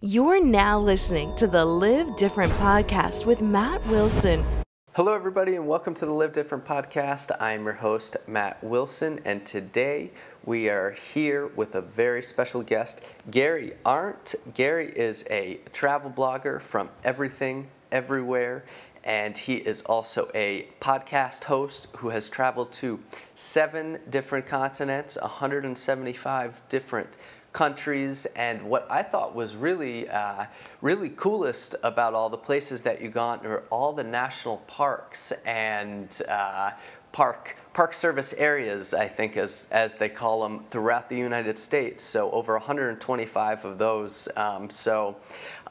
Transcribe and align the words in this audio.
You're 0.00 0.40
now 0.40 0.78
listening 0.78 1.34
to 1.34 1.48
the 1.48 1.64
Live 1.64 2.14
Different 2.14 2.52
podcast 2.52 3.26
with 3.26 3.42
Matt 3.42 3.84
Wilson. 3.88 4.44
Hello, 4.92 5.12
everybody, 5.12 5.56
and 5.56 5.66
welcome 5.66 5.92
to 5.94 6.06
the 6.06 6.12
Live 6.12 6.32
Different 6.32 6.64
podcast. 6.64 7.36
I'm 7.40 7.64
your 7.64 7.72
host, 7.72 8.16
Matt 8.28 8.62
Wilson, 8.62 9.18
and 9.24 9.44
today 9.44 10.12
we 10.44 10.68
are 10.68 10.92
here 10.92 11.48
with 11.48 11.74
a 11.74 11.80
very 11.80 12.22
special 12.22 12.62
guest, 12.62 13.02
Gary 13.28 13.72
Arndt. 13.84 14.36
Gary 14.54 14.92
is 14.94 15.26
a 15.30 15.58
travel 15.72 16.12
blogger 16.12 16.62
from 16.62 16.90
everything, 17.02 17.66
everywhere, 17.90 18.64
and 19.02 19.36
he 19.36 19.56
is 19.56 19.82
also 19.82 20.30
a 20.32 20.68
podcast 20.80 21.44
host 21.44 21.88
who 21.96 22.10
has 22.10 22.28
traveled 22.28 22.70
to 22.74 23.00
seven 23.34 23.98
different 24.08 24.46
continents, 24.46 25.18
175 25.20 26.62
different 26.68 27.16
countries 27.52 28.26
and 28.36 28.62
what 28.62 28.86
I 28.90 29.02
thought 29.02 29.34
was 29.34 29.56
really, 29.56 30.08
uh, 30.08 30.46
really 30.80 31.10
coolest 31.10 31.74
about 31.82 32.14
all 32.14 32.28
the 32.28 32.38
places 32.38 32.82
that 32.82 33.00
you 33.00 33.08
gone 33.08 33.44
are 33.46 33.64
all 33.70 33.92
the 33.92 34.04
national 34.04 34.58
parks 34.68 35.32
and 35.44 36.20
uh, 36.28 36.72
park 37.12 37.56
park 37.72 37.94
service 37.94 38.32
areas, 38.34 38.92
I 38.92 39.06
think, 39.08 39.36
as 39.36 39.68
as 39.70 39.94
they 39.94 40.08
call 40.08 40.42
them 40.42 40.64
throughout 40.64 41.08
the 41.08 41.16
United 41.16 41.58
States. 41.58 42.02
So 42.04 42.30
over 42.32 42.54
125 42.54 43.64
of 43.64 43.78
those. 43.78 44.28
Um, 44.36 44.70
so. 44.70 45.16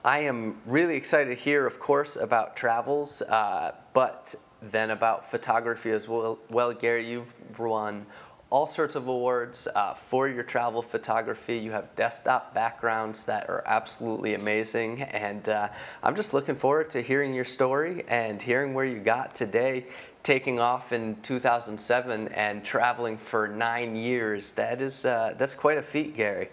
I 0.05 0.20
am 0.20 0.62
really 0.66 0.96
excited 0.96 1.35
to 1.35 1.35
hear, 1.35 1.66
of 1.66 1.82
course, 1.82 2.16
about 2.16 2.55
travels, 2.55 3.21
uh, 3.23 3.73
but 3.91 4.35
then 4.62 4.91
about 4.91 5.30
photography 5.30 5.91
as 5.91 6.07
well. 6.07 6.40
Well, 6.49 6.71
Gary, 6.71 7.09
you've 7.09 7.34
won 7.57 8.05
all 8.49 8.65
sorts 8.65 8.95
of 8.95 9.07
awards 9.07 9.67
uh, 9.75 9.93
for 9.93 10.27
your 10.27 10.43
travel 10.43 10.81
photography. 10.81 11.57
You 11.57 11.71
have 11.71 11.93
desktop 11.95 12.53
backgrounds 12.53 13.25
that 13.25 13.49
are 13.49 13.63
absolutely 13.65 14.35
amazing. 14.35 15.01
And 15.01 15.49
uh, 15.49 15.70
I'm 16.01 16.15
just 16.15 16.33
looking 16.33 16.55
forward 16.55 16.89
to 16.91 17.01
hearing 17.01 17.34
your 17.34 17.43
story 17.43 18.05
and 18.07 18.41
hearing 18.41 18.73
where 18.73 18.85
you 18.85 18.99
got 18.99 19.35
today, 19.35 19.87
taking 20.23 20.59
off 20.59 20.93
in 20.93 21.17
2007 21.23 22.29
and 22.29 22.63
traveling 22.63 23.17
for 23.17 23.49
nine 23.49 23.98
years. 23.98 24.54
That 24.54 24.82
is, 24.82 25.04
uh, 25.04 25.35
that's 25.37 25.54
quite 25.54 25.77
a 25.77 25.84
feat, 25.84 26.15
Gary. 26.15 26.49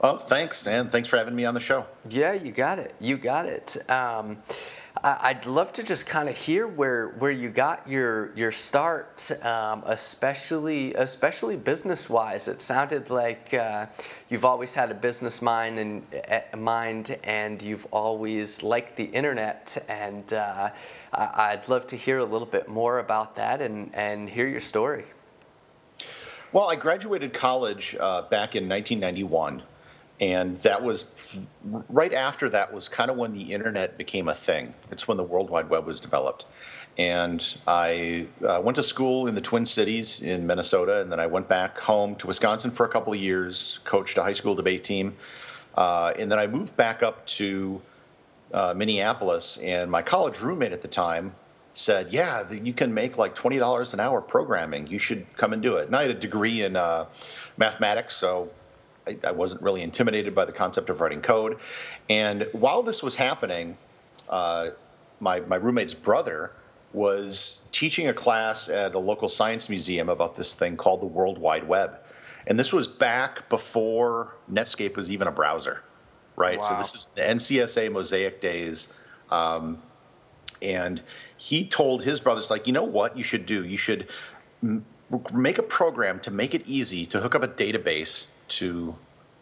Well, 0.00 0.18
thanks, 0.18 0.66
and 0.66 0.90
thanks 0.90 1.08
for 1.08 1.16
having 1.16 1.36
me 1.36 1.44
on 1.44 1.54
the 1.54 1.60
show. 1.60 1.86
Yeah, 2.10 2.32
you 2.32 2.50
got 2.50 2.80
it. 2.80 2.92
You 2.98 3.16
got 3.16 3.46
it. 3.46 3.76
Um, 3.88 4.38
I'd 5.02 5.46
love 5.46 5.72
to 5.74 5.82
just 5.82 6.06
kind 6.06 6.28
of 6.28 6.36
hear 6.36 6.66
where 6.66 7.08
where 7.18 7.30
you 7.30 7.48
got 7.48 7.88
your 7.88 8.30
your 8.36 8.52
start, 8.52 9.30
um, 9.42 9.82
especially 9.86 10.92
especially 10.94 11.56
business 11.56 12.10
wise. 12.10 12.46
It 12.46 12.60
sounded 12.60 13.08
like 13.08 13.54
uh, 13.54 13.86
you've 14.28 14.44
always 14.44 14.74
had 14.74 14.90
a 14.90 14.94
business 14.94 15.40
mind 15.40 15.78
and 15.78 16.06
uh, 16.30 16.56
mind, 16.56 17.16
and 17.24 17.60
you've 17.62 17.86
always 17.90 18.62
liked 18.62 18.96
the 18.96 19.04
internet. 19.04 19.82
And 19.88 20.30
uh, 20.34 20.70
I'd 21.12 21.68
love 21.68 21.86
to 21.88 21.96
hear 21.96 22.18
a 22.18 22.24
little 22.24 22.46
bit 22.46 22.68
more 22.68 22.98
about 22.98 23.34
that 23.36 23.62
and 23.62 23.94
and 23.94 24.28
hear 24.28 24.46
your 24.46 24.60
story. 24.60 25.04
Well, 26.52 26.68
I 26.68 26.76
graduated 26.76 27.32
college 27.32 27.96
uh, 27.98 28.22
back 28.28 28.56
in 28.56 28.68
1991 28.68 29.62
and 30.22 30.56
that 30.60 30.84
was 30.84 31.06
right 31.88 32.14
after 32.14 32.48
that 32.48 32.72
was 32.72 32.88
kind 32.88 33.10
of 33.10 33.16
when 33.16 33.32
the 33.32 33.52
internet 33.52 33.98
became 33.98 34.28
a 34.28 34.34
thing. 34.34 34.72
It's 34.92 35.08
when 35.08 35.16
the 35.16 35.24
World 35.24 35.50
Wide 35.50 35.68
Web 35.68 35.84
was 35.84 35.98
developed. 35.98 36.46
And 36.96 37.44
I 37.66 38.28
uh, 38.46 38.60
went 38.62 38.76
to 38.76 38.84
school 38.84 39.26
in 39.26 39.34
the 39.34 39.40
Twin 39.40 39.66
Cities 39.66 40.22
in 40.22 40.46
Minnesota, 40.46 41.00
and 41.00 41.10
then 41.10 41.18
I 41.18 41.26
went 41.26 41.48
back 41.48 41.80
home 41.80 42.14
to 42.16 42.28
Wisconsin 42.28 42.70
for 42.70 42.86
a 42.86 42.88
couple 42.88 43.12
of 43.12 43.18
years, 43.18 43.80
coached 43.82 44.16
a 44.16 44.22
high 44.22 44.34
school 44.34 44.54
debate 44.54 44.84
team. 44.84 45.16
Uh, 45.74 46.12
and 46.16 46.30
then 46.30 46.38
I 46.38 46.46
moved 46.46 46.76
back 46.76 47.02
up 47.02 47.26
to 47.38 47.82
uh, 48.54 48.74
Minneapolis, 48.76 49.56
and 49.56 49.90
my 49.90 50.02
college 50.02 50.38
roommate 50.38 50.70
at 50.70 50.82
the 50.82 50.88
time 50.88 51.34
said, 51.72 52.12
"Yeah, 52.12 52.48
you 52.52 52.74
can 52.74 52.94
make 52.94 53.18
like 53.18 53.34
twenty 53.34 53.58
dollars 53.58 53.92
an 53.92 53.98
hour 53.98 54.20
programming. 54.20 54.86
You 54.86 55.00
should 55.00 55.26
come 55.36 55.52
and 55.52 55.62
do 55.62 55.78
it." 55.78 55.86
And 55.86 55.96
I 55.96 56.02
had 56.02 56.10
a 56.12 56.20
degree 56.20 56.62
in 56.62 56.76
uh, 56.76 57.06
mathematics, 57.56 58.14
so 58.14 58.50
I, 59.06 59.18
I, 59.24 59.32
wasn't 59.32 59.62
really 59.62 59.82
intimidated 59.82 60.34
by 60.34 60.44
the 60.44 60.52
concept 60.52 60.90
of 60.90 61.00
writing 61.00 61.20
code. 61.20 61.58
And 62.08 62.48
while 62.52 62.82
this 62.82 63.02
was 63.02 63.16
happening, 63.16 63.76
uh, 64.28 64.70
my, 65.20 65.40
my 65.40 65.56
roommate's 65.56 65.94
brother 65.94 66.52
was 66.92 67.62
teaching 67.72 68.08
a 68.08 68.14
class 68.14 68.68
at 68.68 68.94
a 68.94 68.98
local 68.98 69.28
science 69.28 69.68
museum 69.68 70.08
about 70.08 70.36
this 70.36 70.54
thing 70.54 70.76
called 70.76 71.00
the 71.00 71.06
World 71.06 71.38
Wide 71.38 71.66
Web. 71.66 71.98
And 72.46 72.58
this 72.58 72.72
was 72.72 72.86
back 72.86 73.48
before 73.48 74.36
Netscape 74.50 74.96
was 74.96 75.10
even 75.10 75.28
a 75.28 75.32
browser, 75.32 75.82
right? 76.36 76.58
Wow. 76.58 76.68
So 76.68 76.76
this 76.76 76.94
is 76.94 77.06
the 77.06 77.22
NCSA 77.22 77.90
Mosaic 77.92 78.40
days. 78.40 78.88
Um, 79.30 79.82
and 80.60 81.02
he 81.36 81.64
told 81.64 82.02
his 82.02 82.20
brothers, 82.20 82.50
like, 82.50 82.66
you 82.66 82.72
know 82.72 82.84
what 82.84 83.16
you 83.16 83.22
should 83.22 83.46
do? 83.46 83.64
You 83.64 83.76
should 83.76 84.08
m- 84.62 84.84
make 85.32 85.58
a 85.58 85.62
program 85.62 86.20
to 86.20 86.30
make 86.30 86.54
it 86.54 86.66
easy 86.66 87.06
to 87.06 87.20
hook 87.20 87.34
up 87.34 87.42
a 87.42 87.48
database 87.48 88.26
to 88.56 88.96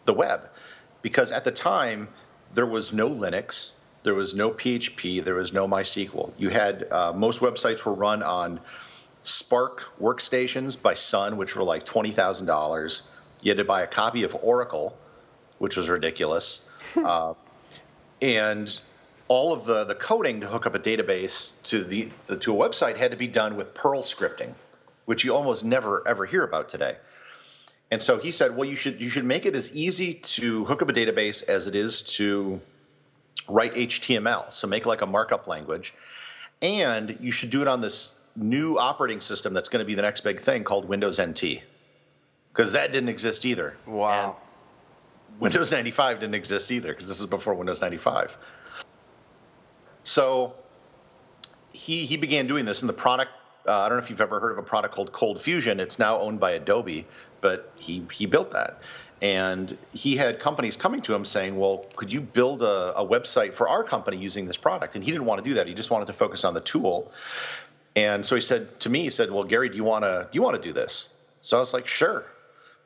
the 0.05 0.13
web. 0.13 0.49
Because 1.01 1.31
at 1.31 1.43
the 1.43 1.51
time, 1.51 2.09
there 2.53 2.65
was 2.65 2.93
no 2.93 3.09
Linux, 3.09 3.71
there 4.03 4.13
was 4.13 4.33
no 4.35 4.51
PHP, 4.51 5.23
there 5.23 5.35
was 5.35 5.53
no 5.53 5.67
MySQL. 5.67 6.33
You 6.37 6.49
had 6.49 6.87
uh, 6.91 7.13
most 7.13 7.39
websites 7.39 7.85
were 7.85 7.93
run 7.93 8.23
on 8.23 8.59
SPARC 9.23 9.83
workstations 9.99 10.79
by 10.81 10.93
Sun, 10.93 11.37
which 11.37 11.55
were 11.55 11.63
like 11.63 11.83
twenty 11.83 12.11
thousand 12.11 12.47
dollars. 12.47 13.03
You 13.41 13.51
had 13.51 13.57
to 13.57 13.63
buy 13.63 13.83
a 13.83 13.87
copy 13.87 14.23
of 14.23 14.35
Oracle, 14.41 14.97
which 15.59 15.77
was 15.77 15.89
ridiculous, 15.89 16.67
uh, 16.95 17.33
and 18.21 18.79
all 19.27 19.53
of 19.53 19.65
the 19.65 19.83
the 19.83 19.95
coding 19.95 20.41
to 20.41 20.47
hook 20.47 20.65
up 20.65 20.75
a 20.75 20.79
database 20.79 21.49
to 21.63 21.83
the, 21.83 22.09
the 22.27 22.37
to 22.37 22.53
a 22.53 22.69
website 22.69 22.97
had 22.97 23.11
to 23.11 23.17
be 23.17 23.27
done 23.27 23.55
with 23.55 23.73
Perl 23.73 24.01
scripting, 24.01 24.53
which 25.05 25.23
you 25.23 25.35
almost 25.35 25.63
never 25.63 26.05
ever 26.07 26.25
hear 26.25 26.43
about 26.43 26.67
today. 26.67 26.97
And 27.91 28.01
so 28.01 28.17
he 28.17 28.31
said, 28.31 28.55
well, 28.55 28.67
you 28.67 28.77
should 28.77 28.99
you 29.01 29.09
should 29.09 29.25
make 29.25 29.45
it 29.45 29.55
as 29.55 29.75
easy 29.75 30.13
to 30.13 30.63
hook 30.65 30.81
up 30.81 30.89
a 30.89 30.93
database 30.93 31.43
as 31.43 31.67
it 31.67 31.75
is 31.75 32.01
to 32.03 32.61
write 33.49 33.73
HTML. 33.75 34.51
So 34.53 34.65
make 34.65 34.85
like 34.85 35.01
a 35.01 35.05
markup 35.05 35.45
language, 35.45 35.93
and 36.61 37.17
you 37.19 37.31
should 37.31 37.49
do 37.49 37.61
it 37.61 37.67
on 37.67 37.81
this 37.81 38.19
new 38.37 38.77
operating 38.77 39.19
system 39.19 39.53
that's 39.53 39.67
going 39.67 39.83
to 39.83 39.85
be 39.85 39.93
the 39.93 40.01
next 40.01 40.21
big 40.21 40.39
thing 40.39 40.63
called 40.63 40.85
Windows 40.85 41.19
NT, 41.19 41.63
because 42.53 42.71
that 42.71 42.93
didn't 42.93 43.09
exist 43.09 43.45
either. 43.45 43.75
Wow. 43.85 44.37
And 45.29 45.41
Windows 45.41 45.69
95 45.69 46.21
didn't 46.21 46.35
exist 46.35 46.71
either 46.71 46.89
because 46.89 47.09
this 47.09 47.19
is 47.19 47.25
before 47.25 47.53
Windows 47.55 47.81
95. 47.81 48.37
So 50.03 50.53
he 51.73 52.05
he 52.05 52.15
began 52.15 52.47
doing 52.47 52.63
this, 52.63 52.81
and 52.81 52.87
the 52.87 52.93
product. 52.93 53.31
Uh, 53.67 53.81
I 53.81 53.89
don't 53.89 53.99
know 53.99 54.03
if 54.03 54.09
you've 54.09 54.21
ever 54.21 54.39
heard 54.39 54.53
of 54.53 54.57
a 54.57 54.63
product 54.63 54.95
called 54.95 55.11
ColdFusion. 55.11 55.79
It's 55.79 55.99
now 55.99 56.17
owned 56.17 56.39
by 56.39 56.53
Adobe, 56.53 57.05
but 57.41 57.71
he 57.75 58.05
he 58.13 58.25
built 58.25 58.51
that. 58.51 58.79
And 59.21 59.77
he 59.93 60.17
had 60.17 60.39
companies 60.39 60.75
coming 60.75 61.01
to 61.01 61.13
him 61.13 61.25
saying, 61.25 61.55
"Well, 61.55 61.85
could 61.95 62.11
you 62.11 62.21
build 62.21 62.63
a, 62.63 62.97
a 62.97 63.05
website 63.05 63.53
for 63.53 63.67
our 63.67 63.83
company 63.83 64.17
using 64.17 64.45
this 64.47 64.57
product?" 64.57 64.95
And 64.95 65.03
he 65.03 65.11
didn't 65.11 65.25
want 65.25 65.43
to 65.43 65.49
do 65.49 65.53
that. 65.55 65.67
He 65.67 65.73
just 65.73 65.91
wanted 65.91 66.07
to 66.07 66.13
focus 66.13 66.43
on 66.43 66.53
the 66.53 66.61
tool. 66.61 67.11
And 67.95 68.25
so 68.25 68.35
he 68.35 68.41
said 68.41 68.79
to 68.79 68.89
me, 68.89 69.03
he 69.03 69.09
said, 69.09 69.29
"Well, 69.29 69.43
Gary, 69.43 69.69
do 69.69 69.75
you 69.75 69.83
want 69.83 70.03
to 70.05 70.27
do 70.31 70.35
you 70.37 70.41
want 70.41 70.55
to 70.55 70.61
do 70.61 70.73
this?" 70.73 71.09
So 71.41 71.57
I 71.57 71.59
was 71.59 71.73
like, 71.73 71.87
"Sure." 71.87 72.25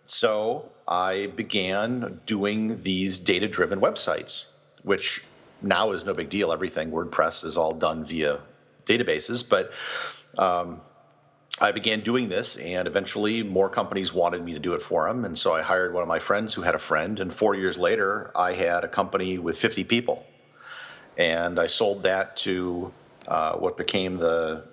So 0.03 0.72
I 0.87 1.27
began 1.35 2.19
doing 2.25 2.81
these 2.83 3.17
data-driven 3.17 3.79
websites, 3.79 4.45
which 4.83 5.23
now 5.61 5.91
is 5.91 6.05
no 6.05 6.13
big 6.13 6.29
deal. 6.29 6.51
Everything 6.51 6.91
WordPress 6.91 7.43
is 7.43 7.57
all 7.57 7.73
done 7.73 8.03
via 8.03 8.39
databases, 8.85 9.47
but 9.47 9.72
um, 10.37 10.81
I 11.61 11.71
began 11.71 12.01
doing 12.01 12.27
this, 12.27 12.57
and 12.57 12.85
eventually 12.85 13.41
more 13.41 13.69
companies 13.69 14.13
wanted 14.13 14.43
me 14.43 14.53
to 14.53 14.59
do 14.59 14.73
it 14.73 14.81
for 14.81 15.07
them. 15.07 15.23
And 15.23 15.38
so 15.38 15.53
I 15.53 15.61
hired 15.61 15.93
one 15.93 16.03
of 16.03 16.09
my 16.09 16.19
friends 16.19 16.53
who 16.53 16.63
had 16.63 16.75
a 16.75 16.79
friend. 16.79 17.17
And 17.19 17.33
four 17.33 17.55
years 17.55 17.77
later, 17.77 18.29
I 18.35 18.53
had 18.53 18.83
a 18.83 18.90
company 18.90 19.37
with 19.37 19.57
50 19.57 19.85
people. 19.85 20.25
And 21.17 21.57
I 21.57 21.67
sold 21.67 22.03
that 22.03 22.35
to 22.37 22.91
uh, 23.25 23.53
what 23.53 23.78
became 23.78 24.16
the, 24.16 24.66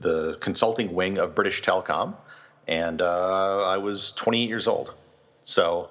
the 0.00 0.34
consulting 0.40 0.92
wing 0.92 1.18
of 1.18 1.36
British 1.36 1.62
Telecom. 1.62 2.16
And 2.66 3.00
uh, 3.00 3.62
I 3.62 3.76
was 3.76 4.10
28 4.12 4.48
years 4.48 4.66
old. 4.66 4.94
So 5.42 5.90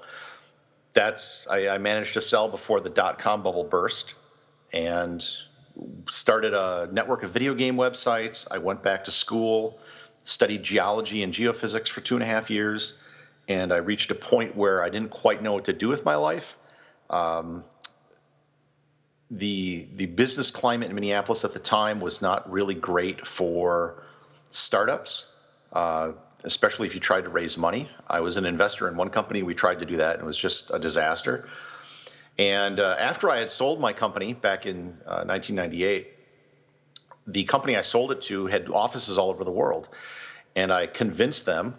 that's, 0.92 1.48
I, 1.50 1.70
I 1.70 1.78
managed 1.78 2.16
to 2.16 2.22
sell 2.22 2.50
before 2.50 2.82
the 2.82 2.90
dot 2.90 3.18
com 3.18 3.44
bubble 3.44 3.64
burst 3.64 4.16
and 4.74 5.26
started 6.10 6.54
a 6.54 6.90
network 6.92 7.24
of 7.24 7.32
video 7.32 7.54
game 7.54 7.78
websites. 7.78 8.46
I 8.52 8.58
went 8.58 8.84
back 8.84 9.06
to 9.06 9.12
school 9.12 9.80
studied 10.28 10.62
geology 10.62 11.24
and 11.24 11.34
geophysics 11.34 11.88
for 11.88 12.02
two 12.02 12.16
and 12.16 12.22
a 12.22 12.26
half 12.26 12.50
years, 12.50 13.00
and 13.48 13.72
I 13.72 13.78
reached 13.78 14.12
a 14.12 14.16
point 14.16 14.58
where 14.58 14.84
I 14.84 14.90
didn't 14.90 15.10
quite 15.10 15.42
know 15.42 15.54
what 15.54 15.64
to 15.66 15.74
do 15.74 15.88
with 15.88 16.04
my 16.04 16.16
life. 16.16 16.58
Um, 17.10 17.64
the 19.32 19.88
the 19.96 20.06
business 20.06 20.52
climate 20.52 20.90
in 20.90 20.96
Minneapolis 20.96 21.46
at 21.46 21.54
the 21.54 21.60
time 21.60 22.02
was 22.02 22.22
not 22.22 22.50
really 22.52 22.74
great 22.74 23.26
for 23.26 24.04
startups, 24.50 25.28
uh, 25.72 26.12
especially 26.44 26.88
if 26.88 26.94
you 26.94 27.00
tried 27.00 27.22
to 27.22 27.30
raise 27.30 27.58
money. 27.58 27.88
I 28.08 28.20
was 28.20 28.36
an 28.36 28.46
investor 28.46 28.90
in 28.90 28.98
one 28.98 29.10
company. 29.10 29.44
We 29.44 29.54
tried 29.54 29.80
to 29.80 29.86
do 29.86 29.96
that, 29.96 30.16
and 30.16 30.24
it 30.24 30.28
was 30.28 30.38
just 30.38 30.72
a 30.74 30.80
disaster. 30.80 31.48
And 32.38 32.82
uh, 32.82 32.98
after 33.00 33.30
I 33.30 33.40
had 33.40 33.50
sold 33.50 33.80
my 33.80 33.94
company 33.94 34.34
back 34.34 34.66
in 34.66 34.90
uh, 35.06 35.24
1998, 35.24 36.17
the 37.28 37.44
company 37.44 37.76
I 37.76 37.82
sold 37.82 38.12
it 38.12 38.22
to 38.24 38.48
had 38.48 38.70
offices 38.70 39.18
all 39.18 39.30
over 39.30 39.44
the 39.44 39.52
world. 39.52 39.90
And 40.56 40.72
I 40.72 40.88
convinced 40.88 41.46
them 41.46 41.76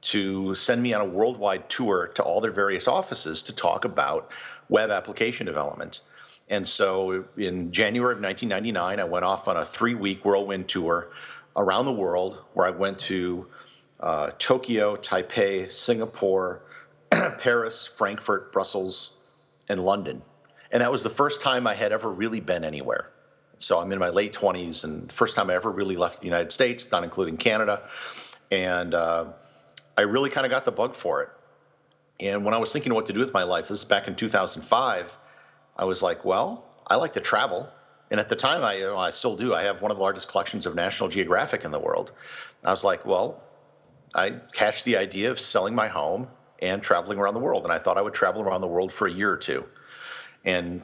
to 0.00 0.54
send 0.54 0.82
me 0.82 0.94
on 0.94 1.00
a 1.00 1.04
worldwide 1.04 1.68
tour 1.68 2.06
to 2.14 2.22
all 2.22 2.40
their 2.40 2.52
various 2.52 2.86
offices 2.86 3.42
to 3.42 3.54
talk 3.54 3.84
about 3.84 4.30
web 4.68 4.90
application 4.90 5.44
development. 5.44 6.00
And 6.48 6.66
so 6.66 7.24
in 7.36 7.72
January 7.72 8.14
of 8.14 8.22
1999, 8.22 9.00
I 9.00 9.04
went 9.04 9.24
off 9.24 9.48
on 9.48 9.56
a 9.56 9.64
three 9.64 9.94
week 9.94 10.24
whirlwind 10.24 10.68
tour 10.68 11.10
around 11.56 11.84
the 11.84 11.92
world 11.92 12.42
where 12.54 12.66
I 12.66 12.70
went 12.70 12.98
to 13.00 13.46
uh, 14.00 14.30
Tokyo, 14.38 14.96
Taipei, 14.96 15.70
Singapore, 15.70 16.62
Paris, 17.10 17.86
Frankfurt, 17.86 18.52
Brussels, 18.52 19.12
and 19.68 19.84
London. 19.84 20.22
And 20.70 20.82
that 20.82 20.92
was 20.92 21.02
the 21.02 21.10
first 21.10 21.42
time 21.42 21.66
I 21.66 21.74
had 21.74 21.92
ever 21.92 22.10
really 22.10 22.40
been 22.40 22.64
anywhere. 22.64 23.10
So 23.58 23.80
I'm 23.80 23.90
in 23.92 23.98
my 23.98 24.08
late 24.08 24.32
20s, 24.32 24.84
and 24.84 25.08
the 25.08 25.14
first 25.14 25.36
time 25.36 25.50
I 25.50 25.54
ever 25.54 25.70
really 25.70 25.96
left 25.96 26.20
the 26.20 26.26
United 26.26 26.52
States, 26.52 26.90
not 26.90 27.04
including 27.04 27.36
Canada. 27.36 27.82
And 28.50 28.94
uh, 28.94 29.26
I 29.96 30.02
really 30.02 30.30
kind 30.30 30.46
of 30.46 30.50
got 30.50 30.64
the 30.64 30.72
bug 30.72 30.94
for 30.94 31.22
it. 31.22 31.28
And 32.20 32.44
when 32.44 32.54
I 32.54 32.58
was 32.58 32.72
thinking 32.72 32.94
what 32.94 33.06
to 33.06 33.12
do 33.12 33.20
with 33.20 33.34
my 33.34 33.42
life, 33.42 33.68
this 33.68 33.80
is 33.80 33.84
back 33.84 34.08
in 34.08 34.14
2005, 34.14 35.18
I 35.76 35.84
was 35.84 36.02
like, 36.02 36.24
well, 36.24 36.64
I 36.86 36.96
like 36.96 37.12
to 37.14 37.20
travel. 37.20 37.68
And 38.10 38.18
at 38.18 38.28
the 38.28 38.36
time, 38.36 38.64
I, 38.64 38.76
you 38.76 38.86
know, 38.86 38.96
I 38.96 39.10
still 39.10 39.36
do. 39.36 39.54
I 39.54 39.64
have 39.64 39.82
one 39.82 39.90
of 39.90 39.98
the 39.98 40.02
largest 40.02 40.28
collections 40.28 40.64
of 40.64 40.74
National 40.74 41.08
Geographic 41.08 41.64
in 41.64 41.70
the 41.70 41.78
world. 41.78 42.12
I 42.64 42.70
was 42.70 42.84
like, 42.84 43.04
well, 43.04 43.42
I 44.14 44.30
catched 44.52 44.84
the 44.84 44.96
idea 44.96 45.30
of 45.30 45.38
selling 45.38 45.74
my 45.74 45.88
home 45.88 46.28
and 46.60 46.82
traveling 46.82 47.18
around 47.18 47.34
the 47.34 47.40
world. 47.40 47.64
And 47.64 47.72
I 47.72 47.78
thought 47.78 47.98
I 47.98 48.02
would 48.02 48.14
travel 48.14 48.42
around 48.42 48.62
the 48.62 48.66
world 48.66 48.92
for 48.92 49.06
a 49.06 49.12
year 49.12 49.30
or 49.30 49.36
two. 49.36 49.64
And 50.44 50.82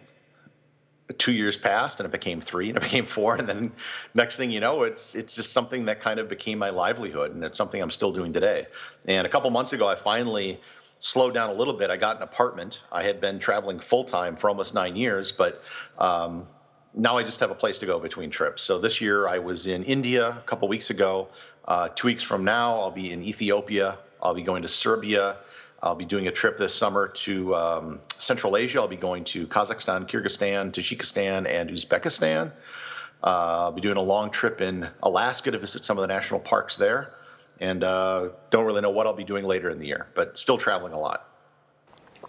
two 1.18 1.32
years 1.32 1.56
passed 1.56 2.00
and 2.00 2.06
it 2.06 2.12
became 2.12 2.40
three 2.40 2.68
and 2.68 2.76
it 2.76 2.82
became 2.88 3.06
four. 3.06 3.36
And 3.36 3.48
then 3.48 3.72
next 4.14 4.36
thing 4.36 4.50
you 4.50 4.60
know 4.60 4.82
it's 4.82 5.14
it's 5.14 5.34
just 5.34 5.52
something 5.52 5.84
that 5.86 6.00
kind 6.00 6.20
of 6.20 6.28
became 6.28 6.58
my 6.58 6.70
livelihood 6.70 7.34
and 7.34 7.44
it's 7.44 7.58
something 7.58 7.82
i'm 7.82 7.90
still 7.90 8.12
doing 8.12 8.32
today. 8.32 8.66
And 9.06 9.26
a 9.26 9.30
couple 9.30 9.50
months 9.50 9.72
ago 9.72 9.86
i 9.88 9.94
finally 9.94 10.60
slowed 11.00 11.34
down 11.34 11.50
a 11.50 11.52
little 11.52 11.74
bit. 11.74 11.90
I 11.90 11.98
got 11.98 12.16
an 12.16 12.22
apartment. 12.22 12.82
I 12.90 13.02
had 13.02 13.20
been 13.20 13.38
traveling 13.38 13.78
full 13.78 14.04
time 14.04 14.36
for 14.36 14.48
almost 14.48 14.74
nine 14.74 14.96
years 14.96 15.32
but 15.32 15.62
um, 15.98 16.46
now 16.94 17.16
i 17.16 17.22
just 17.22 17.40
have 17.40 17.50
a 17.50 17.54
place 17.54 17.78
to 17.78 17.86
go 17.86 17.98
between 17.98 18.30
trips. 18.30 18.62
So 18.62 18.78
this 18.78 19.00
year 19.00 19.28
i 19.28 19.38
was 19.38 19.66
in 19.66 19.82
india 19.84 20.30
a 20.30 20.42
couple 20.42 20.68
weeks 20.68 20.90
ago. 20.90 21.28
Uh, 21.66 21.88
two 21.88 22.08
weeks 22.08 22.22
from 22.22 22.44
now 22.44 22.78
i'll 22.78 22.90
be 22.90 23.12
in 23.12 23.22
ethiopia. 23.22 23.98
I'll 24.22 24.34
be 24.34 24.42
going 24.42 24.62
to 24.62 24.68
serbia 24.68 25.36
I'll 25.84 25.94
be 25.94 26.06
doing 26.06 26.28
a 26.28 26.32
trip 26.32 26.56
this 26.56 26.74
summer 26.74 27.08
to 27.08 27.54
um, 27.54 28.00
Central 28.16 28.56
Asia. 28.56 28.80
I'll 28.80 28.88
be 28.88 28.96
going 28.96 29.22
to 29.24 29.46
Kazakhstan, 29.46 30.08
Kyrgyzstan, 30.08 30.72
Tajikistan, 30.72 31.46
and 31.46 31.68
Uzbekistan. 31.68 32.52
Uh, 33.22 33.64
I'll 33.64 33.72
be 33.72 33.82
doing 33.82 33.98
a 33.98 34.02
long 34.02 34.30
trip 34.30 34.62
in 34.62 34.88
Alaska 35.02 35.50
to 35.50 35.58
visit 35.58 35.84
some 35.84 35.98
of 35.98 36.02
the 36.02 36.08
national 36.08 36.40
parks 36.40 36.76
there. 36.76 37.12
And 37.60 37.84
uh, 37.84 38.30
don't 38.48 38.64
really 38.64 38.80
know 38.80 38.90
what 38.90 39.06
I'll 39.06 39.12
be 39.12 39.24
doing 39.24 39.44
later 39.44 39.68
in 39.68 39.78
the 39.78 39.86
year, 39.86 40.06
but 40.14 40.38
still 40.38 40.56
traveling 40.56 40.94
a 40.94 40.98
lot. 40.98 41.28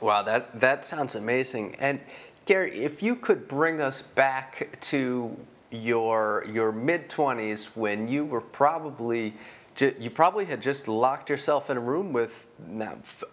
Wow, 0.02 0.22
that, 0.24 0.60
that 0.60 0.84
sounds 0.84 1.16
amazing. 1.16 1.76
And 1.80 2.02
Gary, 2.46 2.72
if 2.72 3.02
you 3.02 3.16
could 3.16 3.48
bring 3.48 3.80
us 3.80 4.02
back 4.02 4.78
to 4.82 5.36
your, 5.72 6.46
your 6.52 6.74
mid 6.74 7.10
20s 7.10 7.68
when 7.76 8.10
you 8.10 8.26
were 8.26 8.42
probably 8.42 9.34
you 9.82 10.10
probably 10.10 10.46
had 10.46 10.62
just 10.62 10.88
locked 10.88 11.30
yourself 11.30 11.70
in 11.70 11.78
a 11.78 11.80
room 11.80 12.14
with 12.14 12.48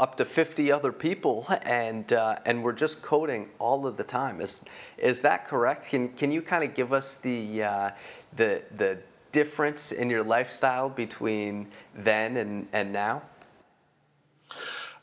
up 0.01 0.17
to 0.17 0.25
50 0.25 0.73
other 0.73 0.93
people 0.93 1.47
and 1.63 2.13
uh, 2.13 2.37
and 2.45 2.63
were 2.63 2.73
just 2.73 3.03
coding 3.03 3.51
all 3.59 3.87
of 3.87 3.97
the 3.97 4.05
time. 4.05 4.41
Is 4.41 4.65
is 4.99 5.23
that 5.23 5.47
correct? 5.47 5.87
Can 5.89 6.09
can 6.11 6.33
you 6.33 6.43
kind 6.43 6.65
of 6.65 6.75
give 6.75 6.93
us 6.93 7.15
the 7.15 7.63
uh, 7.63 7.91
the 8.35 8.63
the 8.77 8.99
difference 9.31 9.93
in 9.93 10.11
your 10.11 10.25
lifestyle 10.25 10.89
between 10.89 11.69
then 11.95 12.37
and 12.37 12.67
and 12.73 12.93
now? 12.93 13.23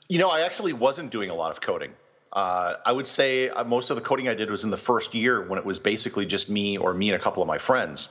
You 0.08 0.20
know, 0.20 0.30
I 0.30 0.42
actually 0.42 0.74
wasn't 0.74 1.12
doing 1.12 1.30
a 1.30 1.36
lot 1.36 1.52
of 1.52 1.62
coding. 1.62 1.94
Uh, 2.34 2.76
I 2.86 2.92
would 2.92 3.08
say 3.08 3.50
uh, 3.50 3.64
most 3.64 3.90
of 3.90 3.96
the 3.96 4.02
coding 4.02 4.28
I 4.28 4.36
did 4.36 4.52
was 4.52 4.64
in 4.64 4.70
the 4.70 4.78
first 4.78 5.14
year 5.16 5.48
when 5.48 5.58
it 5.58 5.66
was 5.66 5.80
basically 5.80 6.26
just 6.26 6.50
me 6.50 6.78
or 6.78 6.94
me 6.94 7.10
and 7.10 7.16
a 7.16 7.24
couple 7.24 7.42
of 7.42 7.48
my 7.48 7.58
friends. 7.58 8.10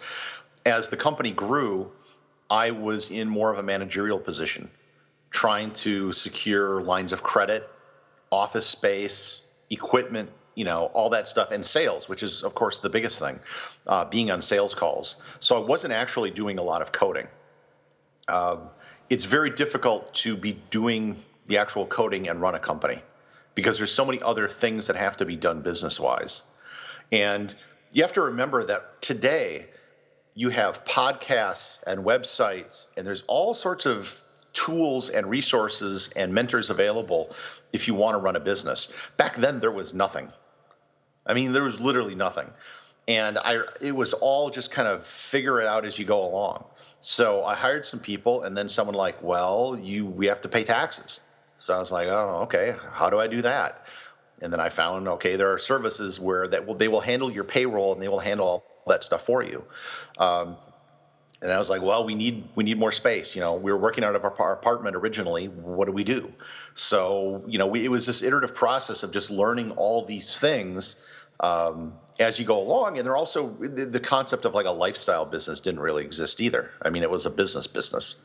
As 0.67 0.89
the 0.89 0.97
company 0.97 1.31
grew, 1.31 1.93
I 2.51 2.71
was 2.71 3.11
in 3.11 3.29
more 3.29 3.53
of 3.53 3.59
a 3.59 3.63
managerial 3.63 4.19
position, 4.19 4.71
trying 5.31 5.71
to 5.73 6.13
secure 6.13 6.81
lines 6.81 7.13
of 7.13 7.23
credit, 7.23 7.69
office 8.31 8.67
space, 8.67 9.43
equipment, 9.71 10.31
you 10.55 10.65
know, 10.65 10.87
all 10.87 11.11
that 11.11 11.29
stuff, 11.29 11.51
and 11.51 11.65
sales, 11.65 12.09
which 12.09 12.23
is, 12.23 12.43
of 12.43 12.55
course, 12.55 12.79
the 12.79 12.89
biggest 12.89 13.19
thing, 13.21 13.39
uh, 13.87 14.05
being 14.05 14.31
on 14.31 14.43
sales 14.43 14.75
calls. 14.75 15.23
So 15.41 15.63
I 15.63 15.65
wasn't 15.65 15.93
actually 15.93 16.31
doing 16.31 16.59
a 16.59 16.63
lot 16.63 16.83
of 16.83 16.91
coding. 16.91 17.29
Uh, 18.27 18.57
it's 19.09 19.25
very 19.25 19.51
difficult 19.51 20.13
to 20.15 20.37
be 20.37 20.55
doing 20.71 21.23
the 21.47 21.59
actual 21.59 21.87
coding 21.87 22.29
and 22.29 22.41
run 22.41 22.55
a 22.55 22.59
company 22.59 23.03
because 23.55 23.79
there's 23.79 23.93
so 23.93 24.05
many 24.05 24.21
other 24.23 24.49
things 24.49 24.87
that 24.87 24.97
have 24.97 25.17
to 25.17 25.25
be 25.25 25.37
done 25.37 25.63
business 25.63 25.99
wise. 25.99 26.43
And 27.11 27.55
you 27.93 28.03
have 28.03 28.13
to 28.15 28.21
remember 28.21 28.65
that 28.65 29.01
today, 29.01 29.67
you 30.39 30.51
have 30.51 30.85
podcasts 30.85 31.83
and 31.85 32.05
websites, 32.05 32.87
and 32.97 33.05
there's 33.05 33.25
all 33.27 33.55
sorts 33.55 33.87
of 33.87 34.21
tools 34.53 35.11
and 35.11 35.29
resources 35.29 36.11
and 36.15 36.33
mentors 36.33 36.71
available 36.71 37.35
if 37.73 37.89
you 37.89 37.95
want 37.95 38.15
to 38.15 38.19
run 38.19 38.37
a 38.37 38.41
business. 38.41 38.93
Back 39.17 39.35
then, 39.35 39.59
there 39.59 39.73
was 39.73 39.95
nothing. 39.95 40.33
I 41.27 41.35
mean, 41.35 41.51
there 41.51 41.65
was 41.65 41.81
literally 41.81 42.15
nothing. 42.15 42.49
And 43.09 43.37
I, 43.37 43.63
it 43.81 43.91
was 43.91 44.13
all 44.13 44.49
just 44.49 44.71
kind 44.71 44.87
of 44.87 45.05
figure 45.05 45.61
it 45.61 45.67
out 45.67 45.85
as 45.85 45.99
you 45.99 46.05
go 46.05 46.25
along. 46.25 46.67
So 47.01 47.43
I 47.45 47.57
hired 47.57 47.85
some 47.85 47.99
people, 47.99 48.45
and 48.45 48.57
then 48.57 48.69
someone 48.69 48.95
like, 48.95 49.21
well, 49.21 49.77
you, 49.77 50.07
we 50.07 50.29
have 50.29 50.41
to 50.43 50.49
pay 50.49 50.63
taxes. 50.63 51.19
So 51.57 51.75
I 51.75 51.79
was 51.81 51.91
like, 51.91 52.07
oh, 52.07 52.43
okay, 52.45 52.77
how 52.93 53.11
do 53.11 53.19
I 53.19 53.27
do 53.27 53.43
that? 53.43 53.87
And 54.41 54.53
then 54.53 54.61
I 54.61 54.69
found, 54.69 55.09
okay, 55.09 55.35
there 55.35 55.53
are 55.53 55.59
services 55.59 56.21
where 56.21 56.47
that 56.47 56.65
will, 56.65 56.77
they 56.77 56.87
will 56.87 57.01
handle 57.01 57.29
your 57.29 57.43
payroll 57.43 57.93
and 57.93 58.01
they 58.01 58.07
will 58.07 58.21
handle 58.21 58.63
that 58.89 59.05
stuff 59.05 59.25
for 59.25 59.43
you. 59.43 59.65
Um, 60.19 60.57
and 61.41 61.53
I 61.53 61.59
was 61.59 61.71
like, 61.71 61.83
well, 61.83 62.05
we 62.05 62.15
need 62.15 62.45
we 62.57 62.65
need 62.65 62.79
more 62.79 62.91
space. 62.91 63.37
You 63.37 63.41
know, 63.41 63.55
we 63.55 63.71
were 63.71 63.79
working 63.79 64.03
out 64.03 64.17
of 64.17 64.25
our, 64.25 64.53
apartment 64.53 64.97
originally. 64.97 65.47
What 65.47 65.87
do 65.87 65.93
we 65.93 66.03
do? 66.03 66.33
So 66.75 67.45
you 67.47 67.59
know, 67.59 67.67
we, 67.67 67.85
it 67.85 67.91
was 67.91 68.07
this 68.07 68.23
iterative 68.23 68.55
process 68.55 69.03
of 69.05 69.13
just 69.13 69.31
learning 69.31 69.71
all 69.73 70.05
these 70.05 70.41
things 70.41 70.97
um, 71.39 71.95
as 72.19 72.41
you 72.41 72.45
go 72.45 72.61
along. 72.61 72.99
And 72.99 73.07
there 73.07 73.17
also 73.17 73.51
the, 73.61 73.87
the 73.87 74.01
concept 74.01 74.45
of 74.47 74.55
like 74.55 74.67
a 74.67 74.73
lifestyle 74.73 75.25
business 75.25 75.61
didn't 75.61 75.81
really 75.81 76.05
exist 76.05 76.41
either. 76.41 76.73
I 76.83 76.91
mean, 76.91 77.05
it 77.05 77.11
was 77.11 77.25
a 77.25 77.31
business 77.31 77.69
business. 77.69 78.17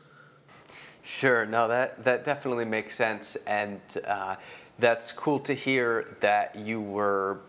Sure. 1.04 1.46
No, 1.46 1.68
that 1.68 2.02
that 2.02 2.24
definitely 2.24 2.64
makes 2.64 2.96
sense, 2.96 3.36
and 3.46 3.80
uh, 4.06 4.36
that's 4.78 5.12
cool 5.12 5.38
to 5.40 5.54
hear 5.54 6.16
that 6.20 6.56
you 6.56 6.80
were 6.80 7.42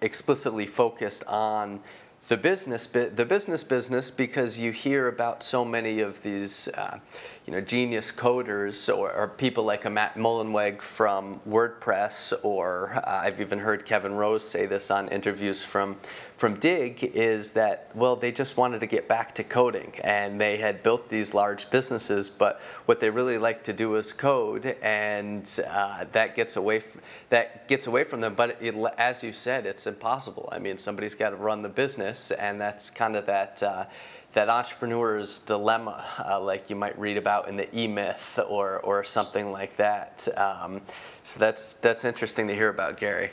explicitly 0.00 0.66
focused 0.66 1.22
on 1.26 1.80
the 2.28 2.36
business 2.36 2.86
the 2.86 3.26
business 3.26 3.64
business 3.64 4.10
because 4.10 4.58
you 4.58 4.70
hear 4.70 5.08
about 5.08 5.42
so 5.42 5.64
many 5.64 6.00
of 6.00 6.22
these 6.22 6.68
uh, 6.68 6.98
you 7.46 7.52
know 7.52 7.60
genius 7.60 8.12
coders 8.12 8.88
or, 8.88 9.12
or, 9.12 9.26
people 9.26 9.64
like 9.64 9.84
a 9.86 9.90
Matt 9.90 10.14
Mullenweg 10.14 10.80
from 10.80 11.40
WordPress 11.48 12.32
or 12.44 12.92
uh, 12.94 13.20
I've 13.22 13.40
even 13.40 13.58
heard 13.58 13.84
Kevin 13.84 14.14
Rose 14.14 14.48
say 14.48 14.66
this 14.66 14.90
on 14.90 15.08
interviews 15.08 15.64
from 15.64 15.96
from 16.42 16.58
Digg 16.58 17.04
is 17.14 17.52
that 17.52 17.88
well 17.94 18.16
they 18.16 18.32
just 18.32 18.56
wanted 18.56 18.80
to 18.80 18.86
get 18.86 19.06
back 19.06 19.32
to 19.36 19.44
coding 19.44 19.92
and 20.02 20.40
they 20.40 20.56
had 20.56 20.82
built 20.82 21.08
these 21.08 21.34
large 21.34 21.70
businesses 21.70 22.28
but 22.28 22.60
what 22.86 22.98
they 22.98 23.10
really 23.10 23.38
like 23.38 23.62
to 23.62 23.72
do 23.72 23.94
is 23.94 24.12
code 24.12 24.76
and 24.82 25.60
uh, 25.68 26.04
that 26.10 26.34
gets 26.34 26.56
away 26.56 26.80
from, 26.80 27.00
that 27.28 27.68
gets 27.68 27.86
away 27.86 28.02
from 28.02 28.20
them 28.20 28.34
but 28.34 28.60
it, 28.60 28.74
as 28.98 29.22
you 29.22 29.32
said 29.32 29.66
it's 29.66 29.86
impossible 29.86 30.48
I 30.50 30.58
mean 30.58 30.78
somebody's 30.78 31.14
got 31.14 31.30
to 31.30 31.36
run 31.36 31.62
the 31.62 31.68
business 31.68 32.32
and 32.32 32.60
that's 32.60 32.90
kind 32.90 33.14
of 33.14 33.24
that 33.26 33.62
uh, 33.62 33.84
that 34.32 34.48
entrepreneur's 34.48 35.38
dilemma, 35.40 36.04
uh, 36.26 36.40
like 36.40 36.70
you 36.70 36.74
might 36.74 36.98
read 36.98 37.18
about 37.18 37.48
in 37.48 37.56
the 37.56 37.68
E 37.78 37.86
Myth 37.86 38.40
or, 38.48 38.78
or 38.80 39.04
something 39.04 39.52
like 39.52 39.76
that. 39.76 40.26
Um, 40.38 40.80
so 41.22 41.38
that's 41.38 41.74
that's 41.74 42.06
interesting 42.06 42.48
to 42.48 42.54
hear 42.54 42.70
about, 42.70 42.96
Gary. 42.96 43.30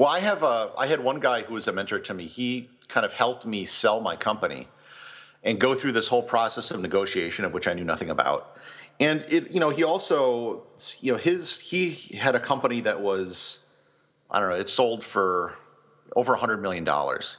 Well, 0.00 0.08
I 0.08 0.20
have 0.20 0.42
a, 0.42 0.70
I 0.78 0.86
had 0.86 1.00
one 1.00 1.20
guy 1.20 1.42
who 1.42 1.52
was 1.52 1.68
a 1.68 1.74
mentor 1.74 1.98
to 1.98 2.14
me. 2.14 2.26
He 2.26 2.70
kind 2.88 3.04
of 3.04 3.12
helped 3.12 3.44
me 3.44 3.66
sell 3.66 4.00
my 4.00 4.16
company 4.16 4.66
and 5.44 5.60
go 5.60 5.74
through 5.74 5.92
this 5.92 6.08
whole 6.08 6.22
process 6.22 6.70
of 6.70 6.80
negotiation 6.80 7.44
of 7.44 7.52
which 7.52 7.68
I 7.68 7.74
knew 7.74 7.84
nothing 7.84 8.08
about. 8.08 8.56
And 8.98 9.26
it, 9.28 9.50
you 9.50 9.60
know, 9.60 9.68
he 9.68 9.84
also, 9.84 10.62
you 11.02 11.12
know, 11.12 11.18
his 11.18 11.58
he 11.58 12.16
had 12.16 12.34
a 12.34 12.40
company 12.40 12.80
that 12.80 13.02
was, 13.02 13.58
I 14.30 14.40
don't 14.40 14.48
know, 14.48 14.54
it 14.54 14.70
sold 14.70 15.04
for 15.04 15.56
over 16.16 16.32
a 16.32 16.38
hundred 16.38 16.62
million 16.62 16.84
dollars. 16.84 17.36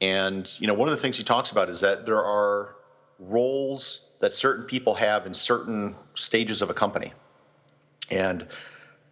And 0.00 0.52
you 0.58 0.66
know, 0.66 0.74
one 0.74 0.88
of 0.88 0.96
the 0.96 1.00
things 1.00 1.16
he 1.16 1.22
talks 1.22 1.52
about 1.52 1.70
is 1.70 1.78
that 1.78 2.06
there 2.06 2.24
are 2.24 2.74
roles 3.20 4.08
that 4.18 4.32
certain 4.32 4.64
people 4.64 4.94
have 4.94 5.26
in 5.26 5.34
certain 5.34 5.94
stages 6.14 6.60
of 6.60 6.70
a 6.70 6.74
company. 6.74 7.12
And 8.10 8.48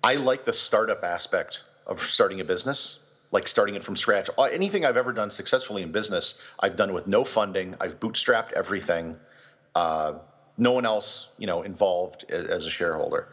I 0.02 0.16
like 0.16 0.42
the 0.42 0.52
startup 0.52 1.04
aspect 1.04 1.62
of 1.90 2.00
starting 2.00 2.40
a 2.40 2.44
business, 2.44 3.00
like 3.32 3.46
starting 3.46 3.74
it 3.74 3.84
from 3.84 3.96
scratch. 3.96 4.30
Uh, 4.38 4.44
anything 4.44 4.84
I've 4.84 4.96
ever 4.96 5.12
done 5.12 5.30
successfully 5.30 5.82
in 5.82 5.92
business, 5.92 6.40
I've 6.60 6.76
done 6.76 6.92
with 6.92 7.06
no 7.06 7.24
funding. 7.24 7.74
I've 7.80 8.00
bootstrapped 8.00 8.52
everything. 8.52 9.16
Uh, 9.74 10.14
no 10.56 10.72
one 10.72 10.86
else, 10.86 11.28
you 11.36 11.46
know, 11.46 11.62
involved 11.62 12.30
as 12.30 12.64
a 12.64 12.70
shareholder. 12.70 13.28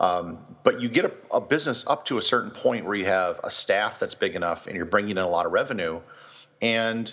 Um, 0.00 0.38
but 0.62 0.80
you 0.80 0.88
get 0.88 1.04
a, 1.04 1.12
a, 1.30 1.40
business 1.40 1.84
up 1.86 2.04
to 2.06 2.18
a 2.18 2.22
certain 2.22 2.50
point 2.50 2.84
where 2.84 2.96
you 2.96 3.04
have 3.04 3.40
a 3.44 3.50
staff 3.50 4.00
that's 4.00 4.14
big 4.14 4.34
enough 4.34 4.66
and 4.66 4.74
you're 4.74 4.86
bringing 4.86 5.12
in 5.12 5.18
a 5.18 5.28
lot 5.28 5.46
of 5.46 5.52
revenue. 5.52 6.00
And 6.60 7.12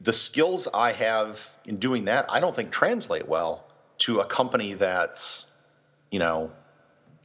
the 0.00 0.14
skills 0.14 0.66
I 0.72 0.92
have 0.92 1.50
in 1.66 1.76
doing 1.76 2.06
that, 2.06 2.24
I 2.30 2.40
don't 2.40 2.56
think 2.56 2.70
translate 2.70 3.28
well 3.28 3.66
to 3.98 4.20
a 4.20 4.24
company 4.24 4.72
that's, 4.72 5.46
you 6.10 6.18
know, 6.18 6.50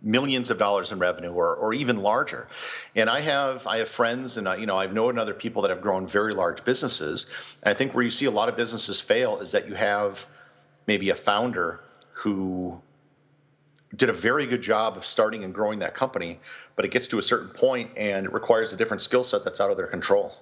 millions 0.02 0.50
of 0.50 0.58
dollars 0.58 0.92
in 0.92 1.00
revenue 1.00 1.32
or, 1.32 1.56
or 1.56 1.74
even 1.74 1.98
larger. 1.98 2.48
And 2.96 3.10
I 3.10 3.22
have 3.22 3.68
I 3.68 3.78
have 3.78 3.90
friends 3.90 4.38
and 4.38 4.48
I, 4.48 4.56
you 4.56 4.66
know 4.66 4.78
I've 4.78 4.94
known 4.94 5.20
other 5.20 5.34
people 5.34 5.62
that 5.62 5.70
have 5.70 5.82
grown 5.82 6.08
very 6.08 6.34
large 6.34 6.64
businesses. 6.64 7.28
And 7.64 7.72
I 7.72 7.78
think 7.78 7.94
where 7.94 8.04
you 8.04 8.10
see 8.10 8.26
a 8.26 8.32
lot 8.32 8.50
of 8.50 8.56
businesses 8.56 9.00
fail 9.02 9.40
is 9.40 9.52
that 9.52 9.68
you 9.68 9.76
have 9.76 10.26
maybe 10.88 11.10
a 11.10 11.16
founder 11.16 11.80
who 12.14 12.82
did 13.96 14.10
a 14.10 14.14
very 14.14 14.46
good 14.46 14.62
job 14.62 14.98
of 14.98 15.06
starting 15.06 15.44
and 15.44 15.54
growing 15.54 15.80
that 15.80 15.94
company, 15.94 16.40
but 16.76 16.86
it 16.86 16.92
gets 16.92 17.08
to 17.10 17.18
a 17.18 17.22
certain 17.22 17.50
point 17.50 17.92
and 17.98 18.26
it 18.26 18.34
requires 18.34 18.72
a 18.72 18.78
different 18.78 19.02
skill 19.02 19.24
set 19.24 19.44
that's 19.44 19.60
out 19.60 19.70
of 19.70 19.78
their 19.78 19.88
control. 19.88 20.34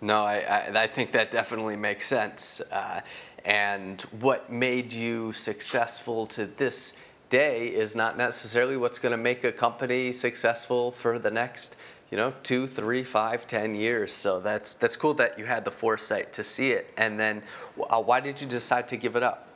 No, 0.00 0.22
I, 0.24 0.38
I, 0.38 0.82
I 0.82 0.86
think 0.86 1.12
that 1.12 1.30
definitely 1.30 1.76
makes 1.76 2.06
sense. 2.06 2.60
Uh, 2.72 3.02
and 3.44 4.00
what 4.20 4.50
made 4.50 4.92
you 4.92 5.32
successful 5.32 6.26
to 6.28 6.46
this 6.46 6.96
day 7.30 7.68
is 7.68 7.96
not 7.96 8.18
necessarily 8.18 8.76
what's 8.76 8.98
going 8.98 9.12
to 9.12 9.22
make 9.22 9.44
a 9.44 9.52
company 9.52 10.12
successful 10.12 10.90
for 10.92 11.18
the 11.18 11.30
next 11.30 11.76
you 12.10 12.16
know 12.16 12.34
two 12.42 12.66
three 12.66 13.04
five 13.04 13.46
ten 13.46 13.74
years. 13.74 14.12
So 14.12 14.40
that's 14.40 14.74
that's 14.74 14.96
cool 14.96 15.14
that 15.14 15.38
you 15.38 15.46
had 15.46 15.64
the 15.64 15.70
foresight 15.70 16.32
to 16.34 16.44
see 16.44 16.72
it. 16.72 16.92
And 16.96 17.18
then 17.18 17.42
uh, 17.88 18.02
why 18.02 18.20
did 18.20 18.40
you 18.40 18.46
decide 18.46 18.88
to 18.88 18.96
give 18.96 19.16
it 19.16 19.22
up 19.22 19.48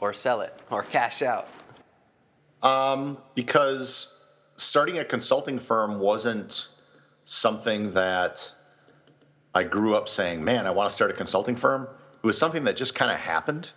or 0.00 0.14
sell 0.14 0.40
it 0.40 0.54
or 0.70 0.82
cash 0.82 1.20
out? 1.20 1.48
Um, 2.62 3.18
because 3.34 4.22
starting 4.56 4.98
a 4.98 5.04
consulting 5.04 5.58
firm 5.58 6.00
wasn't 6.00 6.68
something 7.24 7.92
that 7.92 8.52
i 9.54 9.62
grew 9.62 9.94
up 9.94 10.08
saying 10.08 10.42
man 10.42 10.66
i 10.66 10.70
want 10.70 10.88
to 10.88 10.94
start 10.94 11.10
a 11.10 11.14
consulting 11.14 11.54
firm. 11.54 11.86
It 12.14 12.26
was 12.26 12.38
something 12.38 12.64
that 12.64 12.76
just 12.76 12.94
kind 12.94 13.12
of 13.12 13.18
happened 13.18 13.70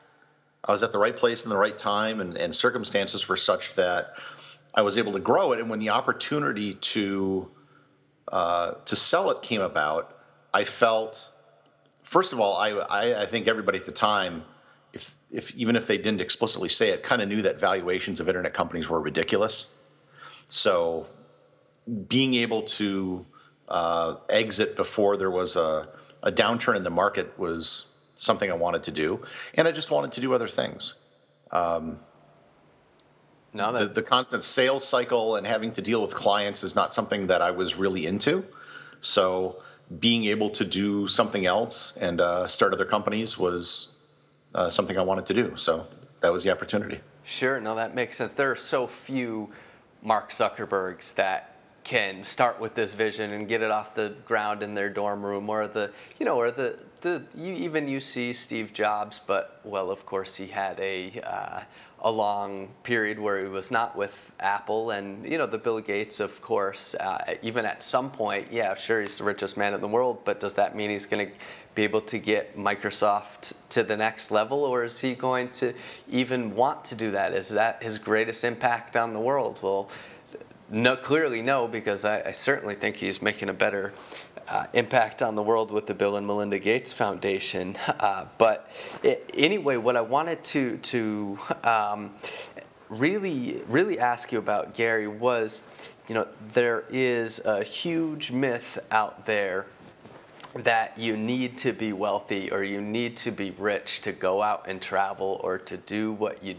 I 0.63 0.71
was 0.71 0.83
at 0.83 0.91
the 0.91 0.99
right 0.99 1.15
place 1.15 1.43
in 1.43 1.49
the 1.49 1.57
right 1.57 1.77
time, 1.77 2.21
and, 2.21 2.37
and 2.37 2.53
circumstances 2.53 3.27
were 3.27 3.37
such 3.37 3.75
that 3.75 4.13
I 4.73 4.83
was 4.83 4.97
able 4.97 5.11
to 5.13 5.19
grow 5.19 5.51
it. 5.53 5.59
And 5.59 5.69
when 5.69 5.79
the 5.79 5.89
opportunity 5.89 6.75
to 6.75 7.49
uh, 8.31 8.73
to 8.85 8.95
sell 8.95 9.29
it 9.31 9.41
came 9.41 9.61
about, 9.61 10.17
I 10.53 10.63
felt, 10.63 11.31
first 12.03 12.31
of 12.31 12.39
all, 12.39 12.55
I, 12.55 12.69
I, 12.69 13.23
I 13.23 13.25
think 13.25 13.47
everybody 13.47 13.77
at 13.77 13.85
the 13.85 13.91
time, 13.91 14.43
if 14.93 15.15
if 15.31 15.53
even 15.55 15.75
if 15.75 15.87
they 15.87 15.97
didn't 15.97 16.21
explicitly 16.21 16.69
say 16.69 16.89
it, 16.89 17.03
kind 17.03 17.21
of 17.21 17.27
knew 17.27 17.41
that 17.41 17.59
valuations 17.59 18.19
of 18.19 18.27
internet 18.27 18.53
companies 18.53 18.87
were 18.87 19.01
ridiculous. 19.01 19.67
So, 20.45 21.07
being 22.07 22.35
able 22.35 22.61
to 22.63 23.25
uh, 23.67 24.17
exit 24.29 24.75
before 24.75 25.17
there 25.17 25.31
was 25.31 25.55
a, 25.55 25.87
a 26.23 26.31
downturn 26.31 26.75
in 26.75 26.83
the 26.83 26.89
market 26.89 27.37
was 27.39 27.87
something 28.21 28.51
I 28.51 28.55
wanted 28.55 28.83
to 28.83 28.91
do, 28.91 29.21
and 29.55 29.67
I 29.67 29.71
just 29.71 29.91
wanted 29.91 30.11
to 30.13 30.21
do 30.21 30.33
other 30.33 30.47
things. 30.47 30.95
Um, 31.51 31.99
no, 33.53 33.71
that... 33.71 33.79
the, 33.79 34.01
the 34.01 34.03
constant 34.03 34.43
sales 34.43 34.87
cycle 34.87 35.35
and 35.35 35.45
having 35.45 35.71
to 35.73 35.81
deal 35.81 36.01
with 36.01 36.13
clients 36.13 36.63
is 36.63 36.75
not 36.75 36.93
something 36.93 37.27
that 37.27 37.41
I 37.41 37.51
was 37.51 37.75
really 37.75 38.05
into. 38.05 38.45
So 39.01 39.61
being 39.99 40.25
able 40.25 40.49
to 40.49 40.63
do 40.63 41.07
something 41.07 41.45
else 41.45 41.97
and 41.97 42.21
uh, 42.21 42.47
start 42.47 42.73
other 42.73 42.85
companies 42.85 43.37
was 43.37 43.89
uh, 44.55 44.69
something 44.69 44.97
I 44.97 45.01
wanted 45.01 45.25
to 45.25 45.33
do. 45.33 45.55
So 45.57 45.87
that 46.21 46.31
was 46.31 46.43
the 46.43 46.51
opportunity. 46.51 47.01
Sure, 47.23 47.59
no, 47.59 47.75
that 47.75 47.93
makes 47.93 48.17
sense. 48.17 48.31
There 48.31 48.51
are 48.51 48.55
so 48.55 48.87
few 48.87 49.51
Mark 50.01 50.29
Zuckerbergs 50.29 51.13
that 51.15 51.50
can 51.83 52.21
start 52.21 52.59
with 52.59 52.75
this 52.75 52.93
vision 52.93 53.31
and 53.31 53.47
get 53.47 53.61
it 53.61 53.71
off 53.71 53.95
the 53.95 54.13
ground 54.25 54.61
in 54.61 54.75
their 54.75 54.89
dorm 54.89 55.25
room 55.25 55.49
or 55.49 55.67
the 55.67 55.91
you 56.19 56.25
know 56.25 56.37
or 56.37 56.51
the 56.51 56.77
the 57.01 57.23
you, 57.35 57.53
even 57.53 57.87
you 57.87 57.99
see 57.99 58.33
Steve 58.33 58.73
Jobs 58.73 59.19
but 59.19 59.59
well 59.63 59.89
of 59.89 60.05
course 60.05 60.35
he 60.35 60.47
had 60.47 60.79
a 60.79 61.19
uh, 61.23 61.61
a 62.03 62.11
long 62.11 62.69
period 62.83 63.19
where 63.19 63.39
he 63.39 63.45
was 63.45 63.69
not 63.69 63.95
with 63.95 64.31
Apple 64.39 64.91
and 64.91 65.27
you 65.27 65.37
know 65.37 65.45
the 65.45 65.57
Bill 65.57 65.79
Gates 65.79 66.19
of 66.19 66.41
course 66.41 66.95
uh, 66.95 67.35
even 67.41 67.65
at 67.65 67.81
some 67.81 68.11
point 68.11 68.47
yeah 68.51 68.75
sure 68.75 69.01
he's 69.01 69.17
the 69.17 69.23
richest 69.23 69.57
man 69.57 69.73
in 69.73 69.81
the 69.81 69.87
world 69.87 70.19
but 70.23 70.39
does 70.39 70.53
that 70.55 70.75
mean 70.75 70.89
he's 70.89 71.05
going 71.05 71.27
to 71.27 71.33
be 71.73 71.83
able 71.83 72.01
to 72.01 72.17
get 72.19 72.57
Microsoft 72.57 73.53
to 73.69 73.81
the 73.81 73.95
next 73.95 74.29
level 74.29 74.63
or 74.65 74.83
is 74.83 74.99
he 74.99 75.13
going 75.13 75.49
to 75.49 75.73
even 76.09 76.53
want 76.53 76.83
to 76.83 76.95
do 76.95 77.11
that? 77.11 77.33
Is 77.33 77.49
that 77.49 77.81
his 77.81 77.97
greatest 77.97 78.43
impact 78.43 78.97
on 78.97 79.13
the 79.13 79.19
world? 79.19 79.59
Well 79.61 79.89
no, 80.71 80.95
clearly 80.95 81.41
no, 81.41 81.67
because 81.67 82.05
I, 82.05 82.21
I 82.21 82.31
certainly 82.31 82.75
think 82.75 82.95
he's 82.95 83.21
making 83.21 83.49
a 83.49 83.53
better 83.53 83.93
uh, 84.47 84.65
impact 84.73 85.21
on 85.21 85.35
the 85.35 85.43
world 85.43 85.71
with 85.71 85.85
the 85.85 85.93
Bill 85.93 86.15
and 86.15 86.25
Melinda 86.25 86.59
Gates 86.59 86.93
Foundation. 86.93 87.77
Uh, 88.01 88.25
but 88.39 88.71
it, 89.03 89.29
anyway, 89.37 89.77
what 89.77 89.95
I 89.95 90.01
wanted 90.01 90.43
to 90.45 90.77
to 90.77 91.37
um, 91.63 92.15
really 92.89 93.61
really 93.67 93.99
ask 93.99 94.31
you 94.31 94.39
about 94.39 94.73
Gary 94.73 95.07
was, 95.07 95.63
you 96.07 96.15
know, 96.15 96.27
there 96.53 96.85
is 96.89 97.41
a 97.45 97.63
huge 97.63 98.31
myth 98.31 98.79
out 98.89 99.25
there 99.27 99.67
that 100.55 100.97
you 100.97 101.15
need 101.15 101.57
to 101.59 101.73
be 101.73 101.93
wealthy 101.93 102.51
or 102.51 102.63
you 102.63 102.81
need 102.81 103.17
to 103.17 103.31
be 103.31 103.51
rich 103.51 104.01
to 104.01 104.11
go 104.11 104.41
out 104.41 104.65
and 104.67 104.81
travel 104.81 105.39
or 105.43 105.59
to 105.59 105.77
do 105.77 106.11
what 106.11 106.43
you 106.43 106.55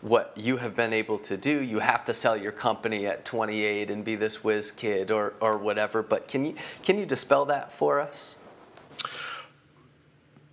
what 0.00 0.32
you 0.36 0.58
have 0.58 0.74
been 0.74 0.92
able 0.92 1.18
to 1.18 1.36
do. 1.36 1.62
You 1.62 1.80
have 1.80 2.04
to 2.06 2.14
sell 2.14 2.36
your 2.36 2.52
company 2.52 3.06
at 3.06 3.24
28 3.24 3.90
and 3.90 4.04
be 4.04 4.14
this 4.14 4.44
whiz 4.44 4.70
kid 4.70 5.10
or, 5.10 5.34
or 5.40 5.58
whatever. 5.58 6.02
But 6.02 6.28
can 6.28 6.44
you, 6.44 6.54
can 6.82 6.98
you 6.98 7.06
dispel 7.06 7.44
that 7.46 7.72
for 7.72 8.00
us? 8.00 8.36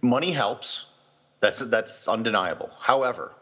Money 0.01 0.31
helps. 0.31 0.87
That's, 1.39 1.59
that's 1.59 2.07
undeniable. 2.07 2.71
However, 2.79 3.33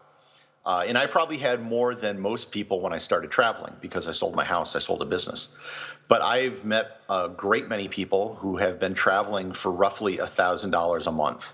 uh, 0.65 0.85
and 0.87 0.97
I 0.97 1.05
probably 1.05 1.37
had 1.37 1.61
more 1.61 1.93
than 1.93 2.19
most 2.19 2.51
people 2.51 2.79
when 2.79 2.93
I 2.93 2.97
started 2.97 3.31
traveling 3.31 3.75
because 3.81 4.07
I 4.07 4.13
sold 4.13 4.35
my 4.35 4.45
house, 4.45 4.75
I 4.75 4.79
sold 4.79 5.01
a 5.01 5.05
business. 5.05 5.49
But 6.07 6.21
I've 6.21 6.63
met 6.63 7.01
a 7.09 7.29
great 7.29 7.67
many 7.67 7.87
people 7.87 8.35
who 8.35 8.57
have 8.57 8.79
been 8.79 8.93
traveling 8.93 9.51
for 9.51 9.71
roughly 9.71 10.17
$1,000 10.17 11.07
a 11.07 11.11
month. 11.11 11.53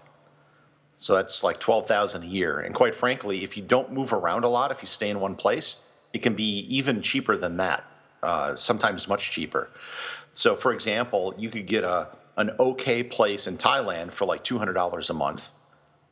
So 1.01 1.15
that's 1.15 1.45
like 1.45 1.61
12,000 1.61 2.23
a 2.23 2.25
year. 2.25 2.59
And 2.59 2.75
quite 2.75 2.93
frankly, 2.93 3.45
if 3.45 3.55
you 3.55 3.63
don't 3.63 3.93
move 3.93 4.11
around 4.11 4.43
a 4.43 4.49
lot, 4.49 4.69
if 4.69 4.81
you 4.81 4.87
stay 4.89 5.09
in 5.09 5.21
one 5.21 5.33
place, 5.33 5.77
it 6.11 6.21
can 6.21 6.33
be 6.33 6.65
even 6.67 7.01
cheaper 7.01 7.37
than 7.37 7.55
that. 7.55 7.85
Uh, 8.21 8.53
sometimes 8.57 9.07
much 9.07 9.31
cheaper. 9.31 9.69
So 10.33 10.57
for 10.57 10.73
example, 10.73 11.33
you 11.37 11.49
could 11.49 11.67
get 11.67 11.85
a 11.85 12.09
an 12.35 12.51
okay 12.59 13.01
place 13.01 13.47
in 13.47 13.57
Thailand 13.57 14.11
for 14.11 14.25
like 14.25 14.43
$200 14.43 15.09
a 15.09 15.13
month. 15.13 15.53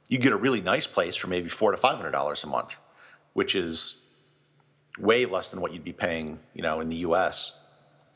You 0.08 0.20
get 0.20 0.32
a 0.32 0.38
really 0.38 0.62
nice 0.62 0.88
place 0.88 1.18
for 1.18 1.28
maybe 1.28 1.50
four 1.50 1.72
to 1.72 1.78
$500 1.78 2.44
a 2.44 2.48
month, 2.48 2.80
which 3.34 3.56
is 3.56 4.02
way 4.98 5.26
less 5.26 5.52
than 5.52 5.60
what 5.60 5.74
you'd 5.74 5.84
be 5.84 5.92
paying, 5.92 6.40
you 6.54 6.62
know, 6.62 6.80
in 6.80 6.88
the 6.88 6.98
U.S 7.08 7.60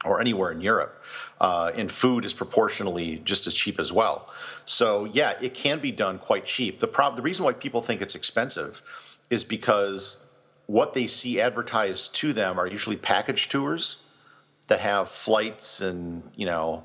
or 0.04 0.20
anywhere 0.20 0.52
in 0.52 0.62
Europe. 0.62 1.02
Uh, 1.40 1.72
and 1.76 1.92
food 1.92 2.26
is 2.26 2.34
proportionally 2.34 3.22
just 3.24 3.48
as 3.48 3.54
cheap 3.54 3.80
as 3.80 3.92
well. 3.92 4.30
So 4.66 5.06
yeah, 5.06 5.34
it 5.42 5.54
can 5.54 5.80
be 5.80 5.92
done 5.92 6.20
quite 6.20 6.46
cheap. 6.46 6.80
The 6.80 6.88
problem, 6.88 7.18
the 7.18 7.24
reason 7.24 7.46
why 7.46 7.54
people 7.54 7.82
think 7.82 8.02
it's 8.02 8.16
expensive, 8.16 8.82
is 9.30 9.44
because 9.44 10.24
what 10.68 10.94
they 10.94 11.08
see 11.08 11.42
advertised 11.42 12.16
to 12.16 12.34
them 12.34 12.60
are 12.60 12.68
usually 12.68 12.96
package 12.96 13.50
tours 13.50 13.98
that 14.68 14.80
have 14.80 15.10
flights 15.10 15.82
and 15.82 16.24
you 16.36 16.46
know 16.46 16.84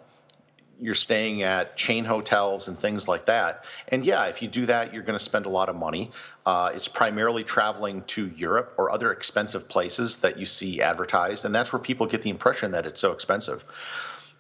you're 0.80 0.94
staying 0.94 1.42
at 1.42 1.76
chain 1.76 2.04
hotels 2.04 2.68
and 2.68 2.78
things 2.78 3.08
like 3.08 3.26
that. 3.26 3.64
And 3.88 4.04
yeah, 4.04 4.26
if 4.26 4.42
you 4.42 4.48
do 4.48 4.66
that, 4.66 4.92
you're 4.92 5.02
going 5.02 5.18
to 5.18 5.24
spend 5.24 5.46
a 5.46 5.48
lot 5.48 5.68
of 5.68 5.76
money. 5.76 6.10
Uh, 6.44 6.70
it's 6.74 6.88
primarily 6.88 7.42
traveling 7.42 8.02
to 8.08 8.28
Europe 8.36 8.74
or 8.76 8.90
other 8.90 9.12
expensive 9.12 9.68
places 9.68 10.18
that 10.18 10.38
you 10.38 10.46
see 10.46 10.80
advertised, 10.80 11.44
and 11.44 11.54
that's 11.54 11.72
where 11.72 11.80
people 11.80 12.06
get 12.06 12.22
the 12.22 12.30
impression 12.30 12.72
that 12.72 12.86
it's 12.86 13.00
so 13.00 13.12
expensive. 13.12 13.64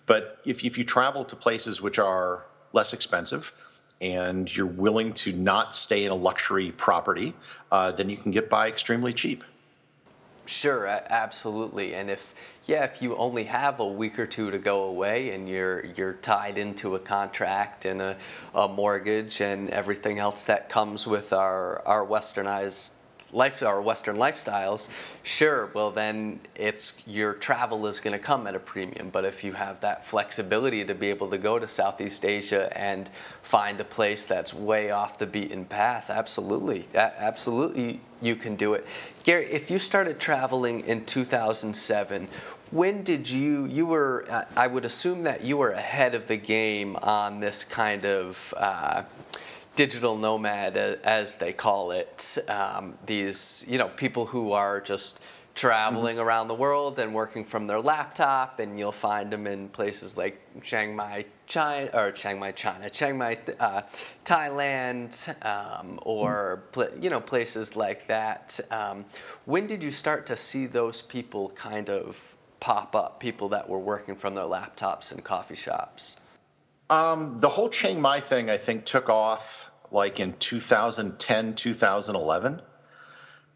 But 0.04 0.38
if, 0.44 0.64
if 0.64 0.78
you 0.78 0.84
travel 0.84 1.24
to 1.24 1.34
places 1.34 1.80
which 1.80 1.98
are 1.98 2.44
less 2.72 2.92
expensive, 2.92 3.52
and 4.00 4.54
you're 4.54 4.66
willing 4.66 5.12
to 5.14 5.32
not 5.32 5.74
stay 5.74 6.04
in 6.04 6.12
a 6.12 6.14
luxury 6.14 6.70
property, 6.72 7.34
uh, 7.72 7.90
then 7.92 8.10
you 8.10 8.16
can 8.16 8.30
get 8.30 8.50
by 8.50 8.68
extremely 8.68 9.12
cheap. 9.12 9.42
Sure, 10.44 10.86
absolutely. 10.86 11.94
And 11.94 12.10
if 12.10 12.34
yeah, 12.66 12.82
if 12.82 13.00
you 13.00 13.16
only 13.16 13.44
have 13.44 13.78
a 13.78 13.86
week 13.86 14.18
or 14.18 14.26
two 14.26 14.50
to 14.50 14.58
go 14.58 14.84
away 14.84 15.30
and 15.30 15.48
you're 15.48 15.86
you're 15.96 16.14
tied 16.14 16.58
into 16.58 16.96
a 16.96 16.98
contract 16.98 17.84
and 17.84 18.02
a, 18.02 18.16
a 18.54 18.66
mortgage 18.66 19.40
and 19.40 19.70
everything 19.70 20.18
else 20.18 20.44
that 20.44 20.68
comes 20.68 21.06
with 21.06 21.32
our 21.32 21.80
our 21.86 22.04
westernized 22.04 22.92
life 23.32 23.62
our 23.62 23.82
Western 23.82 24.16
lifestyles, 24.16 24.88
sure, 25.22 25.70
well 25.74 25.90
then 25.90 26.40
it's 26.54 27.02
your 27.06 27.34
travel 27.34 27.86
is 27.86 28.00
going 28.00 28.12
to 28.12 28.18
come 28.18 28.46
at 28.46 28.54
a 28.54 28.58
premium. 28.58 29.10
But 29.10 29.24
if 29.24 29.44
you 29.44 29.52
have 29.52 29.80
that 29.80 30.06
flexibility 30.06 30.84
to 30.84 30.94
be 30.94 31.08
able 31.08 31.28
to 31.30 31.38
go 31.38 31.58
to 31.58 31.68
Southeast 31.68 32.24
Asia 32.24 32.76
and 32.76 33.08
find 33.42 33.80
a 33.80 33.84
place 33.84 34.24
that's 34.24 34.52
way 34.54 34.90
off 34.90 35.18
the 35.18 35.26
beaten 35.26 35.64
path, 35.64 36.10
absolutely, 36.10 36.86
absolutely, 36.94 38.00
you 38.20 38.36
can 38.36 38.56
do 38.56 38.74
it. 38.74 38.86
Gary, 39.22 39.46
if 39.46 39.70
you 39.70 39.78
started 39.78 40.18
traveling 40.18 40.80
in 40.80 41.04
2007, 41.04 42.28
when 42.70 43.02
did 43.02 43.28
you 43.30 43.64
you 43.66 43.86
were 43.86 44.26
i 44.56 44.66
would 44.66 44.84
assume 44.84 45.22
that 45.22 45.42
you 45.44 45.56
were 45.56 45.70
ahead 45.70 46.14
of 46.14 46.26
the 46.26 46.36
game 46.36 46.96
on 47.02 47.40
this 47.40 47.64
kind 47.64 48.04
of 48.04 48.52
uh, 48.56 49.02
digital 49.76 50.16
nomad, 50.16 50.76
as 50.76 51.36
they 51.36 51.52
call 51.52 51.92
it. 51.92 52.38
Um, 52.48 52.98
these, 53.04 53.64
you 53.68 53.78
know, 53.78 53.88
people 53.88 54.26
who 54.26 54.52
are 54.52 54.80
just 54.80 55.20
traveling 55.54 56.16
mm-hmm. 56.16 56.26
around 56.26 56.48
the 56.48 56.54
world 56.54 56.98
and 56.98 57.14
working 57.14 57.44
from 57.44 57.66
their 57.66 57.80
laptop, 57.80 58.58
and 58.58 58.78
you'll 58.78 58.90
find 58.90 59.30
them 59.30 59.46
in 59.46 59.68
places 59.68 60.16
like 60.16 60.40
Chiang 60.62 60.96
Mai, 60.96 61.26
China, 61.46 61.90
or 61.92 62.10
Chiang 62.10 62.40
Mai, 62.40 62.52
China, 62.52 62.90
Chiang 62.90 63.18
Mai, 63.18 63.38
uh, 63.60 63.82
Thailand, 64.24 65.12
um, 65.44 66.00
or 66.02 66.64
mm-hmm. 66.72 67.02
you 67.02 67.10
know 67.10 67.20
places 67.20 67.76
like 67.76 68.08
that. 68.08 68.58
Um, 68.70 69.04
when 69.44 69.66
did 69.66 69.82
you 69.82 69.90
start 69.90 70.26
to 70.26 70.36
see 70.36 70.66
those 70.66 71.02
people 71.02 71.50
kind 71.50 71.90
of 71.90 72.35
pop 72.60 72.94
up? 72.94 73.20
People 73.20 73.48
that 73.50 73.68
were 73.68 73.78
working 73.78 74.16
from 74.16 74.34
their 74.34 74.44
laptops 74.44 75.12
in 75.12 75.22
coffee 75.22 75.54
shops. 75.54 76.16
Um, 76.88 77.40
the 77.40 77.48
whole 77.48 77.68
Chiang 77.68 78.00
Mai 78.00 78.20
thing, 78.20 78.48
I 78.48 78.56
think, 78.56 78.84
took 78.84 79.08
off 79.08 79.70
like 79.90 80.20
in 80.20 80.34
2010, 80.34 81.54
2011. 81.54 82.62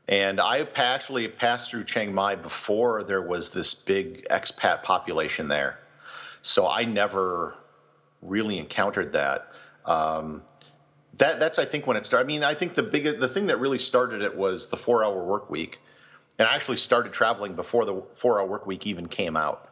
And 0.09 0.41
I 0.41 0.67
actually 0.75 1.29
passed 1.29 1.71
through 1.71 1.85
Chiang 1.85 2.13
Mai 2.13 2.35
before 2.35 3.05
there 3.05 3.23
was 3.23 3.51
this 3.51 3.75
big 3.75 4.27
expat 4.29 4.83
population 4.83 5.49
there. 5.49 5.79
So 6.43 6.67
I 6.67 6.85
never 6.85 7.55
really 8.23 8.59
encountered 8.59 9.13
that. 9.13 9.53
Um, 9.85 10.43
that 11.19 11.39
that's 11.39 11.59
I 11.59 11.65
think 11.65 11.87
when 11.87 11.97
it 11.97 12.07
started. 12.07 12.25
I 12.25 12.27
mean, 12.27 12.43
I 12.43 12.55
think 12.55 12.75
the 12.75 12.83
big 12.83 13.21
the 13.21 13.29
thing 13.29 13.47
that 13.47 13.61
really 13.61 13.79
started 13.79 14.23
it 14.23 14.37
was 14.37 14.69
the 14.69 14.77
four 14.77 15.05
hour 15.05 15.23
work 15.25 15.51
week, 15.51 15.79
and 16.41 16.49
I 16.49 16.55
actually 16.55 16.79
started 16.79 17.13
traveling 17.13 17.55
before 17.55 17.85
the 17.85 18.03
four 18.15 18.41
hour 18.41 18.47
work 18.47 18.67
week 18.67 18.87
even 18.87 19.07
came 19.07 19.37
out. 19.37 19.69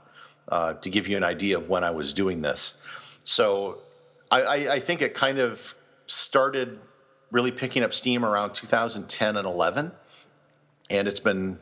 Uh, 0.49 0.73
to 0.73 0.89
give 0.89 1.07
you 1.09 1.17
an 1.17 1.25
idea 1.25 1.59
of 1.59 1.69
when 1.69 1.85
I 1.85 1.91
was 1.91 2.15
doing 2.15 2.41
this, 2.41 2.81
so 3.23 3.77
I, 4.31 4.41
I, 4.41 4.55
I 4.75 4.81
think 4.81 5.03
it 5.03 5.13
kind 5.13 5.39
of 5.39 5.75
started 6.07 6.79
really 7.31 7.53
picking 7.53 7.83
up 7.83 7.93
steam 7.93 8.25
around 8.25 8.55
2010 8.55 9.37
and 9.37 9.47
11, 9.47 9.93
and 10.89 11.07
it's 11.07 11.21
been 11.21 11.59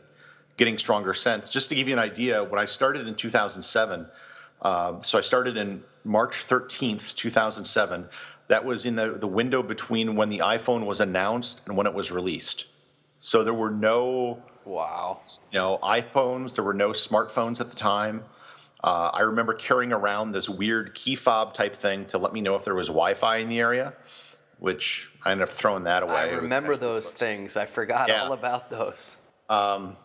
getting 0.57 0.79
stronger 0.79 1.15
since. 1.15 1.51
Just 1.51 1.69
to 1.71 1.75
give 1.75 1.89
you 1.89 1.95
an 1.95 1.99
idea, 1.99 2.45
when 2.45 2.61
I 2.61 2.65
started 2.65 3.09
in 3.09 3.17
2007, 3.17 4.07
uh, 4.63 5.01
so 5.01 5.19
I 5.19 5.21
started 5.21 5.57
in 5.57 5.83
March 6.05 6.47
13th, 6.47 7.17
2007. 7.17 8.09
That 8.47 8.65
was 8.65 8.87
in 8.87 8.95
the, 8.95 9.11
the 9.11 9.27
window 9.27 9.65
between 9.65 10.15
when 10.15 10.29
the 10.29 10.39
iPhone 10.39 10.87
was 10.87 11.01
announced 11.01 11.63
and 11.67 11.77
when 11.77 11.89
it 11.89 11.95
was 11.95 12.13
released. 12.13 12.67
So 13.19 13.43
there 13.43 13.53
were 13.53 13.73
no 13.73 14.45
wow, 14.67 15.21
you 15.53 15.59
know, 15.59 15.79
iPhones. 15.83 16.55
There 16.55 16.65
were 16.65 16.75
no 16.75 16.91
smartphones 16.91 17.61
at 17.61 17.71
the 17.71 17.77
time. 17.77 18.25
Uh, 18.85 19.11
I 19.13 19.23
remember 19.23 19.55
carrying 19.55 19.93
around 19.93 20.33
this 20.33 20.49
weird 20.49 20.95
key 20.95 21.17
fob 21.17 21.55
type 21.55 21.75
thing 21.75 22.05
to 22.07 22.19
let 22.19 22.33
me 22.33 22.41
know 22.41 22.57
if 22.57 22.65
there 22.65 22.75
was 22.75 22.89
Wi-Fi 22.89 23.39
in 23.39 23.49
the 23.49 23.59
area 23.59 23.95
which 24.59 25.11
I 25.25 25.33
ended 25.33 25.49
up 25.49 25.55
throwing 25.55 25.85
that 25.85 26.03
away. 26.03 26.15
I 26.15 26.31
remember 26.31 26.77
those 26.77 27.13
things. 27.13 27.57
I 27.57 27.67
forgot 27.67 28.09
yeah. 28.09 28.25
all 28.25 28.33
about 28.33 28.71
those. 28.71 29.17
Um, 29.49 29.97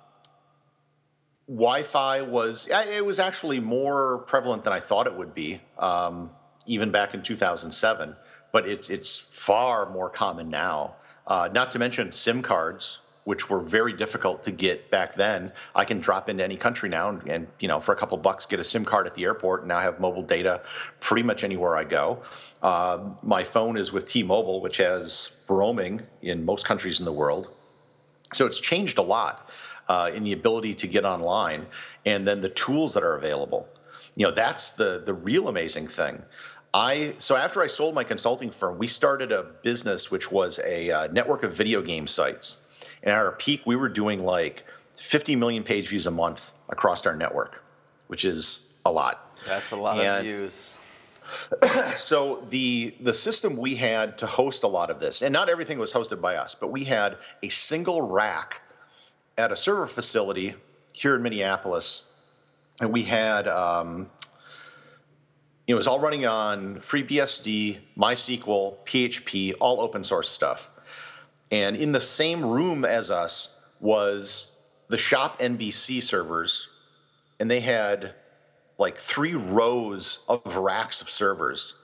Wi-Fi 1.48 2.22
was 2.22 2.68
it 2.70 3.06
was 3.06 3.20
actually 3.20 3.60
more 3.60 4.20
prevalent 4.20 4.64
than 4.64 4.74
I 4.74 4.80
thought 4.80 5.08
it 5.08 5.16
would 5.16 5.34
be, 5.34 5.62
um, 5.78 6.32
even 6.66 6.92
back 6.92 7.14
in 7.14 7.22
2007. 7.22 8.16
But 8.52 8.68
it's 8.68 8.90
it's 8.90 9.18
far 9.18 9.90
more 9.90 10.10
common 10.10 10.50
now. 10.50 10.96
Uh, 11.26 11.50
not 11.54 11.72
to 11.72 11.80
mention 11.80 12.12
SIM 12.12 12.42
cards 12.42 13.00
which 13.24 13.50
were 13.50 13.60
very 13.60 13.94
difficult 13.94 14.44
to 14.44 14.52
get 14.52 14.90
back 14.90 15.14
then. 15.16 15.52
I 15.76 15.86
can 15.86 16.00
drop 16.00 16.28
into 16.28 16.44
any 16.44 16.58
country 16.58 16.90
now 16.90 17.10
and, 17.10 17.28
and, 17.28 17.48
you 17.60 17.68
know 17.68 17.80
for 17.80 17.94
a 17.94 17.96
couple 17.96 18.18
bucks 18.18 18.46
get 18.46 18.60
a 18.60 18.64
SIM 18.64 18.84
card 18.84 19.06
at 19.06 19.14
the 19.14 19.24
airport 19.24 19.62
and 19.62 19.70
now 19.70 19.80
have 19.80 20.00
mobile 20.00 20.24
data 20.24 20.62
pretty 21.00 21.24
much 21.24 21.44
anywhere 21.44 21.76
I 21.76 21.84
go. 21.84 22.24
Uh, 22.62 23.12
my 23.22 23.44
phone 23.44 23.78
is 23.78 23.94
with 23.94 24.06
T-Mobile, 24.06 24.62
which 24.62 24.78
has 24.78 25.38
roaming 25.48 26.02
in 26.22 26.44
most 26.46 26.66
countries 26.66 27.00
in 27.00 27.06
the 27.06 27.14
world. 27.14 27.50
So 28.34 28.46
it's 28.46 28.60
changed 28.60 28.98
a 28.98 29.02
lot 29.02 29.50
uh, 29.88 30.10
in 30.14 30.24
the 30.24 30.34
ability 30.34 30.74
to 30.76 30.88
get 30.88 31.06
online 31.06 31.68
and 32.06 32.28
then 32.28 32.42
the 32.42 32.50
tools 32.50 32.94
that 32.94 33.04
are 33.04 33.16
available. 33.16 33.68
You 34.16 34.28
know 34.28 34.32
that's 34.32 34.72
the 34.72 35.04
the 35.06 35.14
real 35.14 35.48
amazing 35.48 35.88
thing. 35.88 36.24
I 36.74 37.16
so 37.20 37.36
after 37.36 37.62
I 37.62 37.68
sold 37.68 37.94
my 37.94 38.04
consulting 38.04 38.50
firm, 38.50 38.78
we 38.80 38.88
started 38.88 39.32
a 39.32 39.44
business 39.62 40.10
which 40.10 40.32
was 40.32 40.60
a 40.66 40.90
uh, 40.90 41.08
network 41.08 41.44
of 41.44 41.54
video 41.54 41.82
game 41.82 42.08
sites 42.08 42.61
and 43.04 43.12
at 43.12 43.18
our 43.18 43.32
peak, 43.32 43.62
we 43.66 43.76
were 43.76 43.90
doing 43.90 44.24
like 44.24 44.66
50 44.96 45.36
million 45.36 45.64
page 45.64 45.88
views 45.88 46.08
a 46.08 46.12
month 46.12 46.52
across 46.70 47.06
our 47.06 47.16
network, 47.16 47.64
which 48.08 48.26
is 48.26 48.68
a 48.86 48.92
lot. 48.92 49.36
That's 49.46 49.72
a 49.72 49.76
lot 49.76 50.00
and 50.00 50.08
of 50.08 50.24
views. 50.24 50.78
so 51.98 52.44
the 52.50 52.94
the 53.00 53.14
system 53.14 53.56
we 53.56 53.76
had 53.76 54.18
to 54.18 54.26
host 54.26 54.64
a 54.64 54.68
lot 54.68 54.90
of 54.90 55.00
this, 55.00 55.22
and 55.22 55.32
not 55.32 55.50
everything 55.50 55.80
was 55.80 55.94
hosted 55.94 56.22
by 56.22 56.36
us, 56.36 56.56
but 56.56 56.72
we 56.72 56.84
had 56.84 57.18
a 57.42 57.50
single 57.50 58.02
rack 58.02 58.62
at 59.38 59.52
a 59.52 59.56
server 59.56 59.88
facility 59.88 60.54
here 60.94 61.16
in 61.16 61.22
Minneapolis, 61.22 62.04
and 62.82 62.92
we 62.92 63.04
had 63.04 63.48
um, 63.48 64.10
it 65.68 65.74
was 65.74 65.88
all 65.88 66.00
running 66.00 66.26
on 66.26 66.78
FreeBSD, 66.82 67.80
MySQL, 67.98 68.76
PHP, 68.86 69.54
all 69.60 69.80
open 69.80 70.04
source 70.04 70.30
stuff. 70.30 70.70
And 71.52 71.76
in 71.76 71.92
the 71.92 72.02
same 72.02 72.46
room 72.46 72.86
as 72.86 73.12
us 73.12 73.60
was 73.80 74.56
the 74.88 74.98
ShopNBC 74.98 76.02
servers, 76.02 76.70
and 77.40 77.52
they 77.52 77.60
had 77.60 78.14
like 78.78 78.98
three 78.98 79.36
rows 79.36 80.20
of 80.28 80.58
racks 80.58 81.02
of 81.02 81.10
servers. 81.10 81.76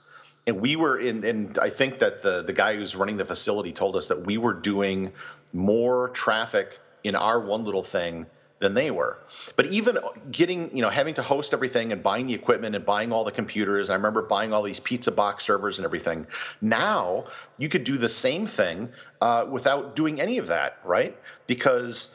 And 0.45 0.61
we 0.61 0.75
were 0.75 0.97
in, 0.97 1.23
and 1.25 1.59
I 1.59 1.69
think 1.69 1.99
that 1.99 2.23
the, 2.23 2.41
the 2.41 2.53
guy 2.53 2.75
who's 2.75 2.95
running 2.95 3.17
the 3.17 3.25
facility 3.25 3.73
told 3.73 3.95
us 3.95 4.07
that 4.07 4.25
we 4.25 4.37
were 4.37 4.53
doing 4.53 5.11
more 5.51 6.09
traffic 6.09 6.79
in 7.03 7.15
our 7.15 7.39
one 7.39 7.65
little 7.65 7.83
thing 7.83 8.25
than 8.59 8.73
they 8.73 8.89
were. 8.91 9.19
But 9.55 9.67
even 9.67 9.97
getting, 10.31 10.75
you 10.75 10.81
know, 10.81 10.89
having 10.89 11.13
to 11.15 11.21
host 11.21 11.53
everything 11.53 11.91
and 11.91 12.01
buying 12.01 12.27
the 12.27 12.33
equipment 12.33 12.75
and 12.75 12.85
buying 12.85 13.11
all 13.11 13.23
the 13.23 13.31
computers, 13.31 13.89
I 13.89 13.95
remember 13.95 14.23
buying 14.23 14.51
all 14.51 14.63
these 14.63 14.79
pizza 14.79 15.11
box 15.11 15.43
servers 15.45 15.77
and 15.77 15.85
everything. 15.85 16.25
Now 16.61 17.25
you 17.57 17.69
could 17.69 17.83
do 17.83 17.97
the 17.97 18.09
same 18.09 18.47
thing 18.47 18.89
uh, 19.21 19.45
without 19.49 19.95
doing 19.95 20.19
any 20.19 20.37
of 20.37 20.47
that, 20.47 20.79
right? 20.83 21.15
Because 21.45 22.09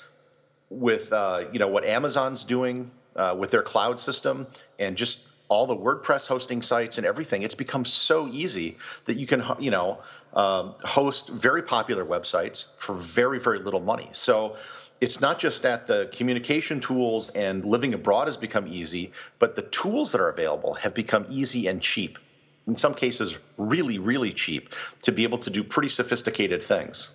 with 0.70 1.12
uh, 1.12 1.44
you 1.52 1.59
know 1.59 1.68
what 1.68 1.85
Amazon's 1.85 2.44
doing 2.44 2.90
uh, 3.14 3.37
with 3.38 3.50
their 3.50 3.62
cloud 3.62 4.00
system 4.00 4.46
and 4.78 4.96
just 4.96 5.28
all 5.48 5.66
the 5.66 5.76
WordPress 5.76 6.26
hosting 6.26 6.62
sites 6.62 6.96
and 6.96 7.07
everything, 7.07 7.42
it's 7.42 7.55
become 7.55 7.85
so 7.85 8.26
easy 8.28 8.78
that 9.05 9.16
you 9.16 9.26
can 9.26 9.44
you 9.61 9.70
know 9.70 9.98
um, 10.35 10.74
host 10.83 11.28
very 11.28 11.62
popular 11.62 12.05
websites 12.05 12.66
for 12.78 12.94
very 12.94 13.38
very 13.38 13.59
little 13.59 13.81
money. 13.81 14.09
So 14.12 14.57
it's 15.02 15.20
not 15.20 15.40
just 15.40 15.64
that 15.64 15.88
the 15.88 16.08
communication 16.12 16.78
tools 16.78 17.30
and 17.30 17.64
living 17.64 17.92
abroad 17.92 18.28
has 18.28 18.36
become 18.36 18.68
easy, 18.68 19.10
but 19.40 19.56
the 19.56 19.62
tools 19.62 20.12
that 20.12 20.20
are 20.20 20.28
available 20.28 20.74
have 20.74 20.94
become 20.94 21.26
easy 21.28 21.66
and 21.66 21.82
cheap. 21.82 22.20
In 22.68 22.76
some 22.76 22.94
cases, 22.94 23.36
really, 23.58 23.98
really 23.98 24.32
cheap 24.32 24.72
to 25.02 25.10
be 25.10 25.24
able 25.24 25.38
to 25.38 25.50
do 25.50 25.64
pretty 25.64 25.88
sophisticated 25.88 26.62
things. 26.62 27.14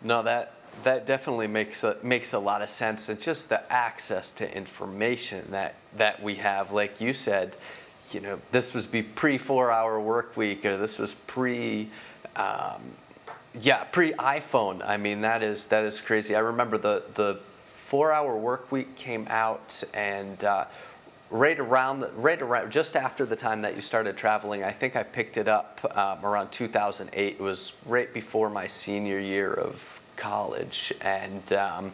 No, 0.00 0.22
that 0.22 0.54
that 0.84 1.04
definitely 1.04 1.48
makes 1.48 1.84
a, 1.84 1.98
makes 2.02 2.32
a 2.32 2.38
lot 2.38 2.62
of 2.62 2.70
sense. 2.70 3.10
And 3.10 3.20
just 3.20 3.50
the 3.50 3.70
access 3.70 4.32
to 4.32 4.56
information 4.56 5.50
that 5.50 5.74
that 5.98 6.22
we 6.22 6.36
have, 6.36 6.72
like 6.72 6.98
you 6.98 7.12
said, 7.12 7.58
you 8.10 8.20
know, 8.20 8.40
this 8.52 8.72
was 8.72 8.86
be 8.86 9.02
pre 9.02 9.36
four 9.36 9.70
hour 9.70 10.00
work 10.00 10.34
week, 10.34 10.64
or 10.64 10.78
this 10.78 10.98
was 10.98 11.12
pre. 11.26 11.90
Um, 12.36 12.80
yeah, 13.60 13.84
pre 13.84 14.12
iPhone. 14.12 14.86
I 14.86 14.96
mean, 14.96 15.22
that 15.22 15.42
is 15.42 15.66
that 15.66 15.84
is 15.84 16.00
crazy. 16.00 16.34
I 16.34 16.40
remember 16.40 16.78
the 16.78 17.04
the 17.14 17.40
four 17.66 18.12
hour 18.12 18.36
work 18.36 18.70
week 18.72 18.96
came 18.96 19.26
out 19.28 19.82
and. 19.94 20.42
Uh, 20.42 20.64
right 21.30 21.58
around 21.58 22.00
the, 22.00 22.10
right 22.12 22.40
around 22.40 22.70
just 22.72 22.96
after 22.96 23.26
the 23.26 23.36
time 23.36 23.60
that 23.60 23.76
you 23.76 23.82
started 23.82 24.16
traveling 24.16 24.64
i 24.64 24.70
think 24.70 24.96
i 24.96 25.02
picked 25.02 25.36
it 25.36 25.46
up 25.46 25.78
um, 25.94 26.24
around 26.24 26.50
2008 26.50 27.34
it 27.34 27.38
was 27.38 27.74
right 27.84 28.14
before 28.14 28.48
my 28.48 28.66
senior 28.66 29.18
year 29.18 29.52
of 29.52 30.00
college 30.16 30.90
and 31.02 31.52
um, 31.52 31.92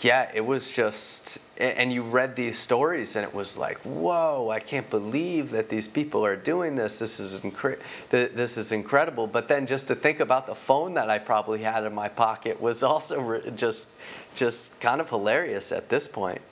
Yeah, 0.00 0.30
it 0.34 0.44
was 0.44 0.72
just, 0.72 1.38
and 1.56 1.92
you 1.92 2.02
read 2.02 2.34
these 2.34 2.58
stories, 2.58 3.14
and 3.14 3.24
it 3.24 3.32
was 3.32 3.56
like, 3.56 3.78
whoa! 3.82 4.50
I 4.50 4.58
can't 4.58 4.90
believe 4.90 5.50
that 5.50 5.68
these 5.68 5.86
people 5.86 6.26
are 6.26 6.36
doing 6.36 6.74
this. 6.74 6.98
This 6.98 7.20
is 7.20 7.40
incre- 7.40 7.78
this 8.10 8.56
is 8.56 8.72
incredible. 8.72 9.26
But 9.28 9.46
then 9.46 9.66
just 9.66 9.86
to 9.88 9.94
think 9.94 10.18
about 10.18 10.46
the 10.46 10.54
phone 10.54 10.94
that 10.94 11.10
I 11.10 11.18
probably 11.18 11.62
had 11.62 11.84
in 11.84 11.94
my 11.94 12.08
pocket 12.08 12.60
was 12.60 12.82
also 12.82 13.40
just, 13.52 13.90
just 14.34 14.80
kind 14.80 15.00
of 15.00 15.08
hilarious 15.08 15.70
at 15.70 15.88
this 15.88 16.08
point. 16.08 16.42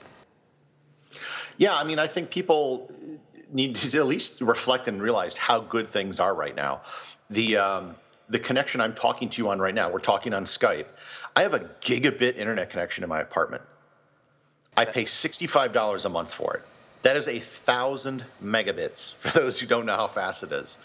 Yeah, 1.57 1.75
I 1.75 1.83
mean, 1.83 1.99
I 1.99 2.07
think 2.07 2.31
people 2.31 2.89
need 3.51 3.75
to 3.75 3.99
at 3.99 4.07
least 4.07 4.41
reflect 4.41 4.87
and 4.87 5.01
realize 5.01 5.37
how 5.37 5.59
good 5.59 5.89
things 5.89 6.19
are 6.19 6.33
right 6.33 6.55
now. 6.55 6.81
The 7.29 7.57
um, 7.57 7.95
the 8.29 8.39
connection 8.39 8.81
I'm 8.81 8.95
talking 8.95 9.29
to 9.29 9.41
you 9.41 9.49
on 9.49 9.59
right 9.59 9.75
now, 9.75 9.91
we're 9.91 9.99
talking 9.99 10.33
on 10.33 10.45
Skype. 10.45 10.87
I 11.35 11.41
have 11.41 11.53
a 11.53 11.61
gigabit 11.81 12.37
internet 12.37 12.69
connection 12.69 13.03
in 13.03 13.09
my 13.09 13.19
apartment. 13.19 13.63
I 14.75 14.85
pay 14.85 15.05
$65 15.05 16.05
a 16.05 16.09
month 16.09 16.33
for 16.33 16.55
it. 16.55 16.63
That 17.03 17.15
is 17.15 17.27
a 17.27 17.39
thousand 17.39 18.25
megabits 18.43 19.13
for 19.17 19.39
those 19.39 19.59
who 19.59 19.67
don't 19.67 19.85
know 19.85 19.95
how 19.95 20.07
fast 20.07 20.43
it 20.43 20.51
is. 20.51 20.77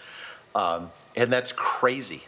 Um, 0.55 0.91
and 1.17 1.33
that's 1.33 1.53
crazy. 1.53 2.23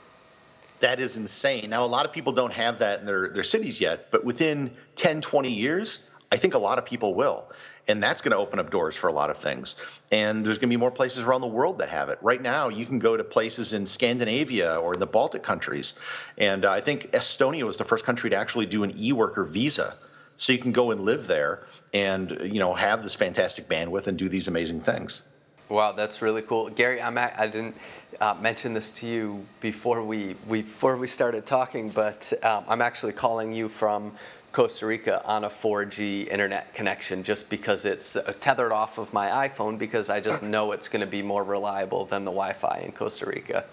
That 0.81 1.01
is 1.01 1.17
insane. 1.17 1.71
Now, 1.71 1.85
a 1.85 1.87
lot 1.87 2.07
of 2.07 2.13
people 2.13 2.33
don't 2.33 2.53
have 2.53 2.79
that 2.79 3.01
in 3.01 3.07
their, 3.07 3.29
their 3.29 3.43
cities 3.43 3.81
yet, 3.81 4.11
but 4.11 4.25
within 4.25 4.71
10, 4.97 5.21
20 5.21 5.51
years, 5.51 6.01
I 6.33 6.37
think 6.37 6.55
a 6.55 6.59
lot 6.59 6.79
of 6.79 6.87
people 6.87 7.15
will 7.15 7.45
and 7.91 8.03
that's 8.03 8.23
going 8.23 8.31
to 8.31 8.37
open 8.37 8.59
up 8.59 8.71
doors 8.71 8.95
for 8.95 9.09
a 9.09 9.13
lot 9.13 9.31
of 9.31 9.37
things. 9.37 9.77
And 10.13 10.45
there's 10.45 10.59
going 10.59 10.69
to 10.69 10.73
be 10.73 10.79
more 10.79 10.91
places 10.91 11.25
around 11.25 11.41
the 11.41 11.49
world 11.49 11.79
that 11.79 11.89
have 11.89 12.09
it. 12.09 12.19
Right 12.23 12.41
now, 12.41 12.69
you 12.69 12.87
can 12.87 12.99
go 12.99 13.17
to 13.17 13.25
places 13.25 13.73
in 13.73 13.85
Scandinavia 13.85 14.77
or 14.77 14.95
in 14.95 15.01
the 15.01 15.07
Baltic 15.07 15.43
countries, 15.43 15.95
and 16.39 16.65
I 16.65 16.81
think 16.81 17.11
Estonia 17.13 17.65
was 17.65 17.77
the 17.77 17.85
first 17.85 18.05
country 18.05 18.31
to 18.31 18.37
actually 18.37 18.67
do 18.67 18.85
an 18.85 18.93
e-worker 18.97 19.45
visa, 19.45 19.97
so 20.37 20.53
you 20.53 20.59
can 20.59 20.73
go 20.73 20.91
and 20.91 21.01
live 21.01 21.27
there 21.27 21.67
and 21.93 22.31
you 22.43 22.61
know 22.61 22.75
have 22.75 23.03
this 23.03 23.15
fantastic 23.15 23.69
bandwidth 23.69 24.07
and 24.07 24.17
do 24.17 24.29
these 24.29 24.49
amazing 24.49 24.81
things. 24.81 25.23
Wow, 25.69 25.93
that's 25.93 26.21
really 26.21 26.43
cool, 26.43 26.69
Gary. 26.69 27.01
I'm 27.01 27.17
at, 27.17 27.39
I 27.39 27.47
didn't 27.47 27.77
uh, 28.21 28.35
mention 28.41 28.75
this 28.75 28.91
to 28.91 29.07
you 29.07 29.47
before 29.61 30.03
we, 30.03 30.35
we 30.49 30.63
before 30.63 30.97
we 30.97 31.07
started 31.07 31.47
talking, 31.47 31.91
but 31.91 32.33
um, 32.43 32.65
I'm 32.67 32.83
actually 32.83 33.13
calling 33.13 33.53
you 33.53 33.69
from 33.69 34.13
Costa 34.53 34.87
Rica 34.87 35.25
on 35.25 35.45
a 35.45 35.49
4G 35.49 36.29
internet 36.29 36.75
connection 36.75 37.23
just 37.23 37.51
because 37.51 37.85
it's 37.85 38.17
uh, 38.17 38.33
tethered 38.41 38.73
off 38.73 38.99
of 38.99 39.13
my 39.13 39.49
iPhone 39.49 39.79
because 39.79 40.11
I 40.11 40.21
just 40.21 40.43
know 40.43 40.73
it's 40.73 40.89
going 40.89 41.01
to 41.01 41.07
be 41.07 41.23
more 41.23 41.45
reliable 41.45 42.05
than 42.05 42.25
the 42.25 42.33
Wi-Fi 42.33 42.83
in 42.85 42.93
Costa 42.93 43.27
Rica. 43.27 43.65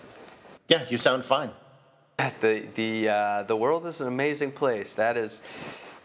Yeah, 0.68 0.86
you 0.90 0.98
sound 0.98 1.26
fine. 1.26 1.52
The 2.18 2.68
the 2.76 3.10
uh, 3.10 3.44
the 3.44 3.56
world 3.56 3.86
is 3.86 4.02
an 4.02 4.08
amazing 4.08 4.52
place. 4.52 4.96
That 4.96 5.18
is 5.18 5.42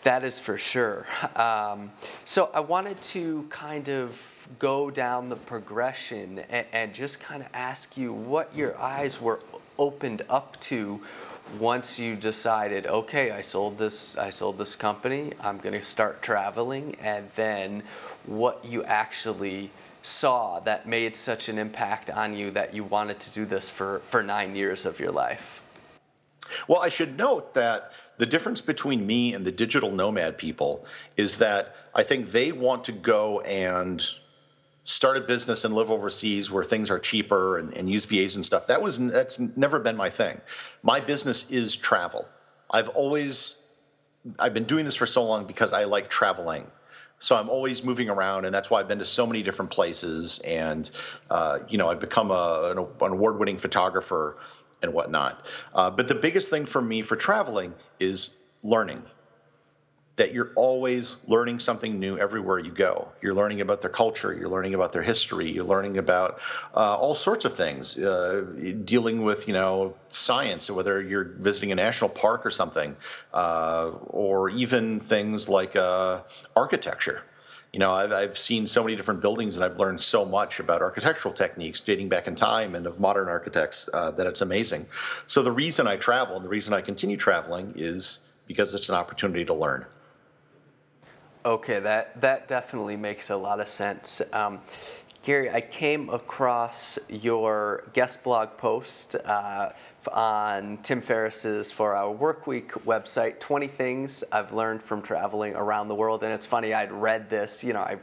that 0.03 0.25
is 0.25 0.39
for 0.39 0.59
sure. 0.59 1.07
Um, 1.37 1.91
so 2.25 2.51
I 2.53 2.61
wanted 2.61 3.01
to 3.03 3.47
kind 3.49 3.89
of 3.89 4.49
go 4.59 4.91
down 4.91 5.29
the 5.29 5.37
progression 5.37 6.41
and, 6.51 6.67
and 6.73 6.95
just 6.95 7.21
kind 7.21 7.43
of 7.43 7.49
ask 7.55 7.97
you 7.97 8.13
what 8.13 8.55
your 8.55 8.79
eyes 8.79 9.21
were 9.21 9.41
opened 9.79 10.23
up 10.29 10.59
to 10.61 11.01
once 11.59 11.99
you 11.99 12.17
decided, 12.17 12.87
okay, 12.87 13.31
I 13.31 13.41
sold 13.41 13.79
this, 13.79 14.17
I 14.17 14.31
sold 14.31 14.59
this 14.59 14.75
company, 14.75 15.33
I'm 15.41 15.59
going 15.59 15.75
to 15.75 15.83
start 15.83 16.23
traveling, 16.23 16.97
and 17.01 17.31
then 17.35 17.83
what 18.27 18.65
you 18.65 18.85
actually 18.85 19.71
saw 20.03 20.61
that 20.61 20.89
made 20.89 21.15
such 21.15 21.49
an 21.49 21.59
impact 21.59 22.11
on 22.11 22.37
you 22.37 22.51
that 22.51 22.75
you 22.75 22.85
wanted 22.85 23.21
to 23.21 23.31
do 23.33 23.45
this 23.45 23.69
for, 23.69 24.01
for 24.01 24.23
nine 24.23 24.57
years 24.57 24.85
of 24.85 24.99
your 24.99 25.13
life? 25.13 25.63
Well, 26.69 26.81
I 26.81 26.89
should 26.89 27.17
note 27.17 27.55
that 27.55 27.93
the 28.19 28.27
difference 28.27 28.61
between 28.61 29.07
me 29.07 29.35
and 29.35 29.45
the 29.45 29.53
digital 29.53 29.91
nomad 29.91 30.37
people 30.37 30.85
is 31.17 31.39
that 31.39 31.75
I 31.95 32.03
think 32.03 32.31
they 32.31 32.53
want 32.53 32.85
to 32.85 32.93
go 32.93 33.41
and 33.41 34.05
start 34.85 35.17
a 35.17 35.21
business 35.21 35.65
and 35.65 35.75
live 35.75 35.91
overseas 35.91 36.51
where 36.51 36.65
things 36.65 36.91
are 36.91 36.99
cheaper 36.99 37.59
and, 37.59 37.73
and 37.75 37.89
use 37.89 38.05
VAs 38.05 38.37
and 38.37 38.45
stuff. 38.45 38.67
That 38.67 38.83
was 38.83 38.99
that's 38.99 39.39
never 39.39 39.79
been 39.79 39.97
my 39.97 40.11
thing. 40.11 40.41
My 40.83 41.01
business 41.01 41.49
is 41.51 41.77
travel. 41.77 42.29
I've 42.71 42.89
always 42.91 43.59
I've 44.39 44.55
been 44.55 44.65
doing 44.65 44.85
this 44.85 44.97
for 44.97 45.07
so 45.07 45.25
long 45.25 45.47
because 45.47 45.73
I 45.73 45.85
like 45.85 46.11
traveling. 46.11 46.67
So 47.19 47.37
I'm 47.37 47.49
always 47.49 47.85
moving 47.85 48.11
around, 48.11 48.47
and 48.47 48.55
that's 48.55 48.69
why 48.69 48.81
I've 48.81 48.89
been 48.89 48.99
to 48.99 49.05
so 49.05 49.27
many 49.27 49.45
different 49.45 49.71
places. 49.71 50.41
And 50.45 50.91
uh, 51.31 51.61
you 51.69 51.79
know, 51.79 51.89
I've 51.89 52.01
become 52.01 52.33
a, 52.33 52.73
an 52.73 53.13
award-winning 53.13 53.59
photographer 53.59 54.39
and 54.83 54.93
whatnot. 54.93 55.47
Uh, 55.73 55.91
but 55.91 56.09
the 56.09 56.17
biggest 56.17 56.51
thing 56.51 56.67
for 56.67 56.83
me 56.83 57.03
for 57.03 57.15
traveling 57.15 57.75
is 58.01 58.31
learning 58.65 59.03
that 60.17 60.35
you're 60.35 60.53
always 60.57 61.17
learning 61.27 61.59
something 61.59 61.99
new 61.99 62.19
everywhere 62.19 62.59
you 62.59 62.71
go. 62.71 63.09
You're 63.23 63.35
learning 63.35 63.63
about 63.63 63.81
their 63.81 63.91
culture, 63.91 64.35
you're 64.35 64.49
learning 64.49 64.75
about 64.75 64.93
their 64.93 65.03
history, 65.03 65.51
you're 65.51 65.65
learning 65.65 65.97
about 65.97 66.41
uh, 66.75 66.97
all 66.97 67.15
sorts 67.15 67.45
of 67.45 67.55
things, 67.55 67.99
uh, 67.99 68.45
dealing 68.85 69.23
with 69.23 69.49
you 69.49 69.55
know 69.55 69.95
science, 70.09 70.71
whether 70.71 71.01
you're 71.01 71.25
visiting 71.25 71.73
a 71.73 71.75
national 71.75 72.11
park 72.11 72.45
or 72.45 72.51
something, 72.51 72.95
uh, 73.33 73.91
or 74.09 74.51
even 74.51 75.01
things 75.01 75.49
like 75.49 75.77
uh, 75.77 76.21
architecture. 76.55 77.23
You 77.73 77.79
know, 77.79 77.93
I've, 77.93 78.13
I've 78.13 78.37
seen 78.37 78.67
so 78.67 78.85
many 78.85 78.97
different 78.97 79.23
buildings 79.23 79.57
and 79.57 79.65
I've 79.65 79.79
learned 79.79 79.99
so 79.99 80.27
much 80.27 80.61
about 80.61 80.83
architectural 80.83 81.33
techniques 81.33 81.81
dating 81.81 82.11
back 82.11 82.29
in 82.29 82.35
time 82.35 82.75
and 82.75 82.87
of 82.87 83.01
modern 83.01 83.29
architects 83.29 83.89
uh, 83.95 84.11
that 84.11 84.27
it's 84.27 84.43
amazing. 84.43 84.85
So 85.27 85.41
the 85.43 85.53
reason 85.53 85.87
I 85.87 85.97
travel 85.97 86.37
and 86.37 86.45
the 86.45 86.51
reason 86.51 86.75
I 86.75 86.83
continue 86.83 87.17
traveling 87.17 87.73
is 87.75 88.19
because 88.47 88.75
it's 88.75 88.91
an 88.91 88.95
opportunity 88.95 89.47
to 89.47 89.55
learn. 89.55 89.87
Okay, 91.45 91.81
that, 91.81 92.21
that 92.21 92.47
definitely 92.47 92.97
makes 92.97 93.29
a 93.31 93.37
lot 93.37 93.59
of 93.59 93.67
sense. 93.67 94.23
Um, 94.33 94.61
Gary, 95.25 95.51
I 95.51 95.61
came 95.61 96.09
across 96.09 97.01
your 97.09 97.91
guest 97.93 98.23
blog 98.23 98.57
post 98.57 99.17
uh, 99.17 99.71
on 100.13 100.79
Tim 100.85 101.03
Ferriss's 101.03 101.73
Four 101.73 101.97
Hour 101.97 102.13
Work 102.13 102.47
Week 102.47 102.71
website, 102.85 103.41
20 103.41 103.67
Things 103.67 104.23
I've 104.31 104.53
Learned 104.53 104.85
from 104.85 105.03
Traveling 105.03 105.57
Around 105.57 105.89
the 105.89 105.97
World. 105.97 106.23
And 106.23 106.33
it's 106.33 106.47
funny, 106.47 106.75
I'd 106.75 106.93
read 106.93 107.29
this, 107.29 107.65
you 107.65 107.73
know, 107.73 107.81
I, 107.81 107.99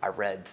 I 0.00 0.08
read 0.08 0.48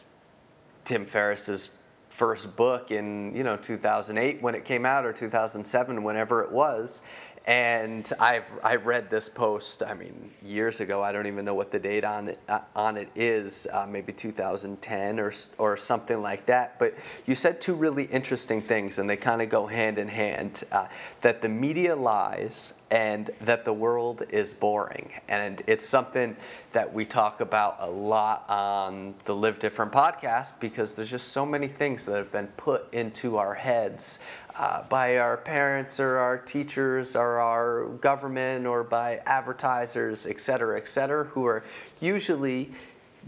Tim 0.84 1.06
Ferriss's 1.06 1.70
first 2.10 2.56
book 2.56 2.90
in, 2.90 3.36
you 3.36 3.44
know, 3.44 3.56
2008 3.56 4.42
when 4.42 4.56
it 4.56 4.66
came 4.66 4.86
out 4.86 5.06
or 5.06 5.14
2007, 5.14 6.04
whenever 6.04 6.42
it 6.42 6.52
was. 6.52 7.04
And 7.46 8.10
I've 8.20 8.46
I've 8.64 8.86
read 8.86 9.10
this 9.10 9.28
post. 9.28 9.82
I 9.82 9.96
mean, 9.96 10.32
years 10.44 10.80
ago. 10.80 11.02
I 11.02 11.12
don't 11.12 11.26
even 11.26 11.44
know 11.44 11.56
what 11.56 11.72
the 11.72 11.80
date 11.80 12.04
on 12.04 12.28
it 12.28 12.40
on 12.76 12.98
it 12.98 13.10
is. 13.16 13.68
Uh, 13.72 13.88
maybe 13.88 14.14
2010 14.14 15.20
or 15.20 15.34
or 15.58 15.76
something 15.76 16.22
like 16.22 16.46
that. 16.46 16.78
But 16.78 16.94
you 17.26 17.34
said 17.34 17.60
two 17.60 17.74
really 17.74 18.06
interesting 18.06 18.62
things, 18.62 19.00
and 19.00 19.10
they 19.10 19.18
kind 19.18 19.42
of 19.42 19.50
go 19.50 19.66
hand 19.66 19.98
in 19.98 20.08
hand. 20.08 20.64
Uh, 20.72 20.88
that 21.22 21.42
the 21.42 21.50
media 21.50 21.96
lies, 21.96 22.76
and 22.92 23.32
that 23.40 23.66
the 23.66 23.74
world 23.74 24.22
is 24.30 24.54
boring. 24.54 25.12
And 25.30 25.64
it's 25.66 25.88
something 25.88 26.36
that 26.74 26.94
we 26.94 27.06
talk 27.06 27.40
about 27.40 27.78
a 27.80 27.90
lot 27.90 28.46
on 28.50 29.16
the 29.26 29.34
Live 29.34 29.60
Different 29.60 29.92
podcast 29.94 30.60
because 30.60 30.94
there's 30.94 31.10
just 31.10 31.30
so 31.30 31.46
many 31.46 31.70
things 31.70 32.06
that 32.06 32.18
have 32.18 32.32
been 32.32 32.48
put 32.48 32.94
into 32.94 33.38
our 33.38 33.56
heads 33.56 34.20
uh, 34.62 34.84
by 34.90 35.18
our 35.18 35.38
parents 35.38 36.00
or 36.00 36.18
our 36.18 36.38
teachers 36.38 37.16
or 37.16 37.40
our 37.40 37.86
government 38.00 38.68
or 38.68 38.84
by 38.84 39.20
advertisers, 39.26 40.28
et 40.28 40.40
cetera, 40.40 40.78
et 40.78 40.88
cetera, 40.88 41.24
who 41.24 41.46
are 41.46 41.64
usually 42.00 42.72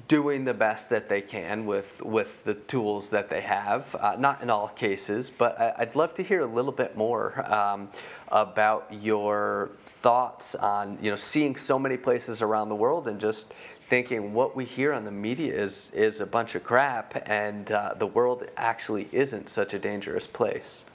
doing 0.08 0.46
the 0.46 0.54
best 0.54 0.92
that 0.92 1.10
they 1.10 1.22
can 1.22 1.66
with 1.66 2.04
with 2.04 2.44
the 2.44 2.54
tools 2.54 3.10
that 3.10 3.32
they 3.32 3.42
have. 3.42 3.96
Uh, 4.00 4.16
not 4.20 4.44
in 4.44 4.52
all 4.52 4.68
cases, 4.68 5.32
but 5.32 5.60
I, 5.60 5.74
would 5.80 5.96
love 5.96 6.14
to 6.16 6.24
hear 6.24 6.42
a 6.42 6.46
little 6.46 6.72
bit 6.72 6.96
more 6.96 7.52
um, 7.52 7.90
about 8.28 8.94
your 9.02 9.72
thoughts 9.88 10.54
on 10.54 11.00
you 11.02 11.10
know 11.10 11.16
seeing 11.16 11.56
so 11.56 11.80
many 11.80 11.98
places 11.98 12.44
around 12.44 12.70
the 12.70 12.76
world 12.76 13.08
and 13.08 13.20
just 13.20 13.56
thinking 13.88 14.34
what 14.34 14.56
we 14.56 14.66
hear 14.66 14.94
on 14.94 15.04
the 15.04 15.12
media 15.12 15.52
is 15.52 15.90
is 15.96 16.22
a 16.22 16.28
bunch 16.28 16.54
of 16.54 16.64
crap, 16.64 17.28
and 17.28 17.72
uh, 17.72 17.96
the 17.98 18.08
world 18.08 18.44
actually 18.56 19.10
isn't 19.12 19.50
such 19.50 19.74
a 19.74 19.80
dangerous 19.80 20.28
place. 20.28 20.86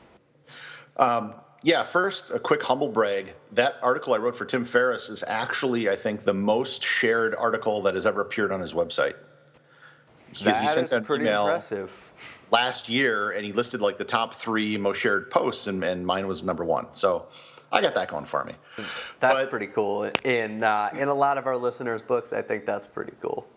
Um, 0.98 1.34
yeah, 1.62 1.82
first, 1.82 2.30
a 2.30 2.38
quick 2.38 2.62
humble 2.62 2.88
brag. 2.88 3.34
That 3.52 3.76
article 3.82 4.14
I 4.14 4.18
wrote 4.18 4.36
for 4.36 4.44
Tim 4.44 4.64
Ferriss 4.64 5.08
is 5.08 5.24
actually, 5.26 5.90
I 5.90 5.96
think, 5.96 6.22
the 6.22 6.34
most 6.34 6.82
shared 6.82 7.34
article 7.34 7.82
that 7.82 7.94
has 7.94 8.06
ever 8.06 8.20
appeared 8.20 8.52
on 8.52 8.60
his 8.60 8.74
website. 8.74 9.14
Because 10.30 10.60
he 10.60 10.68
sent 10.68 10.92
an 10.92 11.04
email 11.10 11.46
impressive. 11.46 12.46
last 12.50 12.88
year 12.88 13.30
and 13.30 13.44
he 13.44 13.52
listed 13.52 13.80
like 13.80 13.96
the 13.96 14.04
top 14.04 14.34
three 14.34 14.76
most 14.76 14.98
shared 14.98 15.30
posts, 15.30 15.66
and, 15.66 15.82
and 15.82 16.06
mine 16.06 16.28
was 16.28 16.44
number 16.44 16.64
one. 16.64 16.86
So 16.92 17.26
I 17.72 17.80
got 17.80 17.94
that 17.94 18.08
going 18.08 18.26
for 18.26 18.44
me. 18.44 18.54
That's 19.20 19.34
but, 19.34 19.50
pretty 19.50 19.66
cool. 19.66 20.10
In, 20.24 20.62
uh, 20.62 20.90
in 20.92 21.08
a 21.08 21.14
lot 21.14 21.38
of 21.38 21.46
our 21.46 21.56
listeners' 21.56 22.02
books, 22.02 22.32
I 22.32 22.42
think 22.42 22.66
that's 22.66 22.86
pretty 22.86 23.14
cool. 23.20 23.48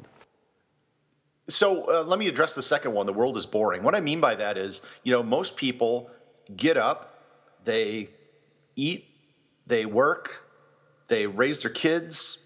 So 1.50 2.00
uh, 2.00 2.04
let 2.04 2.18
me 2.18 2.28
address 2.28 2.56
the 2.56 2.64
second 2.64 2.94
one. 2.94 3.06
The 3.06 3.14
world 3.14 3.36
is 3.38 3.46
boring. 3.46 3.84
What 3.84 3.94
I 3.94 4.00
mean 4.00 4.22
by 4.22 4.36
that 4.36 4.58
is, 4.58 4.82
you 5.04 5.12
know, 5.12 5.22
most 5.22 5.58
people 5.58 6.10
get 6.56 6.78
up 6.78 7.11
they 7.64 8.10
eat, 8.76 9.06
they 9.68 9.86
work, 9.86 10.48
they 11.08 11.28
raise 11.28 11.62
their 11.62 11.72
kids, 11.72 12.46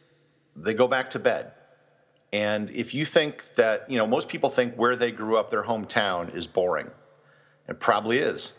they 0.55 0.73
go 0.73 0.87
back 0.87 1.09
to 1.11 1.19
bed. 1.19 1.51
And 2.33 2.69
if 2.71 2.93
you 2.93 3.05
think 3.05 3.55
that, 3.55 3.89
you 3.89 3.97
know, 3.97 4.07
most 4.07 4.27
people 4.27 4.49
think 4.49 4.75
where 4.75 4.95
they 4.95 5.11
grew 5.11 5.37
up, 5.37 5.49
their 5.49 5.63
hometown, 5.63 6.33
is 6.35 6.47
boring. 6.47 6.91
It 7.67 7.79
probably 7.79 8.17
is. 8.17 8.53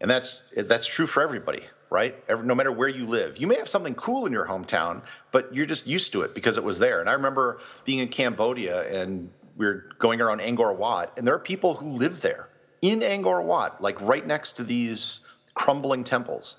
And 0.00 0.10
that's, 0.10 0.44
that's 0.56 0.86
true 0.86 1.06
for 1.06 1.22
everybody, 1.22 1.62
right? 1.90 2.14
Every, 2.28 2.46
no 2.46 2.54
matter 2.54 2.70
where 2.70 2.88
you 2.88 3.06
live. 3.06 3.38
You 3.38 3.46
may 3.46 3.56
have 3.56 3.68
something 3.68 3.94
cool 3.94 4.26
in 4.26 4.32
your 4.32 4.46
hometown, 4.46 5.02
but 5.32 5.52
you're 5.54 5.66
just 5.66 5.86
used 5.86 6.12
to 6.12 6.22
it 6.22 6.34
because 6.34 6.58
it 6.58 6.64
was 6.64 6.78
there. 6.78 7.00
And 7.00 7.08
I 7.08 7.14
remember 7.14 7.60
being 7.84 7.98
in 8.00 8.08
Cambodia 8.08 8.88
and 8.90 9.30
we 9.56 9.66
are 9.66 9.88
going 9.98 10.20
around 10.20 10.40
Angkor 10.40 10.76
Wat, 10.76 11.12
and 11.16 11.26
there 11.26 11.34
are 11.34 11.40
people 11.40 11.74
who 11.74 11.88
live 11.88 12.20
there 12.20 12.50
in 12.82 13.00
Angkor 13.00 13.42
Wat, 13.42 13.80
like 13.80 14.00
right 14.00 14.26
next 14.26 14.52
to 14.52 14.64
these 14.64 15.20
crumbling 15.56 16.04
temples. 16.04 16.58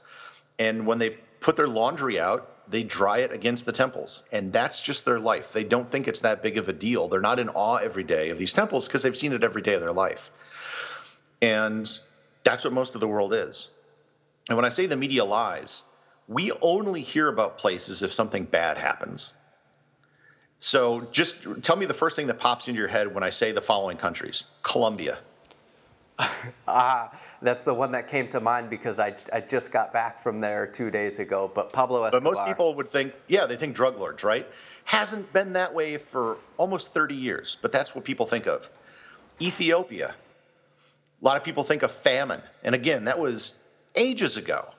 And 0.60 0.86
when 0.86 0.98
they 0.98 1.12
put 1.40 1.56
their 1.56 1.68
laundry 1.70 2.20
out, 2.20 2.70
they 2.70 2.84
dry 2.84 3.20
it 3.20 3.32
against 3.32 3.66
the 3.66 3.72
temples. 3.72 4.24
And 4.34 4.52
that's 4.52 4.82
just 4.82 5.06
their 5.06 5.20
life. 5.20 5.54
They 5.54 5.64
don't 5.64 5.88
think 5.88 6.10
it's 6.10 6.20
that 6.20 6.42
big 6.42 6.58
of 6.58 6.68
a 6.68 6.74
deal. 6.74 7.08
They're 7.08 7.22
not 7.22 7.40
in 7.40 7.48
awe 7.50 7.78
every 7.78 8.04
day 8.04 8.30
of 8.30 8.38
these 8.38 8.52
temples 8.52 8.88
because 8.88 9.04
they've 9.04 9.16
seen 9.16 9.32
it 9.32 9.44
every 9.44 9.62
day 9.62 9.76
of 9.76 9.82
their 9.82 9.94
life. 9.94 10.32
And 11.42 11.90
that's 12.44 12.66
what 12.66 12.74
most 12.74 12.96
of 12.96 13.00
the 13.00 13.08
world 13.08 13.34
is. 13.34 13.70
And 14.50 14.58
when 14.58 14.66
I 14.66 14.70
say 14.70 14.86
the 14.86 14.98
media 14.98 15.24
lies, 15.24 15.84
we 16.28 16.52
only 16.62 17.02
hear 17.02 17.30
about 17.30 17.58
places 17.58 18.04
if 18.04 18.12
something 18.12 18.46
bad 18.46 18.78
happens. 18.78 19.36
So 20.60 21.08
just 21.12 21.46
tell 21.62 21.76
me 21.76 21.86
the 21.86 21.94
first 21.94 22.16
thing 22.16 22.28
that 22.28 22.40
pops 22.40 22.68
into 22.68 22.80
your 22.80 22.88
head 22.88 23.14
when 23.14 23.24
I 23.24 23.30
say 23.30 23.52
the 23.52 23.62
following 23.62 23.98
countries 23.98 24.46
Colombia. 24.64 25.20
Ah, 26.68 27.12
that's 27.42 27.64
the 27.64 27.74
one 27.74 27.92
that 27.92 28.08
came 28.08 28.28
to 28.30 28.40
mind 28.40 28.70
because 28.70 29.00
I, 29.00 29.16
I 29.32 29.42
just 29.42 29.72
got 29.72 29.94
back 29.94 30.20
from 30.20 30.42
there 30.42 30.66
two 30.66 30.90
days 30.90 31.20
ago. 31.20 31.52
But 31.54 31.72
Pablo 31.72 32.04
Escobar. 32.04 32.22
But 32.22 32.38
most 32.38 32.48
people 32.48 32.76
would 32.76 32.90
think, 32.90 33.14
yeah, 33.28 33.46
they 33.46 33.56
think 33.56 33.76
drug 33.76 33.98
lords, 33.98 34.24
right? 34.24 34.48
Hasn't 34.86 35.32
been 35.34 35.54
that 35.54 35.74
way 35.74 35.98
for 35.98 36.38
almost 36.58 36.94
30 36.94 37.16
years, 37.16 37.58
but 37.62 37.72
that's 37.72 37.94
what 37.94 38.04
people 38.04 38.26
think 38.26 38.48
of. 38.48 38.70
Ethiopia. 39.42 40.16
A 41.22 41.26
lot 41.26 41.38
of 41.38 41.44
people 41.44 41.64
think 41.64 41.84
of 41.84 41.92
famine. 41.92 42.42
And 42.64 42.74
again, 42.74 43.06
that 43.06 43.20
was 43.20 43.56
ages 43.96 44.38
ago. 44.38 44.70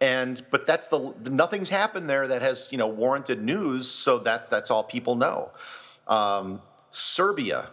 And 0.00 0.44
but 0.50 0.64
that's 0.64 0.86
the 0.86 1.12
nothing's 1.24 1.70
happened 1.70 2.08
there 2.08 2.28
that 2.28 2.40
has 2.40 2.68
you 2.70 2.78
know 2.78 2.86
warranted 2.86 3.42
news, 3.42 3.90
so 3.90 4.20
that 4.20 4.48
that's 4.48 4.70
all 4.70 4.84
people 4.84 5.16
know. 5.16 5.50
Um, 6.06 6.62
Serbia, 6.92 7.70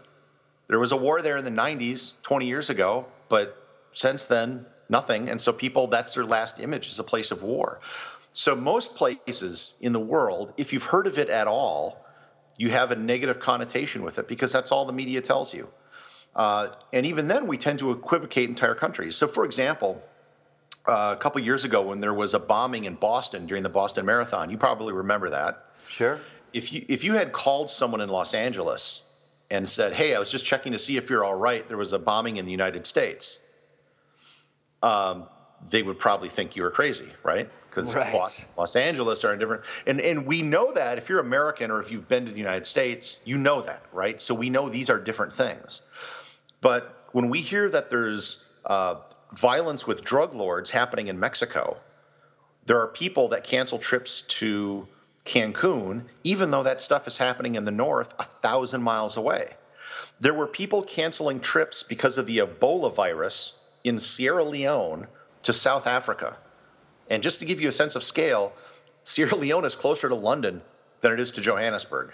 there 0.68 0.80
was 0.80 0.92
a 0.92 0.98
war 0.98 1.22
there 1.22 1.38
in 1.38 1.46
the 1.46 1.52
90s, 1.52 2.14
20 2.24 2.48
years 2.48 2.72
ago, 2.72 3.06
but 3.30 3.65
since 3.96 4.26
then 4.26 4.68
nothing. 4.88 5.30
And 5.30 5.42
so 5.42 5.52
people 5.52 5.88
that's 5.88 6.14
their 6.14 6.26
last 6.26 6.60
image 6.60 6.88
is 6.88 7.00
a 7.00 7.04
place 7.04 7.32
of 7.32 7.42
war. 7.42 7.80
So 8.32 8.56
most 8.56 8.96
places 8.96 9.76
in 9.80 9.94
the 9.94 10.00
world, 10.00 10.54
if 10.58 10.72
you've 10.74 10.84
heard 10.84 11.08
of 11.08 11.18
it 11.18 11.30
at 11.30 11.48
all, 11.48 12.06
you 12.58 12.70
have 12.70 12.92
a 12.92 12.96
negative 12.96 13.40
connotation 13.40 14.04
with 14.04 14.20
it 14.20 14.28
because 14.28 14.52
that's 14.52 14.72
all 14.72 14.86
the 14.86 14.94
media 14.94 15.22
tells 15.22 15.54
you. 15.54 15.70
Uh, 16.36 16.68
and 16.92 17.06
even 17.06 17.28
then, 17.28 17.48
we 17.48 17.58
tend 17.58 17.80
to 17.80 17.92
equivocate 17.92 18.50
entire 18.50 18.76
countries. 18.76 19.16
So, 19.16 19.28
for 19.28 19.46
example, 19.46 20.04
uh, 20.86 21.16
a 21.18 21.20
couple 21.20 21.42
years 21.42 21.64
ago 21.64 21.82
when 21.82 22.02
there 22.02 22.14
was 22.14 22.34
a 22.34 22.40
bombing 22.40 22.84
in 22.84 22.96
Boston 22.96 23.46
during 23.48 23.64
the 23.64 23.70
Boston 23.70 24.06
Marathon, 24.06 24.50
you 24.50 24.58
probably 24.58 24.94
remember 24.94 25.30
that. 25.30 25.66
Sure. 25.88 26.20
If 26.54 26.72
you 26.72 26.86
if 26.88 27.04
you 27.04 27.14
had 27.14 27.32
called 27.32 27.70
someone 27.70 28.02
in 28.02 28.10
Los 28.10 28.34
Angeles 28.34 29.04
and 29.50 29.68
said, 29.68 29.94
"Hey, 29.94 30.14
I 30.16 30.20
was 30.20 30.32
just 30.32 30.46
checking 30.46 30.72
to 30.74 30.80
see 30.80 30.98
if 30.98 31.10
you're 31.10 31.24
all 31.24 31.36
right. 31.36 31.68
There 31.68 31.78
was 31.78 31.94
a 31.94 32.00
bombing 32.00 32.38
in 32.38 32.46
the 32.46 32.52
United 32.52 32.86
States," 32.86 33.40
um, 34.84 35.28
they 35.70 35.84
would 35.84 36.00
probably 36.00 36.30
think 36.30 36.56
you 36.56 36.64
were 36.64 36.72
crazy, 36.72 37.10
right? 37.24 37.50
Because 37.70 37.94
right. 37.94 38.14
Los, 38.14 38.46
Los 38.58 38.76
Angeles 38.76 39.24
are 39.24 39.34
in 39.34 39.40
different, 39.40 39.64
and 39.86 40.00
and 40.00 40.26
we 40.26 40.42
know 40.42 40.72
that 40.74 40.98
if 40.98 41.10
you're 41.10 41.20
American 41.20 41.72
or 41.72 41.82
if 41.82 41.92
you've 41.92 42.08
been 42.08 42.26
to 42.26 42.32
the 42.32 42.38
United 42.38 42.68
States, 42.68 43.20
you 43.26 43.38
know 43.38 43.62
that, 43.62 43.84
right? 43.92 44.22
So 44.22 44.34
we 44.34 44.50
know 44.50 44.70
these 44.70 44.90
are 44.90 45.00
different 45.00 45.34
things. 45.34 45.82
But 46.62 47.08
when 47.12 47.30
we 47.30 47.42
hear 47.42 47.70
that 47.70 47.90
there's 47.90 48.46
uh, 48.66 48.96
violence 49.34 49.86
with 49.86 50.04
drug 50.04 50.34
lords 50.34 50.72
happening 50.72 51.08
in 51.08 51.20
Mexico, 51.20 51.78
there 52.66 52.80
are 52.80 52.88
people 52.88 53.28
that 53.30 53.44
cancel 53.44 53.78
trips 53.78 54.22
to 54.22 54.88
Cancun, 55.26 56.04
even 56.24 56.52
though 56.52 56.64
that 56.64 56.80
stuff 56.80 57.08
is 57.08 57.18
happening 57.18 57.56
in 57.56 57.66
the 57.66 57.72
north, 57.72 58.14
a 58.20 58.24
thousand 58.24 58.84
miles 58.84 59.18
away. 59.18 59.56
There 60.20 60.34
were 60.34 60.48
people 60.48 60.82
canceling 60.82 61.40
trips 61.40 61.84
because 61.84 62.18
of 62.18 62.26
the 62.26 62.38
Ebola 62.38 62.94
virus 62.94 63.60
in 63.86 64.00
Sierra 64.00 64.44
Leone 64.44 65.08
to 65.44 65.54
South 65.54 65.88
Africa. 65.88 66.38
And 67.10 67.24
just 67.24 67.40
to 67.40 67.46
give 67.46 67.62
you 67.62 67.70
a 67.70 67.72
sense 67.72 67.96
of 67.96 68.04
scale, 68.04 68.52
Sierra 69.04 69.36
Leone 69.36 69.64
is 69.64 69.76
closer 69.76 70.10
to 70.10 70.16
London 70.16 70.64
than 71.02 71.14
it 71.14 71.20
is 71.20 71.32
to 71.34 71.42
Johannesburg. 71.42 72.12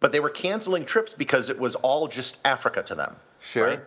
But 0.00 0.12
they 0.12 0.20
were 0.20 0.30
canceling 0.30 0.86
trips 0.86 1.12
because 1.12 1.50
it 1.50 1.60
was 1.60 1.74
all 1.76 2.08
just 2.08 2.38
Africa 2.46 2.82
to 2.84 2.94
them. 2.94 3.16
Sure. 3.40 3.66
Right? 3.66 3.80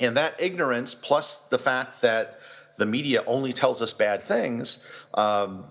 And 0.00 0.16
that 0.16 0.34
ignorance, 0.38 0.94
plus 0.94 1.38
the 1.50 1.58
fact 1.58 2.00
that 2.00 2.40
the 2.78 2.86
media 2.86 3.22
only 3.26 3.52
tells 3.52 3.82
us 3.82 3.92
bad 3.92 4.22
things, 4.22 4.82
um, 5.12 5.66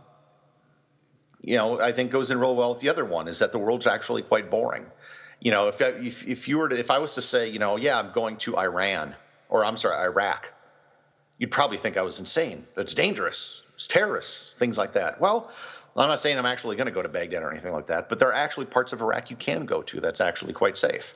you 1.41 1.55
know, 1.55 1.79
I 1.79 1.91
think 1.91 2.11
goes 2.11 2.29
in 2.29 2.39
real 2.39 2.55
well 2.55 2.73
with 2.73 2.81
the 2.81 2.89
other 2.89 3.05
one 3.05 3.27
is 3.27 3.39
that 3.39 3.51
the 3.51 3.59
world's 3.59 3.87
actually 3.87 4.21
quite 4.21 4.51
boring. 4.51 4.85
You 5.39 5.51
know, 5.51 5.67
if, 5.67 5.81
if, 5.81 6.27
if 6.27 6.47
you 6.47 6.59
were 6.59 6.69
to, 6.69 6.77
if 6.77 6.91
I 6.91 6.99
was 6.99 7.15
to 7.15 7.21
say, 7.21 7.49
you 7.49 7.59
know, 7.59 7.75
yeah, 7.75 7.97
I'm 7.97 8.11
going 8.11 8.37
to 8.37 8.57
Iran, 8.57 9.15
or 9.49 9.65
I'm 9.65 9.77
sorry, 9.77 9.97
Iraq, 10.03 10.53
you'd 11.37 11.51
probably 11.51 11.77
think 11.77 11.97
I 11.97 12.01
was 12.01 12.19
insane. 12.19 12.65
It's 12.77 12.93
dangerous. 12.93 13.61
It's 13.75 13.87
terrorists, 13.87 14.53
things 14.53 14.77
like 14.77 14.93
that. 14.93 15.19
Well, 15.19 15.51
I'm 15.97 16.09
not 16.09 16.19
saying 16.19 16.37
I'm 16.37 16.45
actually 16.45 16.75
going 16.75 16.87
to 16.87 16.91
go 16.91 17.01
to 17.01 17.09
Baghdad 17.09 17.41
or 17.41 17.51
anything 17.51 17.73
like 17.73 17.87
that, 17.87 18.09
but 18.09 18.19
there 18.19 18.27
are 18.29 18.33
actually 18.33 18.65
parts 18.65 18.91
of 18.91 19.01
Iraq 19.01 19.29
you 19.29 19.35
can 19.37 19.65
go 19.65 19.81
to 19.83 20.01
that's 20.01 20.19
actually 20.19 20.53
quite 20.53 20.77
safe 20.77 21.15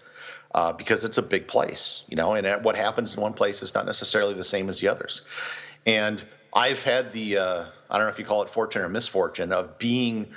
uh, 0.56 0.72
because 0.72 1.04
it's 1.04 1.18
a 1.18 1.22
big 1.22 1.48
place, 1.48 2.04
you 2.08 2.16
know, 2.16 2.34
and 2.34 2.64
what 2.64 2.76
happens 2.76 3.16
in 3.16 3.22
one 3.22 3.34
place 3.34 3.62
is 3.62 3.74
not 3.74 3.86
necessarily 3.86 4.34
the 4.34 4.44
same 4.44 4.70
as 4.70 4.80
the 4.80 4.88
others. 4.88 5.24
And 5.86 6.24
I've 6.54 6.84
had 6.84 7.12
the, 7.12 7.38
uh, 7.38 7.66
I 7.90 7.98
don't 7.98 8.06
know 8.06 8.12
if 8.12 8.20
you 8.20 8.26
call 8.26 8.42
it 8.42 8.50
fortune 8.50 8.82
or 8.82 8.90
misfortune, 8.90 9.52
of 9.52 9.78
being 9.78 10.28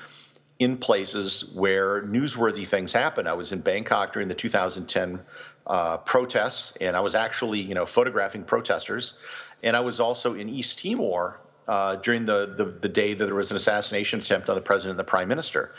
in 0.59 0.77
places 0.77 1.51
where 1.55 2.03
newsworthy 2.03 2.67
things 2.67 2.93
happen. 2.93 3.27
I 3.27 3.33
was 3.33 3.53
in 3.53 3.61
Bangkok 3.61 4.13
during 4.13 4.29
the 4.29 4.35
2010 4.35 5.21
uh, 5.67 5.99
protests, 5.99 6.75
and 6.81 6.97
I 6.97 7.01
was 7.01 7.15
actually, 7.15 7.61
you 7.61 7.75
know, 7.75 7.87
photographing 7.87 8.45
protesters. 8.45 9.15
And 9.63 9.77
I 9.77 9.81
was 9.81 10.01
also 10.01 10.35
in 10.35 10.49
East 10.49 10.81
Timor 10.81 11.39
uh, 11.69 11.97
during 11.97 12.27
the, 12.27 12.55
the, 12.57 12.65
the 12.65 12.89
day 12.89 13.15
that 13.15 13.25
there 13.25 13.35
was 13.35 13.51
an 13.51 13.57
assassination 13.57 14.19
attempt 14.19 14.49
on 14.49 14.57
the 14.57 14.61
president 14.61 14.93
and 14.93 14.99
the 14.99 15.11
prime 15.11 15.29
minister. 15.29 15.75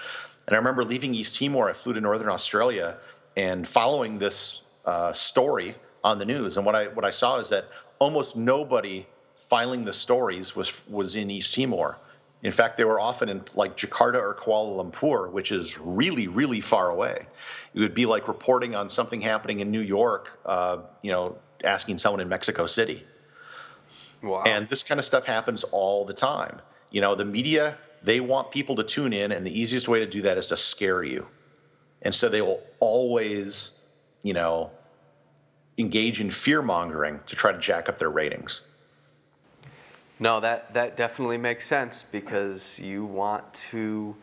And 0.48 0.56
I 0.56 0.58
remember 0.58 0.84
leaving 0.84 1.14
East 1.14 1.38
Timor. 1.38 1.70
I 1.70 1.74
flew 1.74 1.94
to 1.94 2.02
Northern 2.02 2.30
Australia 2.30 2.98
and 3.36 3.68
following 3.68 4.20
this 4.20 4.62
uh, 4.86 5.14
story 5.14 5.76
on 6.04 6.20
the 6.20 6.26
news. 6.26 6.58
And 6.58 6.66
what 6.66 6.76
I 6.76 6.88
what 6.88 7.06
I 7.06 7.12
saw 7.12 7.40
is 7.40 7.50
that 7.50 7.66
almost 8.00 8.36
nobody 8.36 9.06
filing 9.36 9.86
the 9.86 9.94
stories 9.94 10.56
was 10.56 10.86
was 10.88 11.16
in 11.16 11.30
East 11.30 11.54
Timor. 11.54 11.98
In 12.44 12.52
fact, 12.52 12.76
they 12.76 12.84
were 12.84 13.00
often 13.00 13.30
in 13.30 13.42
like 13.56 13.78
Jakarta 13.78 14.16
or 14.16 14.36
Kuala 14.36 14.84
Lumpur, 14.84 15.32
which 15.32 15.52
is 15.52 15.80
really, 15.80 16.28
really 16.28 16.60
far 16.60 16.90
away. 16.90 17.26
It 17.74 17.80
would 17.80 17.94
be 17.94 18.06
like 18.06 18.28
reporting 18.28 18.76
on 18.76 18.90
something 18.90 19.22
happening 19.22 19.62
in 19.62 19.72
New 19.72 19.82
York, 19.82 20.40
uh, 20.46 20.80
you 21.02 21.12
know, 21.12 21.38
asking 21.64 21.98
someone 21.98 22.20
in 22.20 22.28
Mexico 22.28 22.66
City. 22.66 23.04
Wow. 24.22 24.44
And 24.46 24.68
this 24.68 24.84
kind 24.84 25.00
of 25.00 25.06
stuff 25.06 25.26
happens 25.26 25.64
all 25.64 26.04
the 26.06 26.14
time. 26.14 26.62
You 26.92 27.00
know, 27.02 27.16
the 27.16 27.26
media, 27.26 27.78
they 28.04 28.20
want 28.20 28.52
people 28.52 28.76
to 28.76 28.84
tune 28.84 29.14
in, 29.14 29.32
and 29.32 29.46
the 29.46 29.60
easiest 29.60 29.88
way 29.88 30.00
to 30.00 30.06
do 30.06 30.22
that 30.24 30.38
is 30.38 30.48
to 30.50 30.58
scare 30.58 31.04
you. 31.04 31.26
And 32.02 32.14
so 32.14 32.28
they 32.28 32.42
will 32.42 32.62
always, 32.80 33.72
you 34.22 34.34
know, 34.34 34.70
engage 35.78 36.20
in 36.20 36.30
fear 36.30 36.62
mongering 36.62 37.22
to 37.26 37.36
try 37.36 37.54
to 37.54 37.58
jack 37.58 37.88
up 37.88 38.00
their 38.00 38.10
ratings. 38.10 38.62
No, 40.24 40.40
that, 40.40 40.74
that 40.74 40.96
definitely 40.96 41.38
makes 41.38 41.68
sense 41.68 42.06
because 42.10 42.80
you 42.80 43.04
want 43.04 43.54
to, 43.72 44.16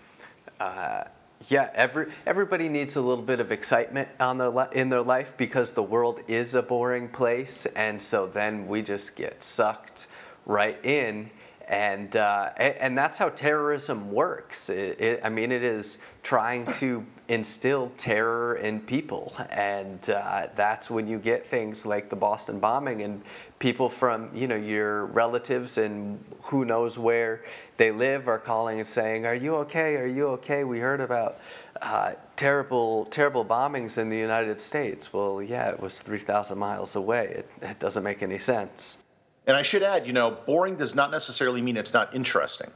uh, 0.59 1.05
yeah, 1.49 1.69
every, 1.75 2.07
everybody 2.25 2.71
needs 2.71 2.97
a 2.97 3.03
little 3.03 3.23
bit 3.23 3.39
of 3.39 3.53
excitement 3.53 4.09
on 4.19 4.39
their 4.39 4.51
in 4.73 4.89
their 4.89 5.03
life 5.03 5.35
because 5.37 5.73
the 5.73 5.83
world 5.83 6.21
is 6.27 6.55
a 6.55 6.63
boring 6.63 7.09
place. 7.09 7.67
And 7.77 8.01
so 8.01 8.27
then 8.27 8.67
we 8.67 8.81
just 8.81 9.15
get 9.15 9.43
sucked 9.43 10.07
right 10.47 10.83
in 10.87 11.33
and 11.69 12.17
uh, 12.17 12.49
and 12.57 12.97
that's 12.97 13.19
how 13.19 13.29
terrorism 13.29 14.11
works. 14.11 14.71
It, 14.71 14.99
it, 14.99 15.21
I 15.23 15.29
mean, 15.29 15.53
it 15.53 15.63
is 15.63 15.99
trying 16.23 16.65
to 16.79 17.05
instill 17.31 17.93
terror 17.97 18.57
in 18.57 18.81
people, 18.81 19.33
and 19.51 20.11
uh, 20.11 20.49
that's 20.57 20.91
when 20.91 21.07
you 21.07 21.17
get 21.17 21.47
things 21.47 21.87
like 21.87 22.11
the 22.11 22.17
Boston 22.17 22.59
bombing 22.59 23.03
and 23.03 23.23
people 23.61 23.89
from 23.89 24.31
you 24.35 24.49
know 24.49 24.57
your 24.57 25.07
relatives 25.07 25.79
and 25.79 26.23
who 26.43 26.65
knows 26.65 26.99
where 26.99 27.45
they 27.77 27.93
live 27.93 28.27
are 28.27 28.39
calling 28.39 28.79
and 28.79 28.87
saying, 28.87 29.27
"Are 29.27 29.35
you 29.35 29.55
okay? 29.57 29.95
Are 29.97 30.09
you 30.09 30.29
okay? 30.29 30.65
We 30.65 30.81
heard 30.81 31.01
about." 31.01 31.39
Uh, 31.81 32.13
terrible, 32.37 33.07
terrible 33.07 33.43
bombings 33.43 33.97
in 33.97 34.11
the 34.11 34.17
United 34.17 34.61
States. 34.61 35.15
Well, 35.15 35.41
yeah, 35.41 35.71
it 35.71 35.81
was 35.81 36.01
3,000 36.01 36.59
miles 36.59 36.95
away. 36.95 37.25
It, 37.39 37.51
it 37.63 37.81
doesn't 37.81 38.03
make 38.03 38.23
any 38.23 38.39
sense. 38.39 38.99
And 39.47 39.57
I 39.57 39.63
should 39.63 39.83
add, 39.83 40.07
you 40.07 40.13
know, 40.13 40.31
boring 40.31 40.77
does 40.77 40.95
not 40.95 41.11
necessarily 41.11 41.63
mean 41.63 41.79
it's 41.79 41.95
not 41.95 42.15
interesting. 42.15 42.71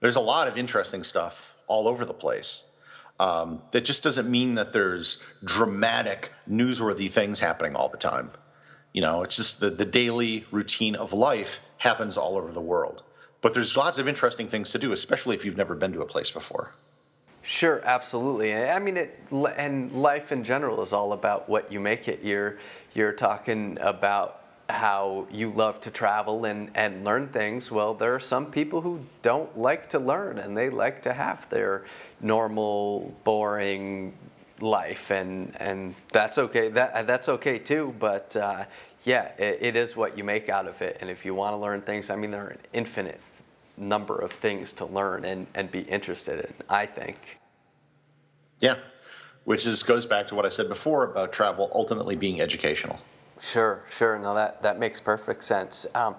There's 0.00 0.16
a 0.16 0.20
lot 0.20 0.48
of 0.48 0.58
interesting 0.58 1.04
stuff 1.04 1.54
all 1.68 1.86
over 1.86 2.04
the 2.04 2.14
place. 2.14 2.64
Um, 3.20 3.62
that 3.72 3.84
just 3.84 4.02
doesn't 4.02 4.30
mean 4.30 4.54
that 4.54 4.72
there's 4.72 5.20
dramatic, 5.44 6.32
newsworthy 6.48 7.10
things 7.10 7.40
happening 7.40 7.74
all 7.74 7.88
the 7.88 7.96
time. 7.96 8.30
You 8.92 9.02
know, 9.02 9.22
it's 9.22 9.36
just 9.36 9.60
the, 9.60 9.70
the 9.70 9.84
daily 9.84 10.46
routine 10.50 10.94
of 10.94 11.12
life 11.12 11.60
happens 11.78 12.16
all 12.16 12.36
over 12.36 12.52
the 12.52 12.60
world. 12.60 13.02
But 13.40 13.54
there's 13.54 13.76
lots 13.76 13.98
of 13.98 14.08
interesting 14.08 14.48
things 14.48 14.70
to 14.70 14.78
do, 14.78 14.92
especially 14.92 15.36
if 15.36 15.44
you've 15.44 15.56
never 15.56 15.74
been 15.74 15.92
to 15.92 16.00
a 16.00 16.06
place 16.06 16.30
before. 16.30 16.72
Sure, 17.42 17.80
absolutely. 17.84 18.54
I 18.54 18.78
mean, 18.78 18.96
it, 18.96 19.20
and 19.56 19.92
life 19.92 20.32
in 20.32 20.44
general 20.44 20.82
is 20.82 20.92
all 20.92 21.12
about 21.12 21.48
what 21.48 21.72
you 21.72 21.80
make 21.80 22.08
it. 22.08 22.22
You're 22.22 22.58
you're 22.94 23.12
talking 23.12 23.78
about 23.80 24.42
how 24.68 25.26
you 25.30 25.50
love 25.50 25.80
to 25.80 25.90
travel 25.90 26.44
and, 26.44 26.70
and 26.74 27.04
learn 27.04 27.28
things. 27.28 27.70
Well, 27.70 27.94
there 27.94 28.14
are 28.14 28.20
some 28.20 28.50
people 28.50 28.82
who 28.82 29.00
don't 29.22 29.56
like 29.56 29.88
to 29.90 29.98
learn 29.98 30.38
and 30.38 30.56
they 30.56 30.68
like 30.68 31.02
to 31.02 31.14
have 31.14 31.48
their 31.48 31.84
normal, 32.20 33.14
boring 33.24 34.14
life, 34.60 35.10
and 35.10 35.54
and 35.60 35.94
that's 36.12 36.36
okay. 36.36 36.68
That 36.68 37.06
that's 37.06 37.28
okay 37.28 37.58
too. 37.58 37.94
But 37.98 38.36
uh, 38.36 38.64
yeah, 39.04 39.30
it, 39.38 39.58
it 39.60 39.76
is 39.76 39.96
what 39.96 40.18
you 40.18 40.24
make 40.24 40.48
out 40.48 40.66
of 40.68 40.82
it. 40.82 40.98
And 41.00 41.08
if 41.08 41.24
you 41.24 41.34
want 41.34 41.54
to 41.54 41.56
learn 41.56 41.80
things, 41.80 42.10
I 42.10 42.16
mean, 42.16 42.30
there 42.30 42.44
are 42.44 42.48
an 42.48 42.58
infinite 42.72 43.20
number 43.76 44.18
of 44.18 44.32
things 44.32 44.72
to 44.74 44.84
learn 44.84 45.24
and, 45.24 45.46
and 45.54 45.70
be 45.70 45.80
interested 45.80 46.44
in, 46.44 46.52
I 46.68 46.86
think. 46.86 47.16
Yeah, 48.58 48.76
which 49.44 49.66
is 49.66 49.82
goes 49.82 50.04
back 50.04 50.26
to 50.28 50.34
what 50.34 50.44
I 50.44 50.48
said 50.48 50.68
before 50.68 51.04
about 51.04 51.32
travel 51.32 51.70
ultimately 51.74 52.16
being 52.16 52.40
educational. 52.40 52.98
Sure, 53.40 53.82
sure. 53.90 54.18
No, 54.18 54.34
that, 54.34 54.62
that 54.62 54.78
makes 54.78 55.00
perfect 55.00 55.44
sense. 55.44 55.86
Um, 55.94 56.16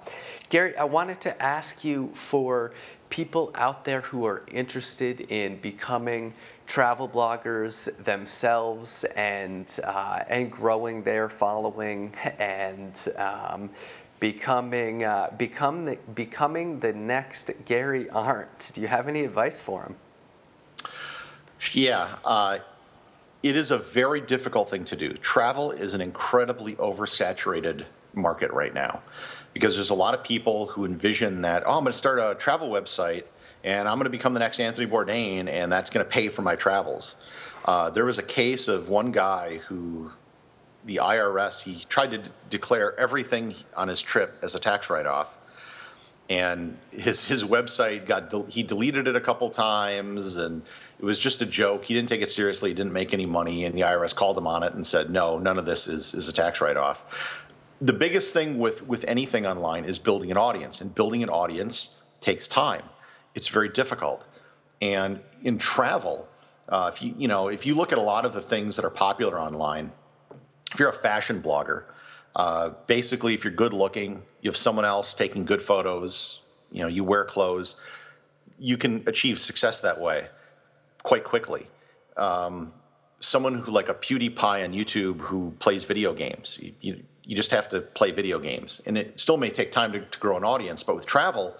Gary, 0.49 0.75
I 0.77 0.85
wanted 0.85 1.19
to 1.21 1.41
ask 1.41 1.83
you 1.83 2.11
for 2.13 2.71
people 3.09 3.51
out 3.55 3.85
there 3.85 4.01
who 4.01 4.25
are 4.25 4.43
interested 4.51 5.21
in 5.21 5.57
becoming 5.57 6.33
travel 6.65 7.09
bloggers 7.09 7.93
themselves 8.03 9.03
and 9.15 9.79
uh, 9.83 10.23
and 10.29 10.51
growing 10.51 11.03
their 11.03 11.27
following 11.27 12.13
and 12.37 13.07
um, 13.17 13.71
becoming 14.19 15.03
uh, 15.03 15.33
become 15.37 15.85
the, 15.85 15.97
becoming 16.13 16.79
the 16.79 16.93
next 16.93 17.51
Gary 17.65 18.09
Arndt. 18.09 18.71
Do 18.75 18.81
you 18.81 18.87
have 18.87 19.07
any 19.07 19.23
advice 19.23 19.59
for 19.59 19.83
them? 19.83 19.95
Yeah, 21.73 22.17
uh, 22.23 22.59
it 23.41 23.55
is 23.55 23.71
a 23.71 23.77
very 23.77 24.21
difficult 24.21 24.69
thing 24.69 24.85
to 24.85 24.95
do. 24.95 25.13
Travel 25.13 25.71
is 25.71 25.93
an 25.93 26.01
incredibly 26.01 26.75
oversaturated 26.75 27.85
market 28.13 28.51
right 28.51 28.73
now 28.73 29.01
because 29.53 29.75
there's 29.75 29.89
a 29.89 29.95
lot 29.95 30.13
of 30.13 30.23
people 30.23 30.67
who 30.67 30.85
envision 30.85 31.41
that, 31.41 31.63
oh, 31.65 31.77
I'm 31.77 31.83
going 31.83 31.91
to 31.91 31.97
start 31.97 32.19
a 32.19 32.35
travel 32.35 32.69
website 32.69 33.23
and 33.63 33.87
I'm 33.87 33.95
going 33.95 34.05
to 34.05 34.09
become 34.09 34.33
the 34.33 34.39
next 34.39 34.59
Anthony 34.59 34.87
Bourdain 34.87 35.47
and 35.47 35.71
that's 35.71 35.89
going 35.89 36.05
to 36.05 36.09
pay 36.09 36.29
for 36.29 36.41
my 36.41 36.55
travels. 36.55 37.15
Uh, 37.65 37.89
there 37.89 38.05
was 38.05 38.17
a 38.17 38.23
case 38.23 38.67
of 38.67 38.89
one 38.89 39.11
guy 39.11 39.57
who 39.57 40.11
the 40.85 40.97
IRS, 40.97 41.61
he 41.61 41.83
tried 41.89 42.11
to 42.11 42.17
d- 42.19 42.29
declare 42.49 42.97
everything 42.99 43.53
on 43.75 43.87
his 43.87 44.01
trip 44.01 44.37
as 44.41 44.55
a 44.55 44.59
tax 44.59 44.89
write 44.89 45.05
off. 45.05 45.37
And 46.29 46.77
his, 46.91 47.25
his 47.25 47.43
website 47.43 48.05
got, 48.05 48.29
de- 48.29 48.45
he 48.45 48.63
deleted 48.63 49.07
it 49.07 49.15
a 49.15 49.21
couple 49.21 49.49
times 49.49 50.37
and 50.37 50.61
it 50.99 51.05
was 51.05 51.17
just 51.17 51.41
a 51.41 51.45
joke. 51.45 51.85
He 51.85 51.93
didn't 51.93 52.09
take 52.09 52.21
it 52.21 52.29
seriously. 52.29 52.71
He 52.71 52.75
didn't 52.75 52.91
make 52.91 53.13
any 53.13 53.25
money. 53.25 53.63
And 53.63 53.73
the 53.73 53.81
IRS 53.81 54.13
called 54.13 54.37
him 54.37 54.45
on 54.45 54.63
it 54.63 54.73
and 54.73 54.85
said, 54.85 55.09
no, 55.09 55.39
none 55.39 55.57
of 55.57 55.65
this 55.65 55.87
is, 55.87 56.13
is 56.13 56.27
a 56.27 56.33
tax 56.33 56.59
write 56.59 56.75
off. 56.75 57.05
The 57.79 57.93
biggest 57.93 58.33
thing 58.33 58.59
with, 58.59 58.85
with 58.85 59.05
anything 59.07 59.45
online 59.45 59.85
is 59.85 59.97
building 59.97 60.29
an 60.29 60.35
audience. 60.35 60.81
And 60.81 60.93
building 60.93 61.23
an 61.23 61.29
audience 61.29 62.01
takes 62.19 62.49
time, 62.49 62.83
it's 63.33 63.47
very 63.47 63.69
difficult. 63.69 64.27
And 64.81 65.21
in 65.41 65.57
travel, 65.57 66.27
uh, 66.67 66.91
if 66.93 67.01
you 67.01 67.15
you 67.17 67.27
know 67.27 67.47
if 67.47 67.65
you 67.65 67.75
look 67.75 67.91
at 67.91 67.97
a 67.97 68.01
lot 68.01 68.25
of 68.25 68.33
the 68.33 68.41
things 68.41 68.75
that 68.75 68.85
are 68.85 68.91
popular 68.91 69.39
online, 69.39 69.91
if 70.71 70.79
you're 70.79 70.89
a 70.89 70.93
fashion 70.93 71.41
blogger, 71.41 71.85
uh, 72.35 72.71
basically 72.87 73.33
if 73.33 73.43
you're 73.43 73.53
good 73.53 73.73
looking, 73.73 74.21
you 74.41 74.49
have 74.49 74.57
someone 74.57 74.85
else 74.85 75.13
taking 75.13 75.45
good 75.45 75.61
photos, 75.61 76.41
you 76.71 76.81
know, 76.81 76.87
you 76.87 77.03
wear 77.03 77.25
clothes, 77.25 77.75
you 78.59 78.77
can 78.77 79.03
achieve 79.07 79.39
success 79.39 79.81
that 79.81 79.99
way 79.99 80.27
quite 81.09 81.23
quickly. 81.23 81.65
Um, 82.17 82.71
someone 83.19 83.55
who 83.55 83.71
like 83.71 83.89
a 83.89 83.95
PewDiePie 83.95 84.63
on 84.63 84.73
YouTube 84.73 85.19
who 85.21 85.51
plays 85.57 85.83
video 85.83 86.13
games, 86.13 86.59
you, 86.61 86.71
you, 86.81 87.03
you, 87.23 87.35
just 87.35 87.49
have 87.49 87.67
to 87.69 87.81
play 87.81 88.11
video 88.11 88.37
games, 88.37 88.79
and 88.85 88.95
it 88.95 89.19
still 89.19 89.37
may 89.37 89.49
take 89.49 89.71
time 89.71 89.91
to, 89.93 90.01
to 90.01 90.19
grow 90.19 90.37
an 90.37 90.43
audience. 90.43 90.83
But 90.83 90.95
with 90.95 91.07
travel, 91.07 91.57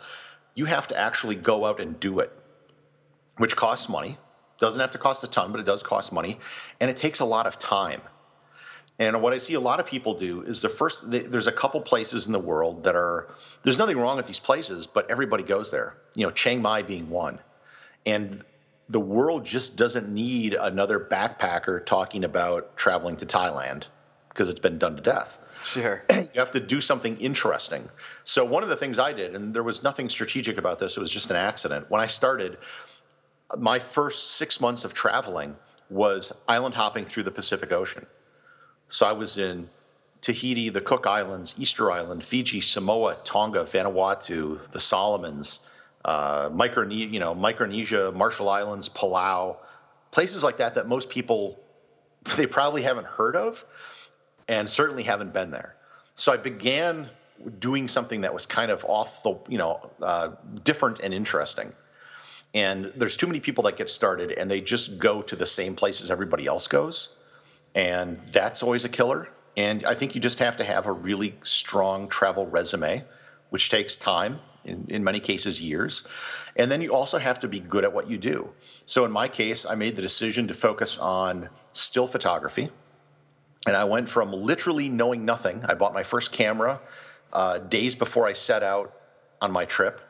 you 0.53 0.65
have 0.65 0.88
to 0.89 0.99
actually 0.99 1.33
go 1.33 1.65
out 1.65 1.79
and 1.79 1.99
do 1.99 2.19
it, 2.19 2.31
which 3.38 3.55
costs 3.55 3.89
money. 3.89 4.19
Doesn't 4.59 4.79
have 4.79 4.91
to 4.91 4.99
cost 4.99 5.23
a 5.23 5.27
ton, 5.27 5.51
but 5.51 5.59
it 5.59 5.65
does 5.65 5.81
cost 5.81 6.13
money, 6.13 6.38
and 6.79 6.91
it 6.91 6.97
takes 6.97 7.19
a 7.19 7.25
lot 7.25 7.47
of 7.47 7.57
time. 7.57 8.01
And 8.99 9.19
what 9.19 9.33
I 9.33 9.39
see 9.39 9.55
a 9.55 9.59
lot 9.59 9.79
of 9.79 9.88
people 9.88 10.13
do 10.13 10.43
is 10.43 10.62
the 10.62 10.69
first, 10.69 11.09
there's 11.09 11.47
a 11.47 11.57
couple 11.63 11.81
places 11.81 12.27
in 12.27 12.33
the 12.33 12.45
world 12.51 12.83
that 12.83 12.95
are, 12.95 13.29
there's 13.63 13.79
nothing 13.79 13.97
wrong 13.97 14.17
with 14.17 14.27
these 14.27 14.43
places, 14.49 14.85
but 14.85 15.09
everybody 15.09 15.41
goes 15.41 15.71
there. 15.71 15.95
You 16.13 16.27
know, 16.27 16.31
Chiang 16.31 16.62
Mai 16.62 16.83
being 16.83 17.09
one. 17.09 17.39
And 18.05 18.43
the 18.89 18.99
world 18.99 19.45
just 19.45 19.78
doesn't 19.78 20.10
need 20.10 20.56
another 20.56 20.99
backpacker 20.99 21.86
talking 21.86 22.23
about 22.23 22.75
traveling 22.75 23.15
to 23.17 23.25
Thailand 23.25 23.86
because 24.30 24.49
it's 24.49 24.60
been 24.60 24.80
done 24.80 24.95
to 24.95 25.02
death. 25.02 25.39
Sure. 25.63 26.04
you 26.10 26.28
have 26.36 26.52
to 26.52 26.60
do 26.60 26.82
something 26.82 27.15
interesting. 27.17 27.89
So, 28.23 28.43
one 28.43 28.63
of 28.63 28.69
the 28.69 28.75
things 28.75 28.97
I 28.97 29.13
did, 29.13 29.36
and 29.36 29.54
there 29.54 29.63
was 29.63 29.84
nothing 29.84 30.10
strategic 30.10 30.58
about 30.58 30.80
this, 30.80 30.97
it 30.97 30.99
was 30.99 31.12
just 31.12 31.30
an 31.30 31.36
accident. 31.36 31.89
When 31.89 32.02
I 32.02 32.08
started, 32.08 32.58
my 33.58 33.78
first 33.78 34.32
six 34.32 34.60
months 34.60 34.84
of 34.84 34.93
traveling 34.93 35.56
was 35.89 36.34
island 36.47 36.75
hopping 36.75 37.06
through 37.06 37.23
the 37.23 37.32
Pacific 37.32 37.71
Ocean. 37.71 38.08
So, 38.88 39.06
I 39.06 39.12
was 39.12 39.38
in 39.38 39.69
Tahiti, 40.21 40.69
the 40.69 40.82
Cook 40.82 41.06
Islands, 41.06 41.54
Easter 41.58 41.91
Island, 41.91 42.23
Fiji, 42.23 42.62
Samoa, 42.62 43.17
Tonga, 43.23 43.65
Vanuatu, 43.65 44.71
the 44.71 44.80
Solomons, 44.80 45.60
uh, 46.05 46.49
Micronesia, 46.51 47.12
you 47.12 47.19
know, 47.19 47.33
Micronesia, 47.35 48.12
Marshall 48.12 48.49
Islands, 48.49 48.89
Palau, 48.89 49.57
places 50.12 50.43
like 50.43 50.57
that 50.57 50.75
that 50.75 50.88
most 50.88 51.09
people 51.09 51.59
they 52.38 52.45
probably 52.45 52.81
haven't 52.81 53.07
heard 53.07 53.35
of, 53.35 53.65
and 54.47 54.69
certainly 54.69 55.03
haven't 55.03 55.33
been 55.33 55.51
there. 55.51 55.75
So 56.15 56.33
I 56.33 56.38
began 56.38 57.09
doing 57.59 57.88
something 57.88 58.21
that 58.21 58.33
was 58.33 58.45
kind 58.45 58.71
of 58.71 58.83
off 58.85 59.23
the, 59.23 59.35
you 59.47 59.57
know, 59.57 59.89
uh, 60.01 60.31
different 60.63 60.99
and 60.99 61.13
interesting. 61.13 61.71
And 62.53 62.85
there's 62.95 63.15
too 63.15 63.27
many 63.27 63.39
people 63.39 63.63
that 63.65 63.77
get 63.77 63.89
started 63.89 64.31
and 64.31 64.49
they 64.49 64.59
just 64.59 64.97
go 64.97 65.21
to 65.21 65.35
the 65.35 65.45
same 65.45 65.75
places 65.75 66.09
everybody 66.09 66.47
else 66.47 66.67
goes, 66.67 67.15
and 67.75 68.19
that's 68.31 68.63
always 68.63 68.85
a 68.85 68.89
killer. 68.89 69.29
And 69.55 69.85
I 69.85 69.93
think 69.93 70.15
you 70.15 70.21
just 70.21 70.39
have 70.39 70.57
to 70.57 70.63
have 70.63 70.85
a 70.85 70.91
really 70.91 71.35
strong 71.41 72.07
travel 72.09 72.47
resume, 72.47 73.03
which 73.49 73.69
takes 73.69 73.95
time 73.95 74.39
in, 74.65 74.86
in 74.89 75.04
many 75.04 75.19
cases 75.19 75.62
years. 75.62 76.04
And 76.56 76.72
then 76.72 76.82
you 76.82 76.93
also 76.93 77.17
have 77.17 77.39
to 77.41 77.48
be 77.48 77.60
good 77.60 77.84
at 77.84 77.93
what 77.93 78.10
you 78.10 78.17
do. 78.17 78.50
So 78.86 79.06
in 79.06 79.12
my 79.12 79.28
case, 79.28 79.65
I 79.65 79.76
made 79.76 79.95
the 79.95 80.02
decision 80.02 80.48
to 80.48 80.54
focus 80.54 80.98
on 80.98 81.50
still 81.74 82.08
photography. 82.08 82.69
And 83.67 83.76
I 83.76 83.84
went 83.84 84.10
from 84.10 84.32
literally 84.32 84.89
knowing 84.89 85.26
nothing. 85.26 85.63
I 85.65 85.74
bought 85.74 85.93
my 85.93 86.04
first 86.04 86.32
camera 86.32 86.80
uh, 87.32 87.60
days 87.60 87.95
before 87.95 88.28
I 88.28 88.34
set 88.34 88.63
out 88.63 88.93
on 89.41 89.52
my 89.52 89.65
trip 89.65 90.02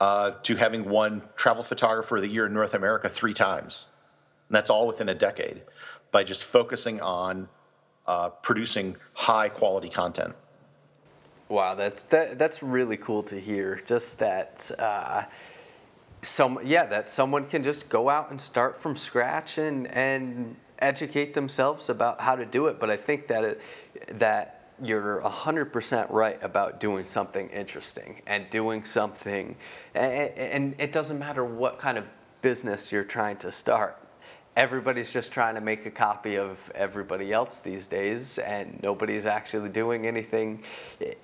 uh, 0.00 0.32
to 0.42 0.56
having 0.56 0.88
won 0.88 1.22
Travel 1.36 1.64
Photographer 1.64 2.16
of 2.16 2.22
the 2.22 2.28
Year 2.28 2.46
in 2.46 2.52
North 2.52 2.74
America 2.74 3.08
three 3.08 3.34
times. 3.34 3.86
And 4.48 4.56
that's 4.56 4.70
all 4.70 4.86
within 4.86 5.08
a 5.08 5.14
decade 5.14 5.62
by 6.10 6.24
just 6.24 6.44
focusing 6.44 7.00
on 7.00 7.48
uh, 8.06 8.28
producing 8.28 8.96
high 9.14 9.48
quality 9.48 9.88
content. 9.88 10.34
Wow, 11.48 11.74
that's 11.74 12.02
that, 12.04 12.38
that's 12.38 12.62
really 12.62 12.96
cool 12.96 13.22
to 13.24 13.38
hear. 13.38 13.80
Just 13.86 14.18
that, 14.18 14.70
uh, 14.78 15.24
some 16.22 16.58
yeah, 16.64 16.86
that 16.86 17.08
someone 17.08 17.46
can 17.46 17.62
just 17.62 17.88
go 17.88 18.08
out 18.08 18.30
and 18.30 18.40
start 18.40 18.80
from 18.80 18.96
scratch 18.96 19.58
and 19.58 19.86
and 19.88 20.56
educate 20.80 21.34
themselves 21.34 21.88
about 21.88 22.20
how 22.20 22.34
to 22.36 22.44
do 22.44 22.66
it. 22.66 22.80
But 22.80 22.90
I 22.90 22.96
think 22.96 23.28
that 23.28 23.44
it, 23.44 23.60
that 24.08 24.52
you're 24.82 25.22
100% 25.22 26.10
right 26.10 26.38
about 26.42 26.80
doing 26.80 27.06
something 27.06 27.48
interesting 27.48 28.20
and 28.26 28.50
doing 28.50 28.84
something, 28.84 29.56
and, 29.94 30.30
and 30.36 30.74
it 30.78 30.92
doesn't 30.92 31.18
matter 31.18 31.44
what 31.44 31.78
kind 31.78 31.96
of 31.96 32.06
business 32.42 32.92
you're 32.92 33.04
trying 33.04 33.38
to 33.38 33.50
start 33.50 33.96
everybody's 34.56 35.12
just 35.12 35.32
trying 35.32 35.54
to 35.54 35.60
make 35.60 35.84
a 35.84 35.90
copy 35.90 36.36
of 36.36 36.72
everybody 36.74 37.32
else 37.32 37.58
these 37.58 37.88
days 37.88 38.38
and 38.38 38.80
nobody's 38.82 39.26
actually 39.26 39.68
doing 39.68 40.06
anything 40.06 40.62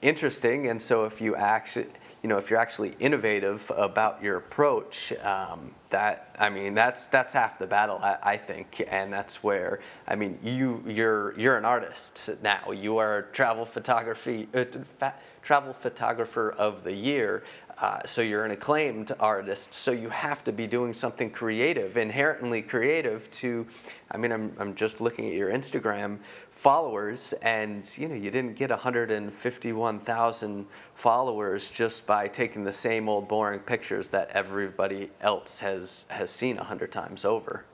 interesting. 0.03 0.69
And 0.69 0.81
so 0.81 1.05
if 1.07 1.21
you 1.21 1.35
actually 1.35 1.87
you 2.23 2.29
know 2.29 2.39
if 2.39 2.51
you're 2.51 2.59
actually 2.61 2.95
innovative 3.01 3.71
about 3.77 4.23
your 4.23 4.37
approach 4.37 5.13
um, 5.25 5.73
that 5.91 6.35
i 6.39 6.49
mean 6.49 6.73
that's 6.73 7.09
that's 7.09 7.35
half 7.35 7.59
the 7.59 7.67
battle 7.67 7.99
I, 8.01 8.17
I, 8.23 8.37
think. 8.37 8.87
And 8.89 9.13
that's 9.13 9.43
where 9.43 9.81
i 10.07 10.15
mean 10.15 10.39
you 10.43 10.85
you're 10.87 11.39
you're 11.39 11.57
an 11.57 11.65
artist 11.65 12.31
now. 12.43 12.71
You 12.71 12.99
are 12.99 13.23
travel 13.33 13.65
photography 13.65 14.49
uh, 14.55 14.65
fa- 14.99 15.15
travel 15.43 15.73
photographer 15.73 16.53
of 16.53 16.85
the 16.85 16.93
year 16.93 17.43
Uh, 17.79 18.01
so 18.07 18.23
you're 18.23 18.45
an 18.45 18.51
acclaimed 18.51 19.13
artist, 19.19 19.75
so 19.75 19.91
you 19.91 20.09
have 20.09 20.45
to 20.45 20.53
be 20.53 20.67
doing 20.67 20.95
something 20.95 21.31
creative, 21.31 21.97
inherently 21.97 22.63
creative. 22.63 23.31
To, 23.33 23.67
I 24.11 24.17
mean, 24.19 24.31
I'm 24.31 24.55
I'm 24.59 24.75
just 24.75 25.01
looking 25.01 25.27
at 25.27 25.35
your 25.35 25.51
Instagram 25.51 26.19
followers, 26.51 27.33
and 27.43 27.89
you 27.97 28.09
know 28.09 28.15
you 28.15 28.31
didn't 28.31 28.55
get 28.55 28.71
151,000 28.71 30.67
followers 30.95 31.71
just 31.71 32.07
by 32.07 32.29
taking 32.29 32.65
the 32.65 32.73
same 32.73 33.09
old 33.09 33.27
boring 33.27 33.61
pictures 33.61 34.09
that 34.11 34.31
everybody 34.31 35.11
else 35.21 35.61
has 35.61 36.07
has 36.11 36.31
seen 36.31 36.59
a 36.59 36.65
hundred 36.65 36.93
times 36.93 37.25
over. 37.25 37.65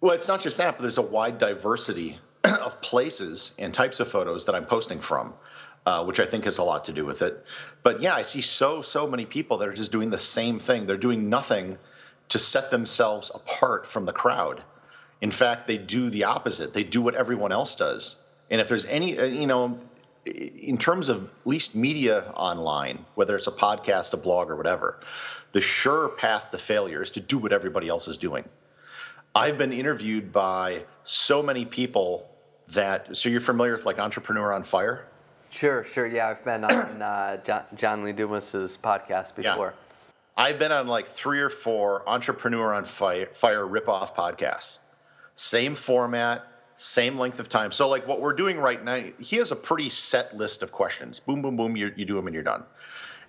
Well, 0.00 0.14
it's 0.14 0.28
not 0.28 0.40
just 0.40 0.58
that, 0.58 0.76
but 0.76 0.82
there's 0.82 0.98
a 0.98 1.02
wide 1.02 1.38
diversity 1.38 2.18
of 2.44 2.80
places 2.82 3.54
and 3.58 3.74
types 3.74 3.98
of 3.98 4.08
photos 4.08 4.44
that 4.46 4.54
I'm 4.54 4.66
posting 4.66 5.00
from 5.00 5.34
uh, 5.88 6.04
which 6.04 6.20
I 6.20 6.26
think 6.26 6.44
has 6.44 6.58
a 6.58 6.62
lot 6.62 6.84
to 6.84 6.92
do 6.92 7.06
with 7.06 7.22
it. 7.22 7.42
But 7.82 8.02
yeah, 8.02 8.14
I 8.14 8.20
see 8.20 8.42
so, 8.42 8.82
so 8.82 9.06
many 9.06 9.24
people 9.24 9.56
that 9.56 9.68
are 9.68 9.72
just 9.72 9.90
doing 9.90 10.10
the 10.10 10.18
same 10.18 10.58
thing. 10.58 10.86
They're 10.86 10.98
doing 10.98 11.30
nothing 11.30 11.78
to 12.28 12.38
set 12.38 12.70
themselves 12.70 13.32
apart 13.34 13.86
from 13.86 14.04
the 14.04 14.12
crowd. 14.12 14.62
In 15.22 15.30
fact, 15.30 15.66
they 15.66 15.78
do 15.78 16.10
the 16.10 16.24
opposite. 16.24 16.74
They 16.74 16.84
do 16.84 17.00
what 17.00 17.14
everyone 17.14 17.52
else 17.52 17.74
does. 17.74 18.16
And 18.50 18.60
if 18.60 18.68
there's 18.68 18.84
any, 18.84 19.18
uh, 19.18 19.24
you 19.24 19.46
know, 19.46 19.78
in 20.26 20.76
terms 20.76 21.08
of 21.08 21.30
least 21.46 21.74
media 21.74 22.34
online, 22.36 23.06
whether 23.14 23.34
it's 23.34 23.46
a 23.46 23.52
podcast, 23.52 24.12
a 24.12 24.18
blog, 24.18 24.50
or 24.50 24.56
whatever, 24.56 25.00
the 25.52 25.62
sure 25.62 26.10
path 26.10 26.50
to 26.50 26.58
failure 26.58 27.00
is 27.00 27.10
to 27.12 27.20
do 27.20 27.38
what 27.38 27.50
everybody 27.50 27.88
else 27.88 28.08
is 28.08 28.18
doing. 28.18 28.44
I've 29.34 29.56
been 29.56 29.72
interviewed 29.72 30.32
by 30.32 30.84
so 31.04 31.42
many 31.42 31.64
people 31.64 32.28
that, 32.68 33.16
so 33.16 33.30
you're 33.30 33.40
familiar 33.40 33.72
with 33.72 33.86
like 33.86 33.98
Entrepreneur 33.98 34.52
on 34.52 34.64
Fire? 34.64 35.07
Sure, 35.50 35.84
sure. 35.84 36.06
Yeah, 36.06 36.28
I've 36.28 36.44
been 36.44 36.64
on 36.64 37.02
uh, 37.02 37.38
John, 37.44 37.62
John 37.74 38.04
Lee 38.04 38.12
Dumas's 38.12 38.78
podcast 38.80 39.34
before. 39.34 39.74
Yeah. 39.76 40.04
I've 40.36 40.58
been 40.58 40.72
on 40.72 40.86
like 40.86 41.08
three 41.08 41.40
or 41.40 41.50
four 41.50 42.08
Entrepreneur 42.08 42.72
on 42.72 42.84
Fire, 42.84 43.28
Fire 43.32 43.64
ripoff 43.64 44.14
podcasts. 44.14 44.78
Same 45.34 45.74
format, 45.74 46.44
same 46.76 47.18
length 47.18 47.40
of 47.40 47.48
time. 47.48 47.72
So, 47.72 47.88
like 47.88 48.06
what 48.06 48.20
we're 48.20 48.34
doing 48.34 48.58
right 48.58 48.82
now, 48.84 49.02
he 49.18 49.36
has 49.36 49.50
a 49.50 49.56
pretty 49.56 49.88
set 49.88 50.36
list 50.36 50.62
of 50.62 50.70
questions. 50.70 51.18
Boom, 51.18 51.42
boom, 51.42 51.56
boom. 51.56 51.76
You, 51.76 51.92
you 51.96 52.04
do 52.04 52.14
them 52.14 52.26
and 52.26 52.34
you're 52.34 52.44
done. 52.44 52.64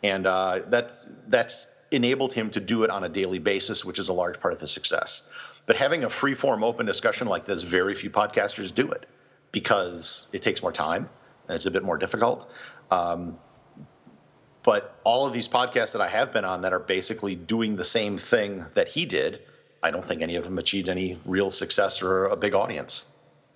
And 0.03 0.28
uh, 0.28 0.61
that, 0.67 0.97
that's 1.28 1.67
enabled 1.91 2.34
him 2.34 2.49
to 2.51 2.59
do 2.59 2.84
it 2.84 2.89
on 2.89 3.03
a 3.03 3.09
daily 3.09 3.39
basis, 3.39 3.84
which 3.84 3.97
is 3.97 4.09
a 4.09 4.13
large 4.13 4.39
part 4.39 4.53
of 4.53 4.61
his 4.61 4.72
success. 4.72 5.24
But 5.65 5.78
having 5.78 6.03
a 6.03 6.09
free 6.09 6.34
form 6.34 6.63
open 6.63 6.86
discussion 6.86 7.28
like 7.28 7.45
this, 7.45 7.63
very 7.63 7.95
few 7.95 8.09
podcasters 8.09 8.74
do 8.74 8.91
it 8.91 9.07
because 9.51 10.28
it 10.32 10.41
takes 10.41 10.61
more 10.61 10.72
time 10.72 11.09
and 11.50 11.56
it's 11.56 11.66
a 11.66 11.72
bit 11.72 11.84
more 11.84 11.97
difficult. 11.97 12.50
Um, 12.91 13.38
but 14.64 15.00
all 15.04 15.26
of 15.26 15.34
these 15.34 15.47
podcasts 15.47 15.93
that 15.93 16.02
I 16.02 16.08
have 16.08 16.32
been 16.32 16.45
on 16.45 16.62
that 16.62 16.74
are 16.74 16.80
basically 16.80 17.36
doing 17.36 17.76
the 17.76 17.84
same 17.84 18.18
thing 18.18 18.66
that 18.76 18.89
he 18.89 19.06
did, 19.06 19.41
I 19.82 19.89
don't 19.89 20.06
think 20.06 20.22
any 20.22 20.36
of 20.36 20.43
them 20.43 20.60
achieved 20.60 20.89
any 20.89 21.20
real 21.26 21.50
success 21.50 22.02
or 22.02 22.26
a 22.26 22.36
big 22.36 22.54
audience. 22.54 23.06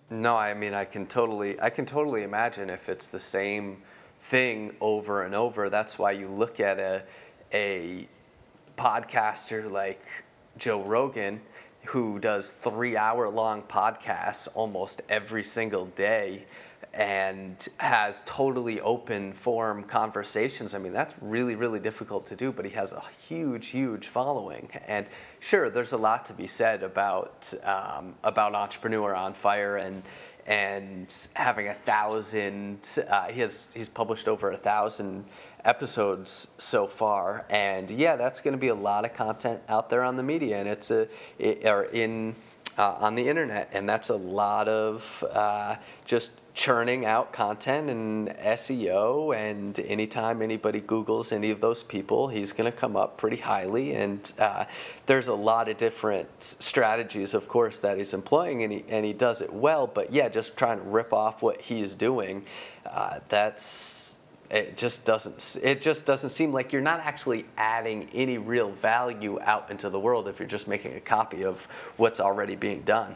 No, 0.09 0.35
I 0.35 0.53
mean 0.53 0.73
I 0.73 0.85
can 0.85 1.05
totally 1.05 1.59
I 1.61 1.69
can 1.69 1.85
totally 1.85 2.23
imagine 2.23 2.69
if 2.69 2.89
it's 2.89 3.07
the 3.07 3.19
same 3.19 3.83
thing 4.21 4.75
over 4.81 5.23
and 5.23 5.35
over. 5.35 5.69
That's 5.69 5.99
why 5.99 6.11
you 6.11 6.27
look 6.27 6.59
at 6.59 6.79
a 6.79 7.03
a 7.53 8.07
podcaster 8.77 9.69
like 9.69 10.01
Joe 10.57 10.81
Rogan 10.81 11.41
who 11.87 12.17
does 12.17 12.49
3 12.49 12.95
hour 12.95 13.29
long 13.29 13.61
podcasts 13.61 14.47
almost 14.55 15.01
every 15.09 15.43
single 15.43 15.85
day 15.85 16.45
and 16.93 17.67
has 17.77 18.21
totally 18.27 18.79
open 18.81 19.33
form 19.33 19.83
conversations. 19.83 20.75
I 20.75 20.77
mean, 20.77 20.93
that's 20.93 21.13
really, 21.21 21.55
really 21.55 21.79
difficult 21.79 22.27
to 22.27 22.35
do, 22.35 22.51
but 22.51 22.65
he 22.65 22.71
has 22.71 22.91
a 22.91 23.01
huge, 23.27 23.67
huge 23.69 24.07
following. 24.07 24.69
And 24.87 25.07
sure, 25.39 25.71
there's 25.71 25.93
a 25.93 25.97
lot 25.97 26.25
to 26.27 26.33
be 26.33 26.45
said 26.45 26.83
about 26.83 27.51
um, 27.63 28.15
about 28.23 28.53
Entrepreneur 28.53 29.15
on 29.15 29.33
Fire 29.33 29.77
and 29.77 30.03
and 30.45 31.11
having 31.33 31.67
a 31.67 31.73
thousand. 31.73 32.87
Uh, 33.09 33.25
he 33.25 33.39
has 33.41 33.73
he's 33.73 33.89
published 33.89 34.27
over 34.27 34.51
a 34.51 34.57
thousand 34.57 35.25
episodes 35.65 36.49
so 36.59 36.85
far, 36.85 37.45
and 37.49 37.89
yeah, 37.89 38.15
that's 38.15 38.39
going 38.39 38.51
to 38.51 38.59
be 38.59 38.67
a 38.67 38.75
lot 38.75 39.03
of 39.03 39.15
content 39.15 39.61
out 39.67 39.89
there 39.89 40.03
on 40.03 40.15
the 40.15 40.23
media, 40.23 40.59
and 40.59 40.69
it's 40.69 40.91
a 40.91 41.07
it, 41.39 41.65
or 41.65 41.85
in. 41.85 42.35
Uh, 42.75 42.95
on 43.01 43.13
the 43.13 43.29
internet, 43.29 43.69
and 43.71 43.87
that's 43.87 44.09
a 44.09 44.15
lot 44.15 44.67
of 44.67 45.23
uh, 45.31 45.75
just 46.05 46.39
churning 46.53 47.05
out 47.05 47.33
content 47.33 47.89
and 47.89 48.29
SEO. 48.29 49.35
And 49.35 49.79
anytime 49.79 50.41
anybody 50.41 50.81
Googles 50.81 51.33
any 51.33 51.49
of 51.49 51.61
those 51.61 51.83
people, 51.83 52.27
he's 52.27 52.51
going 52.51 52.71
to 52.71 52.77
come 52.77 52.95
up 52.95 53.17
pretty 53.17 53.37
highly. 53.37 53.95
And 53.95 54.31
uh, 54.39 54.65
there's 55.05 55.27
a 55.27 55.33
lot 55.33 55.69
of 55.69 55.77
different 55.77 56.29
strategies, 56.41 57.33
of 57.33 57.47
course, 57.47 57.79
that 57.79 57.97
he's 57.97 58.13
employing, 58.13 58.63
and 58.63 58.71
he, 58.71 58.85
and 58.89 59.05
he 59.05 59.13
does 59.13 59.41
it 59.41 59.51
well. 59.51 59.87
But 59.87 60.13
yeah, 60.13 60.29
just 60.29 60.55
trying 60.55 60.79
to 60.79 60.85
rip 60.85 61.11
off 61.11 61.41
what 61.41 61.59
he 61.61 61.81
is 61.81 61.95
doing, 61.95 62.45
uh, 62.85 63.19
that's 63.29 64.17
it 64.51 64.77
just 64.77 65.03
doesn't 65.03 65.57
it 65.63 65.81
just 65.81 66.05
doesn't 66.05 66.29
seem 66.29 66.51
like 66.51 66.71
you're 66.71 66.81
not 66.81 66.99
actually 66.99 67.45
adding 67.57 68.07
any 68.13 68.37
real 68.37 68.69
value 68.69 69.39
out 69.41 69.71
into 69.71 69.89
the 69.89 69.99
world 69.99 70.27
if 70.27 70.37
you're 70.37 70.47
just 70.47 70.67
making 70.67 70.93
a 70.93 70.99
copy 70.99 71.43
of 71.43 71.65
what's 71.97 72.19
already 72.19 72.55
being 72.55 72.81
done 72.81 73.15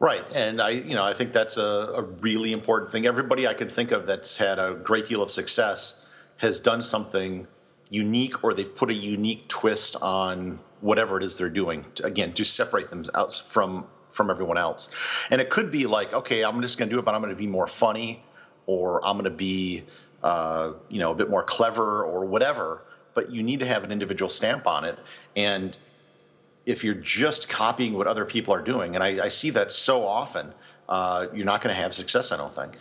Right, 0.00 0.24
and 0.32 0.60
I, 0.60 0.70
you 0.70 0.94
know, 0.94 1.04
I 1.04 1.14
think 1.14 1.32
that's 1.32 1.56
a, 1.56 1.62
a, 1.62 2.02
really 2.02 2.52
important 2.52 2.90
thing. 2.90 3.06
Everybody 3.06 3.46
I 3.46 3.54
can 3.54 3.68
think 3.68 3.92
of 3.92 4.06
that's 4.06 4.36
had 4.36 4.58
a 4.58 4.74
great 4.74 5.08
deal 5.08 5.22
of 5.22 5.30
success 5.30 6.04
has 6.38 6.58
done 6.58 6.82
something 6.82 7.46
unique, 7.90 8.42
or 8.42 8.54
they've 8.54 8.74
put 8.74 8.90
a 8.90 8.94
unique 8.94 9.46
twist 9.46 9.96
on 10.02 10.58
whatever 10.80 11.16
it 11.16 11.22
is 11.22 11.38
they're 11.38 11.48
doing. 11.48 11.84
To, 11.94 12.06
again, 12.06 12.32
to 12.34 12.44
separate 12.44 12.90
them 12.90 13.04
out 13.14 13.34
from 13.46 13.86
from 14.10 14.30
everyone 14.30 14.56
else. 14.56 14.90
And 15.30 15.40
it 15.40 15.50
could 15.50 15.72
be 15.72 15.86
like, 15.86 16.12
okay, 16.12 16.44
I'm 16.44 16.62
just 16.62 16.78
going 16.78 16.88
to 16.88 16.94
do 16.94 17.00
it, 17.00 17.04
but 17.04 17.14
I'm 17.14 17.20
going 17.20 17.34
to 17.34 17.38
be 17.38 17.48
more 17.48 17.66
funny, 17.66 18.22
or 18.66 19.04
I'm 19.04 19.16
going 19.16 19.24
to 19.24 19.30
be, 19.30 19.82
uh, 20.22 20.72
you 20.88 21.00
know, 21.00 21.10
a 21.10 21.14
bit 21.14 21.28
more 21.28 21.42
clever, 21.42 22.04
or 22.04 22.24
whatever. 22.24 22.82
But 23.14 23.30
you 23.30 23.42
need 23.42 23.60
to 23.60 23.66
have 23.66 23.84
an 23.84 23.92
individual 23.92 24.28
stamp 24.28 24.66
on 24.66 24.84
it, 24.84 24.98
and 25.36 25.76
if 26.66 26.82
you're 26.82 26.94
just 26.94 27.48
copying 27.48 27.92
what 27.92 28.06
other 28.06 28.24
people 28.24 28.54
are 28.54 28.62
doing, 28.62 28.94
and 28.94 29.04
I, 29.04 29.26
I 29.26 29.28
see 29.28 29.50
that 29.50 29.72
so 29.72 30.06
often, 30.06 30.52
uh, 30.88 31.26
you're 31.34 31.44
not 31.44 31.60
going 31.62 31.74
to 31.74 31.80
have 31.80 31.94
success, 31.94 32.32
I 32.32 32.36
don't 32.36 32.54
think. 32.54 32.78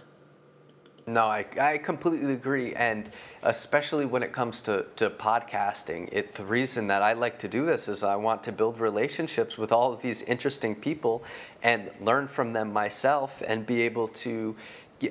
No, 1.06 1.26
I, 1.26 1.46
I 1.60 1.78
completely 1.80 2.34
agree. 2.34 2.74
And 2.76 3.10
especially 3.42 4.06
when 4.06 4.24
it 4.24 4.32
comes 4.32 4.62
to, 4.62 4.86
to 4.96 5.10
podcasting, 5.10 6.08
it, 6.14 6.36
the 6.36 6.46
reason 6.46 6.88
that 6.88 7.02
I 7.02 7.14
like 7.14 7.38
to 7.40 7.48
do 7.50 7.66
this 7.66 7.90
is 7.90 8.04
I 8.04 8.16
want 8.16 8.44
to 8.46 8.52
build 8.52 8.80
relationships 8.80 9.58
with 9.58 9.72
all 9.72 9.92
of 9.92 10.02
these 10.02 10.22
interesting 10.22 10.76
people 10.76 11.24
and 11.62 11.92
learn 12.00 12.28
from 12.28 12.54
them 12.54 12.72
myself 12.72 13.44
and 13.46 13.66
be 13.66 13.82
able 13.82 14.08
to 14.10 14.56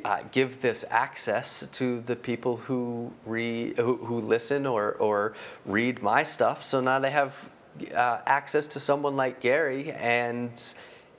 uh, 0.05 0.21
give 0.31 0.63
this 0.63 0.87
access 0.89 1.67
to 1.73 2.01
the 2.07 2.17
people 2.17 2.57
who 2.57 3.13
who, 3.27 3.97
who 4.07 4.21
listen 4.21 4.65
or, 4.65 4.93
or 4.93 5.35
read 5.67 6.03
my 6.03 6.23
stuff. 6.23 6.65
So 6.65 6.81
now 6.81 6.99
they 6.99 7.11
have 7.11 7.35
uh, 7.95 8.19
access 8.27 8.67
to 8.69 8.81
someone 8.81 9.17
like 9.17 9.41
Gary 9.41 9.93
and 9.93 10.53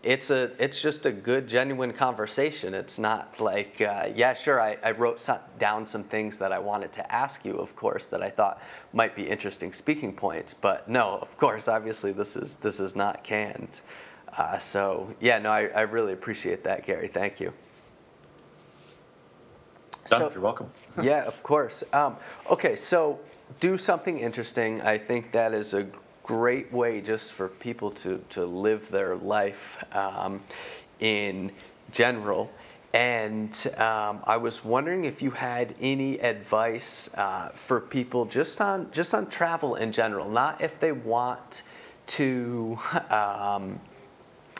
it's 0.03 0.29
a 0.31 0.51
it's 0.61 0.81
just 0.81 1.05
a 1.05 1.11
good 1.11 1.47
genuine 1.47 1.93
conversation. 1.93 2.73
It's 2.73 2.99
not 2.99 3.39
like 3.39 3.79
uh, 3.81 4.09
yeah 4.13 4.33
sure 4.33 4.61
I, 4.61 4.77
I 4.83 4.91
wrote 4.91 5.19
some, 5.19 5.39
down 5.57 5.87
some 5.87 6.03
things 6.03 6.37
that 6.39 6.51
i 6.51 6.59
wanted 6.59 6.91
to 6.93 7.11
ask 7.11 7.45
you 7.45 7.55
of 7.55 7.75
course 7.75 8.05
that 8.07 8.21
i 8.21 8.29
thought 8.29 8.61
might 8.91 9.15
be 9.15 9.23
interesting 9.23 9.71
speaking 9.71 10.13
points 10.13 10.53
but 10.53 10.89
no 10.89 11.17
of 11.21 11.37
course 11.37 11.69
obviously 11.69 12.11
this 12.11 12.35
is 12.35 12.57
this 12.57 12.79
is 12.79 12.95
not 12.95 13.23
canned. 13.23 13.79
Uh, 14.37 14.57
so 14.57 15.15
yeah 15.21 15.39
no 15.39 15.49
I, 15.49 15.67
I 15.67 15.81
really 15.81 16.11
appreciate 16.11 16.63
that 16.65 16.85
gary. 16.85 17.07
Thank 17.07 17.39
you. 17.39 17.53
Done. 20.07 20.19
So, 20.19 20.31
you're 20.31 20.41
welcome. 20.41 20.69
Yeah 21.01 21.23
of 21.25 21.41
course. 21.43 21.83
Um, 21.93 22.17
okay 22.49 22.75
so 22.75 23.21
do 23.61 23.77
something 23.77 24.17
interesting. 24.17 24.81
I 24.81 24.97
think 24.97 25.31
that 25.31 25.53
is 25.53 25.73
a 25.73 25.87
great 26.23 26.71
way 26.71 27.01
just 27.01 27.33
for 27.33 27.47
people 27.47 27.91
to, 27.91 28.23
to 28.29 28.45
live 28.45 28.89
their 28.89 29.15
life 29.15 29.83
um, 29.93 30.41
in 30.99 31.51
general. 31.91 32.51
And 32.93 33.51
um, 33.77 34.21
I 34.25 34.37
was 34.37 34.63
wondering 34.63 35.03
if 35.03 35.21
you 35.21 35.31
had 35.31 35.75
any 35.81 36.19
advice 36.19 37.13
uh, 37.15 37.49
for 37.55 37.81
people 37.81 38.25
just 38.25 38.61
on 38.61 38.91
just 38.91 39.13
on 39.13 39.27
travel 39.27 39.75
in 39.75 39.91
general, 39.91 40.29
not 40.29 40.61
if 40.61 40.79
they 40.79 40.91
want 40.91 41.63
to. 42.07 42.77
Um, 43.09 43.79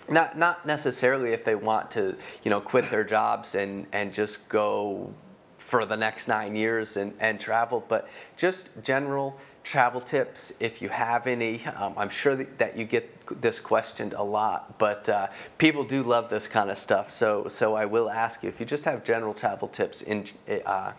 not, 0.09 0.38
not 0.38 0.66
necessarily 0.66 1.32
if 1.32 1.45
they 1.45 1.55
want 1.55 1.91
to, 1.91 2.18
you 2.43 2.51
know, 2.51 2.59
quit 2.59 2.89
their 2.89 3.05
jobs 3.05 3.55
and, 3.55 3.88
and 3.93 4.14
just 4.14 4.49
go 4.49 5.14
for 5.57 5.86
the 5.86 5.95
next 5.95 6.28
nine 6.28 6.57
years 6.57 6.97
and, 6.97 7.14
and 7.22 7.39
travel, 7.39 7.86
but 7.88 8.09
just 8.36 8.84
general 8.84 9.39
travel 9.64 10.01
tips 10.01 10.53
if 10.59 10.82
you 10.82 10.89
have 10.89 11.26
any. 11.26 11.64
Um, 11.66 11.93
I'm 11.97 12.09
sure 12.09 12.36
that 12.36 12.78
you 12.78 12.86
get 12.86 13.41
this 13.41 13.59
questioned 13.59 14.14
a 14.14 14.24
lot, 14.24 14.78
but 14.78 15.07
uh, 15.09 15.28
people 15.57 15.84
do 15.84 16.03
love 16.03 16.30
this 16.30 16.47
kind 16.47 16.70
of 16.70 16.78
stuff. 16.78 17.11
So, 17.11 17.47
so 17.47 17.76
I 17.76 17.86
will 17.86 18.09
ask 18.09 18.43
you 18.43 18.49
if 18.49 18.59
you 18.59 18.66
just 18.66 18.86
have 18.86 19.03
general 19.03 19.34
travel 19.34 19.68
tips 19.68 20.01
in 20.01 20.26
uh, 20.66 20.91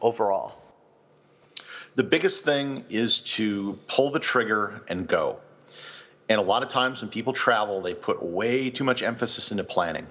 overall. 0.00 0.56
The 1.94 2.02
biggest 2.02 2.44
thing 2.44 2.84
is 2.90 3.20
to 3.20 3.78
pull 3.88 4.10
the 4.10 4.18
trigger 4.20 4.82
and 4.88 5.06
go. 5.06 5.40
And 6.28 6.40
a 6.40 6.42
lot 6.42 6.62
of 6.62 6.68
times 6.68 7.02
when 7.02 7.10
people 7.10 7.32
travel, 7.32 7.80
they 7.80 7.94
put 7.94 8.22
way 8.22 8.68
too 8.68 8.84
much 8.84 9.02
emphasis 9.02 9.50
into 9.50 9.64
planning. 9.64 10.06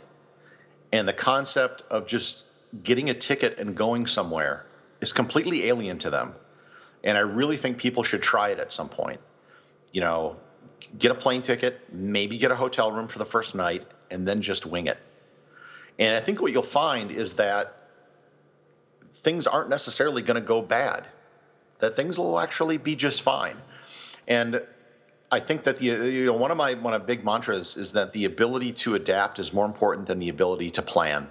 And 0.91 1.07
the 1.07 1.13
concept 1.13 1.83
of 1.89 2.07
just 2.07 2.45
getting 2.83 3.09
a 3.09 3.13
ticket 3.13 3.57
and 3.59 3.75
going 3.75 4.07
somewhere 4.07 4.65
is 5.01 5.11
completely 5.11 5.67
alien 5.67 5.99
to 5.99 6.09
them. 6.09 6.35
And 7.05 7.17
I 7.17 7.21
really 7.21 7.55
think 7.55 7.77
people 7.77 8.03
should 8.03 8.21
try 8.21 8.49
it 8.49 8.59
at 8.59 8.71
some 8.71 8.89
point. 8.89 9.21
You 9.93 10.01
know, 10.01 10.35
get 10.99 11.11
a 11.11 11.15
plane 11.15 11.41
ticket, 11.41 11.81
maybe 11.93 12.37
get 12.37 12.51
a 12.51 12.55
hotel 12.55 12.91
room 12.91 13.07
for 13.07 13.19
the 13.19 13.25
first 13.25 13.55
night, 13.55 13.85
and 14.11 14.27
then 14.27 14.41
just 14.41 14.65
wing 14.65 14.87
it. 14.87 14.97
And 15.97 16.17
I 16.17 16.19
think 16.19 16.41
what 16.41 16.51
you'll 16.51 16.63
find 16.63 17.11
is 17.11 17.35
that 17.35 17.89
things 19.13 19.47
aren't 19.47 19.69
necessarily 19.69 20.21
going 20.21 20.35
to 20.35 20.45
go 20.45 20.61
bad, 20.61 21.07
that 21.79 21.95
things 21.95 22.17
will 22.17 22.39
actually 22.39 22.77
be 22.77 22.95
just 22.95 23.21
fine. 23.21 23.57
And 24.27 24.61
I 25.31 25.39
think 25.39 25.63
that 25.63 25.77
the 25.77 25.85
you 25.85 26.25
know 26.25 26.33
one 26.33 26.51
of 26.51 26.57
my 26.57 26.73
one 26.73 26.93
of 26.93 27.01
my 27.01 27.05
big 27.05 27.23
mantras 27.23 27.77
is 27.77 27.91
that 27.93 28.13
the 28.13 28.25
ability 28.25 28.73
to 28.73 28.95
adapt 28.95 29.39
is 29.39 29.53
more 29.53 29.65
important 29.65 30.07
than 30.07 30.19
the 30.19 30.29
ability 30.29 30.71
to 30.71 30.81
plan. 30.81 31.29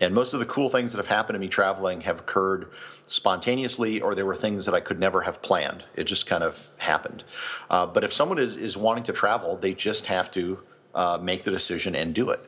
And 0.00 0.14
most 0.14 0.34
of 0.34 0.40
the 0.40 0.46
cool 0.46 0.68
things 0.68 0.92
that 0.92 0.98
have 0.98 1.06
happened 1.06 1.36
to 1.36 1.40
me 1.40 1.48
traveling 1.48 2.02
have 2.02 2.20
occurred 2.20 2.70
spontaneously, 3.06 4.00
or 4.00 4.14
there 4.14 4.26
were 4.26 4.36
things 4.36 4.66
that 4.66 4.74
I 4.74 4.80
could 4.80 5.00
never 5.00 5.22
have 5.22 5.40
planned. 5.40 5.84
It 5.94 6.04
just 6.04 6.26
kind 6.26 6.44
of 6.44 6.68
happened. 6.76 7.24
Uh, 7.70 7.86
but 7.86 8.04
if 8.04 8.12
someone 8.12 8.38
is, 8.38 8.56
is 8.56 8.76
wanting 8.76 9.04
to 9.04 9.12
travel, 9.12 9.56
they 9.56 9.72
just 9.72 10.06
have 10.06 10.30
to 10.32 10.58
uh, 10.94 11.18
make 11.22 11.44
the 11.44 11.50
decision 11.50 11.94
and 11.94 12.14
do 12.14 12.30
it. 12.30 12.40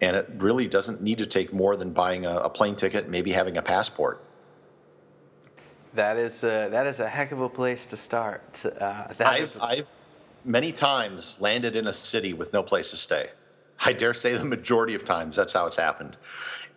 And 0.00 0.16
it 0.16 0.28
really 0.38 0.66
doesn't 0.66 1.00
need 1.00 1.18
to 1.18 1.26
take 1.26 1.52
more 1.52 1.76
than 1.76 1.92
buying 1.92 2.26
a, 2.26 2.38
a 2.38 2.50
plane 2.50 2.74
ticket, 2.74 3.08
maybe 3.08 3.32
having 3.32 3.56
a 3.56 3.62
passport. 3.62 4.24
That 5.94 6.16
is 6.16 6.44
a, 6.44 6.68
that 6.70 6.86
is 6.86 7.00
a 7.00 7.08
heck 7.08 7.32
of 7.32 7.40
a 7.40 7.48
place 7.48 7.86
to 7.86 7.96
start. 7.96 8.64
Uh, 8.64 9.06
I've, 9.20 9.40
is... 9.40 9.56
I've 9.56 9.88
many 10.44 10.72
times 10.72 11.36
landed 11.40 11.76
in 11.76 11.86
a 11.86 11.92
city 11.92 12.32
with 12.32 12.52
no 12.52 12.62
place 12.62 12.90
to 12.90 12.96
stay. 12.96 13.30
I 13.84 13.92
dare 13.92 14.14
say 14.14 14.36
the 14.36 14.44
majority 14.44 14.94
of 14.94 15.04
times 15.04 15.36
that's 15.36 15.52
how 15.52 15.66
it's 15.66 15.76
happened. 15.76 16.16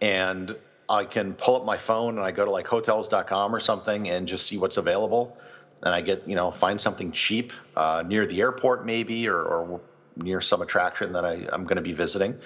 And 0.01 0.55
I 0.89 1.05
can 1.05 1.33
pull 1.35 1.55
up 1.55 1.63
my 1.63 1.77
phone 1.77 2.17
and 2.17 2.25
I 2.25 2.31
go 2.31 2.43
to 2.43 2.51
like 2.51 2.67
hotels.com 2.67 3.55
or 3.55 3.59
something 3.59 4.09
and 4.09 4.27
just 4.27 4.47
see 4.47 4.57
what's 4.57 4.77
available. 4.77 5.37
And 5.83 5.93
I 5.93 6.01
get, 6.01 6.27
you 6.27 6.35
know, 6.35 6.51
find 6.51 6.79
something 6.79 7.11
cheap 7.11 7.53
uh, 7.75 8.03
near 8.05 8.25
the 8.25 8.41
airport 8.41 8.85
maybe 8.85 9.27
or, 9.27 9.41
or 9.41 9.81
near 10.15 10.41
some 10.41 10.61
attraction 10.61 11.13
that 11.13 11.23
I, 11.23 11.47
I'm 11.51 11.63
going 11.63 11.77
to 11.77 11.81
be 11.81 11.93
visiting. 11.93 12.37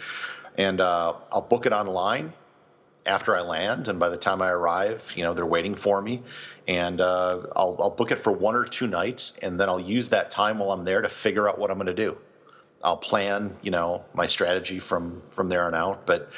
And 0.58 0.80
uh, 0.80 1.14
I'll 1.32 1.42
book 1.42 1.66
it 1.66 1.74
online 1.74 2.34
after 3.06 3.36
I 3.36 3.42
land, 3.42 3.88
and 3.88 4.00
by 4.00 4.10
the 4.10 4.18
time 4.18 4.42
I 4.42 4.50
arrive, 4.50 5.14
you 5.16 5.24
know 5.24 5.34
they're 5.34 5.46
waiting 5.46 5.76
for 5.76 6.02
me, 6.02 6.24
and 6.68 7.00
uh, 7.00 7.42
I'll, 7.56 7.78
I'll 7.80 7.90
book 7.92 8.12
it 8.12 8.18
for 8.18 8.32
one 8.32 8.56
or 8.56 8.66
two 8.66 8.88
nights, 8.88 9.38
and 9.42 9.60
then 9.60 9.70
I'll 9.70 9.80
use 9.80 10.10
that 10.10 10.32
time 10.32 10.60
while 10.60 10.72
I'm 10.72 10.84
there 10.84 11.02
to 11.02 11.10
figure 11.10 11.48
out 11.48 11.60
what 11.60 11.70
I'm 11.70 11.78
going 11.78 11.88
to 11.88 11.94
do. 11.94 12.18
I'll 12.84 12.98
plan, 12.98 13.58
you 13.62 13.72
know, 13.72 14.06
my 14.14 14.26
strategy 14.26 14.80
from 14.80 15.22
from 15.30 15.50
there 15.50 15.66
on 15.66 15.76
out. 15.76 16.06
But 16.06 16.32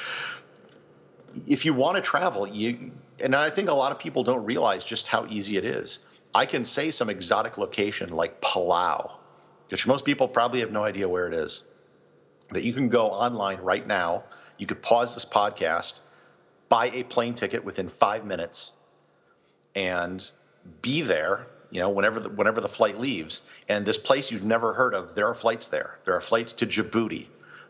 if 1.46 1.64
you 1.64 1.74
want 1.74 1.96
to 1.96 2.02
travel, 2.02 2.46
you 2.46 2.92
and 3.20 3.34
I 3.34 3.50
think 3.50 3.68
a 3.68 3.74
lot 3.74 3.92
of 3.92 3.98
people 3.98 4.22
don't 4.22 4.44
realize 4.44 4.84
just 4.84 5.08
how 5.08 5.26
easy 5.28 5.56
it 5.56 5.64
is. 5.64 6.00
I 6.34 6.46
can 6.46 6.64
say 6.64 6.90
some 6.90 7.10
exotic 7.10 7.58
location 7.58 8.10
like 8.10 8.40
Palau, 8.40 9.12
which 9.70 9.86
most 9.86 10.04
people 10.04 10.28
probably 10.28 10.60
have 10.60 10.70
no 10.70 10.84
idea 10.84 11.08
where 11.08 11.26
it 11.26 11.34
is. 11.34 11.64
That 12.50 12.62
you 12.62 12.72
can 12.72 12.88
go 12.88 13.10
online 13.10 13.58
right 13.58 13.86
now. 13.86 14.24
You 14.56 14.66
could 14.66 14.82
pause 14.82 15.14
this 15.14 15.24
podcast 15.24 16.00
buy 16.68 16.90
a 16.90 17.02
plane 17.04 17.34
ticket 17.34 17.64
within 17.64 17.88
five 17.88 18.24
minutes 18.24 18.72
and 19.74 20.30
be 20.82 21.02
there 21.02 21.46
you 21.70 21.80
know 21.80 21.88
whenever 21.88 22.20
the, 22.20 22.28
whenever 22.28 22.60
the 22.60 22.68
flight 22.68 22.98
leaves 22.98 23.42
and 23.68 23.86
this 23.86 23.98
place 23.98 24.30
you've 24.30 24.44
never 24.44 24.74
heard 24.74 24.94
of 24.94 25.14
there 25.14 25.26
are 25.26 25.34
flights 25.34 25.66
there 25.68 25.98
there 26.04 26.14
are 26.14 26.20
flights 26.20 26.52
to 26.52 26.66
djibouti 26.66 27.28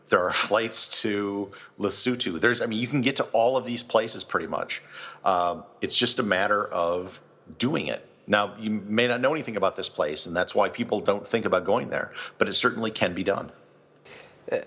there 0.09 0.25
are 0.25 0.33
flights 0.33 1.01
to 1.01 1.51
lesotho. 1.79 2.39
There's 2.39 2.61
i 2.61 2.65
mean 2.65 2.79
you 2.79 2.87
can 2.87 3.01
get 3.01 3.15
to 3.17 3.23
all 3.25 3.57
of 3.57 3.65
these 3.65 3.83
places 3.83 4.23
pretty 4.23 4.47
much. 4.47 4.81
Um, 5.23 5.63
it's 5.81 5.95
just 5.95 6.19
a 6.19 6.23
matter 6.23 6.65
of 6.65 7.19
doing 7.57 7.87
it. 7.87 8.05
Now 8.27 8.55
you 8.59 8.69
may 8.69 9.07
not 9.07 9.21
know 9.21 9.33
anything 9.33 9.55
about 9.55 9.75
this 9.75 9.89
place 9.89 10.25
and 10.25 10.35
that's 10.35 10.53
why 10.53 10.69
people 10.69 10.99
don't 10.99 11.27
think 11.27 11.45
about 11.45 11.65
going 11.65 11.89
there 11.89 12.13
but 12.37 12.47
it 12.47 12.53
certainly 12.53 12.91
can 12.91 13.13
be 13.13 13.23
done. 13.23 13.51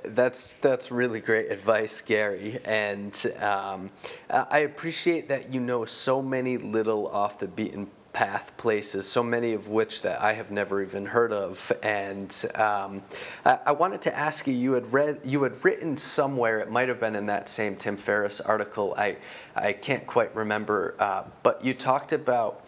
That's 0.04 0.52
that's 0.52 0.92
really 0.92 1.18
great 1.18 1.50
advice, 1.50 2.00
Gary, 2.02 2.60
and 2.64 3.12
um, 3.40 3.90
I 4.30 4.60
appreciate 4.60 5.28
that 5.28 5.52
you 5.52 5.60
know 5.60 5.84
so 5.84 6.22
many 6.22 6.56
little 6.56 7.08
off 7.08 7.40
the 7.40 7.48
beaten 7.48 7.90
path 8.12 8.52
places, 8.58 9.06
so 9.06 9.22
many 9.22 9.54
of 9.54 9.68
which 9.68 10.02
that 10.02 10.20
I 10.20 10.34
have 10.34 10.50
never 10.50 10.82
even 10.82 11.06
heard 11.06 11.32
of. 11.32 11.72
And 11.82 12.30
um, 12.54 13.02
I, 13.44 13.58
I, 13.66 13.72
wanted 13.72 14.02
to 14.02 14.16
ask 14.16 14.46
you, 14.46 14.52
you 14.52 14.72
had 14.72 14.92
read, 14.92 15.20
you 15.24 15.42
had 15.42 15.64
written 15.64 15.96
somewhere, 15.96 16.58
it 16.58 16.70
might 16.70 16.88
have 16.88 17.00
been 17.00 17.16
in 17.16 17.26
that 17.26 17.48
same 17.48 17.76
Tim 17.76 17.96
Ferriss 17.96 18.40
article. 18.40 18.94
I, 18.98 19.16
I 19.56 19.72
can't 19.72 20.06
quite 20.06 20.34
remember, 20.36 20.94
uh, 20.98 21.24
but 21.42 21.64
you 21.64 21.72
talked 21.72 22.12
about 22.12 22.66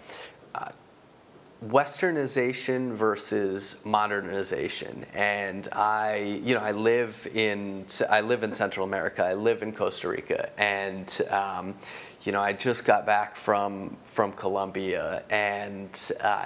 uh, 0.55 0.71
westernization 1.67 2.93
versus 2.93 3.81
modernization 3.87 5.07
and 5.15 5.69
i 5.73 6.41
you 6.45 6.55
know 6.55 6.61
i 6.61 6.73
live 6.73 7.27
in 7.33 7.87
i 8.11 8.21
live 8.21 8.43
in 8.43 8.53
central 8.53 8.85
america 8.85 9.25
i 9.25 9.33
live 9.33 9.63
in 9.63 9.73
costa 9.73 10.09
rica 10.09 10.51
and 10.61 11.23
um, 11.31 11.75
you 12.25 12.33
know 12.33 12.41
i 12.41 12.53
just 12.53 12.85
got 12.85 13.07
back 13.07 13.37
from 13.37 13.97
from 14.05 14.33
colombia 14.33 15.23
and 15.31 16.13
uh, 16.23 16.45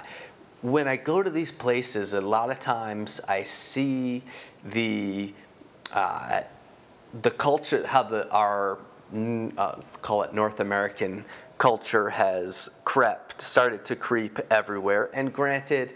when 0.61 0.87
i 0.87 0.95
go 0.95 1.23
to 1.23 1.29
these 1.29 1.51
places 1.51 2.13
a 2.13 2.21
lot 2.21 2.49
of 2.49 2.59
times 2.59 3.21
i 3.27 3.41
see 3.43 4.23
the 4.65 5.33
uh, 5.93 6.41
the 7.21 7.31
culture 7.31 7.85
how 7.87 8.03
the 8.03 8.29
our 8.31 8.77
uh, 9.57 9.75
call 10.01 10.21
it 10.23 10.33
north 10.33 10.59
american 10.59 11.25
culture 11.59 12.09
has 12.09 12.69
crept, 12.85 13.41
started 13.41 13.85
to 13.85 13.95
creep 13.95 14.39
everywhere. 14.49 15.11
And 15.13 15.31
granted, 15.31 15.93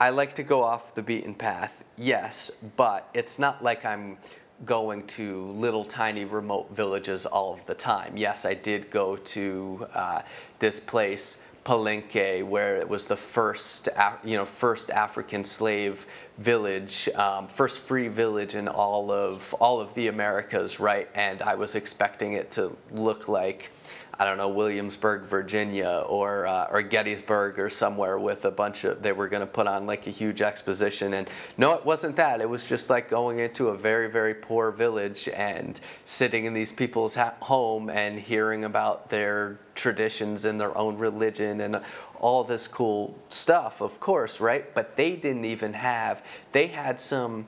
I 0.00 0.10
like 0.10 0.34
to 0.34 0.42
go 0.42 0.62
off 0.64 0.94
the 0.94 1.02
beaten 1.02 1.34
path, 1.34 1.84
yes, 1.96 2.50
but 2.76 3.08
it's 3.14 3.38
not 3.38 3.62
like 3.62 3.84
I'm 3.84 4.16
going 4.64 5.06
to 5.06 5.46
little 5.52 5.84
tiny 5.84 6.24
remote 6.24 6.70
villages 6.74 7.26
all 7.26 7.52
of 7.52 7.64
the 7.66 7.74
time. 7.74 8.16
Yes, 8.16 8.44
I 8.46 8.54
did 8.54 8.90
go 8.90 9.16
to 9.16 9.86
uh, 9.92 10.22
this 10.58 10.80
place, 10.80 11.42
Palenque, 11.64 12.46
where 12.46 12.76
it 12.76 12.88
was 12.88 13.06
the 13.06 13.16
first, 13.16 13.88
you 14.24 14.36
know, 14.36 14.46
first 14.46 14.90
African 14.90 15.44
slave 15.44 16.06
village, 16.38 17.08
um, 17.16 17.48
first 17.48 17.80
free 17.80 18.08
village 18.08 18.54
in 18.54 18.68
all 18.68 19.10
of 19.10 19.52
all 19.54 19.80
of 19.80 19.92
the 19.94 20.08
Americas, 20.08 20.80
right? 20.80 21.08
And 21.14 21.42
I 21.42 21.54
was 21.54 21.74
expecting 21.74 22.32
it 22.32 22.50
to 22.52 22.76
look 22.90 23.28
like 23.28 23.70
I 24.18 24.24
don't 24.24 24.38
know, 24.38 24.48
Williamsburg, 24.48 25.22
Virginia, 25.24 26.02
or 26.08 26.46
uh, 26.46 26.68
or 26.70 26.80
Gettysburg, 26.80 27.58
or 27.58 27.68
somewhere 27.68 28.18
with 28.18 28.46
a 28.46 28.50
bunch 28.50 28.84
of. 28.84 29.02
They 29.02 29.12
were 29.12 29.28
going 29.28 29.40
to 29.40 29.46
put 29.46 29.66
on 29.66 29.86
like 29.86 30.06
a 30.06 30.10
huge 30.10 30.40
exposition, 30.40 31.12
and 31.12 31.28
no, 31.58 31.74
it 31.74 31.84
wasn't 31.84 32.16
that. 32.16 32.40
It 32.40 32.48
was 32.48 32.66
just 32.66 32.88
like 32.88 33.10
going 33.10 33.40
into 33.40 33.68
a 33.68 33.76
very 33.76 34.08
very 34.08 34.32
poor 34.32 34.70
village 34.70 35.28
and 35.28 35.78
sitting 36.06 36.46
in 36.46 36.54
these 36.54 36.72
people's 36.72 37.14
ha- 37.14 37.34
home 37.40 37.90
and 37.90 38.18
hearing 38.18 38.64
about 38.64 39.10
their 39.10 39.58
traditions 39.74 40.46
and 40.46 40.58
their 40.58 40.76
own 40.78 40.96
religion 40.96 41.60
and 41.60 41.82
all 42.18 42.42
this 42.42 42.66
cool 42.66 43.18
stuff, 43.28 43.82
of 43.82 44.00
course, 44.00 44.40
right? 44.40 44.74
But 44.74 44.96
they 44.96 45.16
didn't 45.16 45.44
even 45.44 45.74
have. 45.74 46.22
They 46.52 46.68
had 46.68 46.98
some 46.98 47.46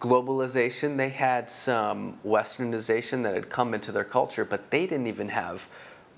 globalization, 0.00 0.98
they 0.98 1.08
had 1.08 1.48
some 1.48 2.18
westernization 2.26 3.22
that 3.22 3.34
had 3.34 3.48
come 3.48 3.72
into 3.72 3.90
their 3.90 4.04
culture, 4.04 4.44
but 4.44 4.70
they 4.70 4.86
didn't 4.86 5.06
even 5.06 5.30
have 5.30 5.66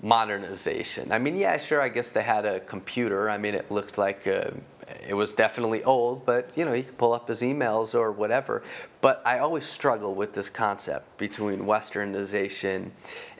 modernization. 0.01 1.11
I 1.11 1.19
mean, 1.19 1.35
yeah, 1.35 1.57
sure, 1.57 1.81
I 1.81 1.89
guess 1.89 2.11
they 2.11 2.23
had 2.23 2.45
a 2.45 2.59
computer. 2.61 3.29
I 3.29 3.37
mean, 3.37 3.55
it 3.55 3.71
looked 3.71 3.97
like 3.97 4.27
a, 4.27 4.53
it 5.07 5.13
was 5.13 5.33
definitely 5.33 5.83
old, 5.83 6.25
but 6.25 6.49
you 6.55 6.65
know, 6.65 6.73
you 6.73 6.83
could 6.83 6.97
pull 6.97 7.13
up 7.13 7.27
his 7.27 7.41
emails 7.41 7.95
or 7.95 8.11
whatever. 8.11 8.63
But 9.01 9.21
I 9.25 9.39
always 9.39 9.65
struggle 9.65 10.13
with 10.13 10.33
this 10.33 10.49
concept 10.49 11.17
between 11.17 11.59
westernization 11.61 12.91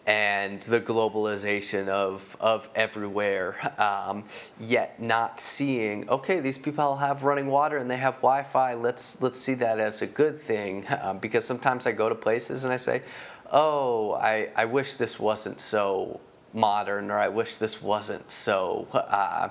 and 0.07 0.61
the 0.61 0.79
globalization 0.79 1.89
of, 1.89 2.37
of 2.39 2.69
everywhere, 2.75 3.57
um, 3.77 4.23
yet 4.57 5.01
not 5.01 5.41
seeing, 5.41 6.09
okay, 6.09 6.39
these 6.39 6.57
people 6.57 6.95
have 6.95 7.23
running 7.23 7.47
water 7.47 7.77
and 7.77 7.91
they 7.91 7.97
have 7.97 8.15
Wi-Fi. 8.15 8.73
Let's 8.75 9.21
let's 9.21 9.37
see 9.37 9.53
that 9.55 9.79
as 9.79 10.01
a 10.01 10.07
good 10.07 10.41
thing, 10.41 10.85
um, 11.01 11.19
because 11.19 11.43
sometimes 11.43 11.85
I 11.85 11.91
go 11.91 12.07
to 12.07 12.15
places 12.15 12.63
and 12.63 12.71
I 12.71 12.77
say, 12.77 13.03
oh, 13.51 14.13
I, 14.13 14.49
I 14.55 14.63
wish 14.65 14.95
this 14.95 15.19
wasn't 15.19 15.59
so 15.59 16.21
modern, 16.57 17.11
or 17.11 17.19
I 17.19 17.29
wish 17.29 17.57
this 17.57 17.81
wasn't 17.81 18.29
so 18.29 18.87
uh, 18.93 19.49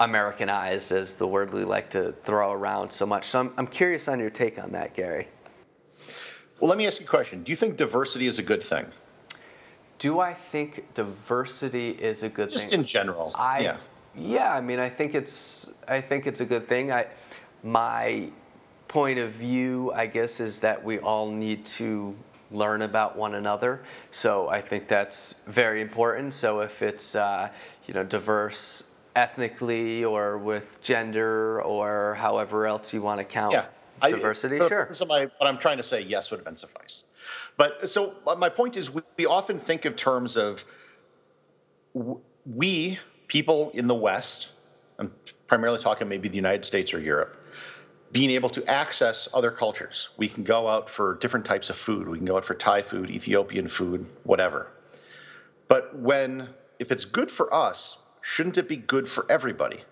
Americanized, 0.00 0.90
as 0.92 1.14
the 1.14 1.26
word 1.26 1.52
we 1.52 1.64
like 1.64 1.90
to 1.90 2.12
throw 2.24 2.52
around 2.52 2.90
so 2.90 3.06
much. 3.06 3.26
So 3.26 3.38
I'm, 3.40 3.52
I'm 3.58 3.66
curious 3.66 4.08
on 4.08 4.18
your 4.18 4.30
take 4.30 4.58
on 4.58 4.72
that, 4.72 4.94
Gary. 4.94 5.28
Well, 6.58 6.68
let 6.68 6.78
me 6.78 6.86
ask 6.86 6.98
you 7.00 7.06
a 7.06 7.08
question. 7.08 7.44
Do 7.44 7.52
you 7.52 7.56
think 7.56 7.76
diversity 7.76 8.26
is 8.26 8.38
a 8.38 8.42
good 8.42 8.64
thing? 8.64 8.86
Do 9.98 10.20
I 10.20 10.32
think 10.32 10.94
diversity 10.94 11.90
is 11.90 12.22
a 12.22 12.28
good 12.28 12.50
Just 12.50 12.70
thing? 12.70 12.82
Just 12.82 12.96
in 12.96 13.02
general. 13.02 13.32
I, 13.34 13.60
yeah. 13.60 13.76
Yeah, 14.16 14.52
I 14.52 14.60
mean, 14.60 14.78
I 14.80 14.88
think 14.88 15.14
it's 15.14 15.70
I 15.86 16.00
think 16.00 16.26
it's 16.26 16.40
a 16.40 16.44
good 16.44 16.66
thing. 16.66 16.90
I 16.90 17.06
my 17.62 18.30
point 18.88 19.18
of 19.18 19.32
view, 19.32 19.92
I 19.92 20.06
guess, 20.06 20.40
is 20.40 20.60
that 20.60 20.82
we 20.82 20.98
all 20.98 21.30
need 21.30 21.64
to 21.66 22.16
learn 22.50 22.82
about 22.82 23.16
one 23.16 23.34
another. 23.34 23.80
So 24.10 24.48
I 24.48 24.60
think 24.60 24.88
that's 24.88 25.34
very 25.46 25.80
important. 25.80 26.32
So 26.32 26.60
if 26.60 26.82
it's 26.82 27.14
uh, 27.14 27.50
you 27.86 27.94
know 27.94 28.04
diverse 28.04 28.90
ethnically 29.16 30.04
or 30.04 30.38
with 30.38 30.78
gender 30.80 31.60
or 31.62 32.14
however 32.14 32.66
else 32.66 32.92
you 32.92 33.02
want 33.02 33.18
to 33.18 33.24
count 33.24 33.52
yeah. 33.52 33.66
diversity, 34.00 34.60
I, 34.60 34.68
sure. 34.68 34.90
So 34.92 35.04
my, 35.06 35.22
what 35.38 35.46
I'm 35.46 35.58
trying 35.58 35.78
to 35.78 35.82
say, 35.82 36.02
yes, 36.02 36.30
would 36.30 36.38
have 36.38 36.44
been 36.44 36.56
suffice. 36.56 37.02
But 37.56 37.90
so 37.90 38.14
my 38.38 38.48
point 38.48 38.76
is, 38.76 38.90
we, 38.90 39.02
we 39.16 39.26
often 39.26 39.58
think 39.58 39.84
in 39.84 39.94
terms 39.94 40.36
of 40.36 40.64
we 42.46 42.98
people 43.26 43.70
in 43.74 43.86
the 43.86 43.94
West. 43.94 44.50
I'm 44.98 45.12
primarily 45.46 45.78
talking 45.78 46.08
maybe 46.08 46.28
the 46.28 46.36
United 46.36 46.64
States 46.64 46.92
or 46.94 47.00
Europe 47.00 47.37
being 48.10 48.30
able 48.30 48.48
to 48.48 48.64
access 48.66 49.28
other 49.34 49.50
cultures. 49.50 50.08
We 50.16 50.28
can 50.28 50.42
go 50.44 50.68
out 50.68 50.88
for 50.88 51.16
different 51.16 51.44
types 51.44 51.68
of 51.68 51.76
food. 51.76 52.08
We 52.08 52.16
can 52.16 52.26
go 52.26 52.36
out 52.36 52.44
for 52.44 52.54
Thai 52.54 52.82
food, 52.82 53.10
Ethiopian 53.10 53.68
food, 53.68 54.06
whatever. 54.24 54.68
But 55.68 55.98
when, 55.98 56.48
if 56.78 56.90
it's 56.90 57.04
good 57.04 57.30
for 57.30 57.52
us, 57.52 57.98
shouldn't 58.22 58.56
it 58.56 58.68
be 58.68 58.76
good 58.76 59.08
for 59.08 59.30
everybody? 59.30 59.84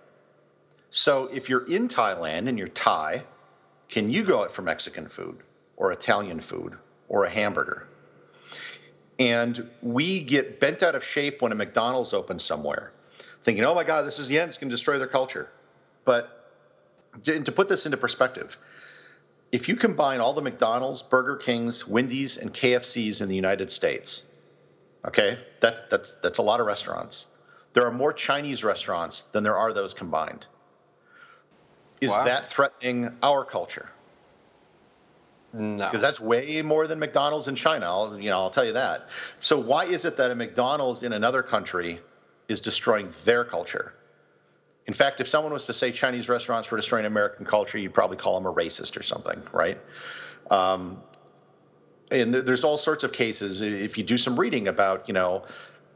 So 0.88 1.26
if 1.26 1.48
you're 1.48 1.66
in 1.66 1.88
Thailand 1.88 2.48
and 2.48 2.58
you're 2.58 2.68
Thai, 2.68 3.24
can 3.88 4.10
you 4.10 4.22
go 4.22 4.42
out 4.42 4.50
for 4.50 4.62
Mexican 4.62 5.08
food 5.08 5.40
or 5.76 5.92
Italian 5.92 6.40
food 6.40 6.76
or 7.08 7.24
a 7.24 7.30
hamburger? 7.30 7.86
And 9.18 9.68
we 9.82 10.20
get 10.20 10.58
bent 10.60 10.82
out 10.82 10.94
of 10.94 11.04
shape 11.04 11.42
when 11.42 11.52
a 11.52 11.54
McDonald's 11.54 12.12
opens 12.12 12.44
somewhere, 12.44 12.92
thinking, 13.42 13.64
oh 13.64 13.74
my 13.74 13.84
God, 13.84 14.06
this 14.06 14.18
is 14.18 14.28
the 14.28 14.38
end, 14.38 14.48
it's 14.48 14.58
going 14.58 14.68
to 14.68 14.74
destroy 14.74 14.98
their 14.98 15.06
culture. 15.06 15.50
But 16.04 16.45
to 17.24 17.52
put 17.52 17.68
this 17.68 17.84
into 17.86 17.96
perspective, 17.96 18.58
if 19.52 19.68
you 19.68 19.76
combine 19.76 20.20
all 20.20 20.32
the 20.32 20.42
McDonald's, 20.42 21.02
Burger 21.02 21.36
Kings, 21.36 21.86
Wendy's, 21.86 22.36
and 22.36 22.52
KFC's 22.52 23.20
in 23.20 23.28
the 23.28 23.36
United 23.36 23.70
States, 23.70 24.24
okay, 25.04 25.38
that, 25.60 25.88
that's, 25.88 26.12
that's 26.22 26.38
a 26.38 26.42
lot 26.42 26.60
of 26.60 26.66
restaurants. 26.66 27.28
There 27.72 27.86
are 27.86 27.92
more 27.92 28.12
Chinese 28.12 28.64
restaurants 28.64 29.24
than 29.32 29.44
there 29.44 29.56
are 29.56 29.72
those 29.72 29.94
combined. 29.94 30.46
Is 32.00 32.10
wow. 32.10 32.24
that 32.24 32.46
threatening 32.46 33.16
our 33.22 33.44
culture? 33.44 33.90
No, 35.52 35.86
because 35.86 36.00
that's 36.00 36.20
way 36.20 36.60
more 36.62 36.86
than 36.86 36.98
McDonald's 36.98 37.48
in 37.48 37.54
China. 37.54 37.86
I'll, 37.86 38.18
you 38.18 38.30
know, 38.30 38.38
I'll 38.38 38.50
tell 38.50 38.64
you 38.64 38.74
that. 38.74 39.08
So 39.40 39.58
why 39.58 39.84
is 39.84 40.04
it 40.04 40.16
that 40.18 40.30
a 40.30 40.34
McDonald's 40.34 41.02
in 41.02 41.12
another 41.12 41.42
country 41.42 42.00
is 42.48 42.60
destroying 42.60 43.10
their 43.24 43.44
culture? 43.44 43.94
In 44.86 44.94
fact, 44.94 45.20
if 45.20 45.28
someone 45.28 45.52
was 45.52 45.66
to 45.66 45.72
say 45.72 45.90
Chinese 45.90 46.28
restaurants 46.28 46.70
were 46.70 46.76
destroying 46.76 47.06
American 47.06 47.44
culture, 47.44 47.76
you'd 47.76 47.94
probably 47.94 48.16
call 48.16 48.38
them 48.40 48.46
a 48.46 48.54
racist 48.54 48.96
or 48.98 49.02
something, 49.02 49.42
right? 49.52 49.80
Um, 50.50 51.02
and 52.10 52.32
there's 52.32 52.62
all 52.62 52.78
sorts 52.78 53.02
of 53.02 53.12
cases. 53.12 53.60
If 53.60 53.98
you 53.98 54.04
do 54.04 54.16
some 54.16 54.38
reading 54.38 54.68
about, 54.68 55.08
you 55.08 55.14
know, 55.14 55.44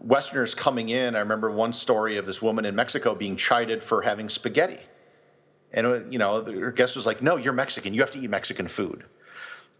Westerners 0.01 0.57
coming 0.57 0.88
in, 0.88 1.14
I 1.14 1.20
remember 1.20 1.51
one 1.53 1.72
story 1.72 2.16
of 2.16 2.26
this 2.26 2.43
woman 2.43 2.64
in 2.64 2.74
Mexico 2.74 3.14
being 3.14 3.36
chided 3.36 3.82
for 3.82 4.03
having 4.03 4.28
spaghetti. 4.28 4.80
And, 5.72 5.86
uh, 5.86 6.05
you 6.07 6.18
know, 6.18 6.43
her 6.43 6.72
guest 6.72 6.97
was 6.97 7.07
like, 7.07 7.22
no, 7.22 7.36
you're 7.36 7.53
Mexican. 7.53 7.95
You 7.95 8.01
have 8.01 8.11
to 8.12 8.18
eat 8.18 8.28
Mexican 8.28 8.66
food. 8.66 9.05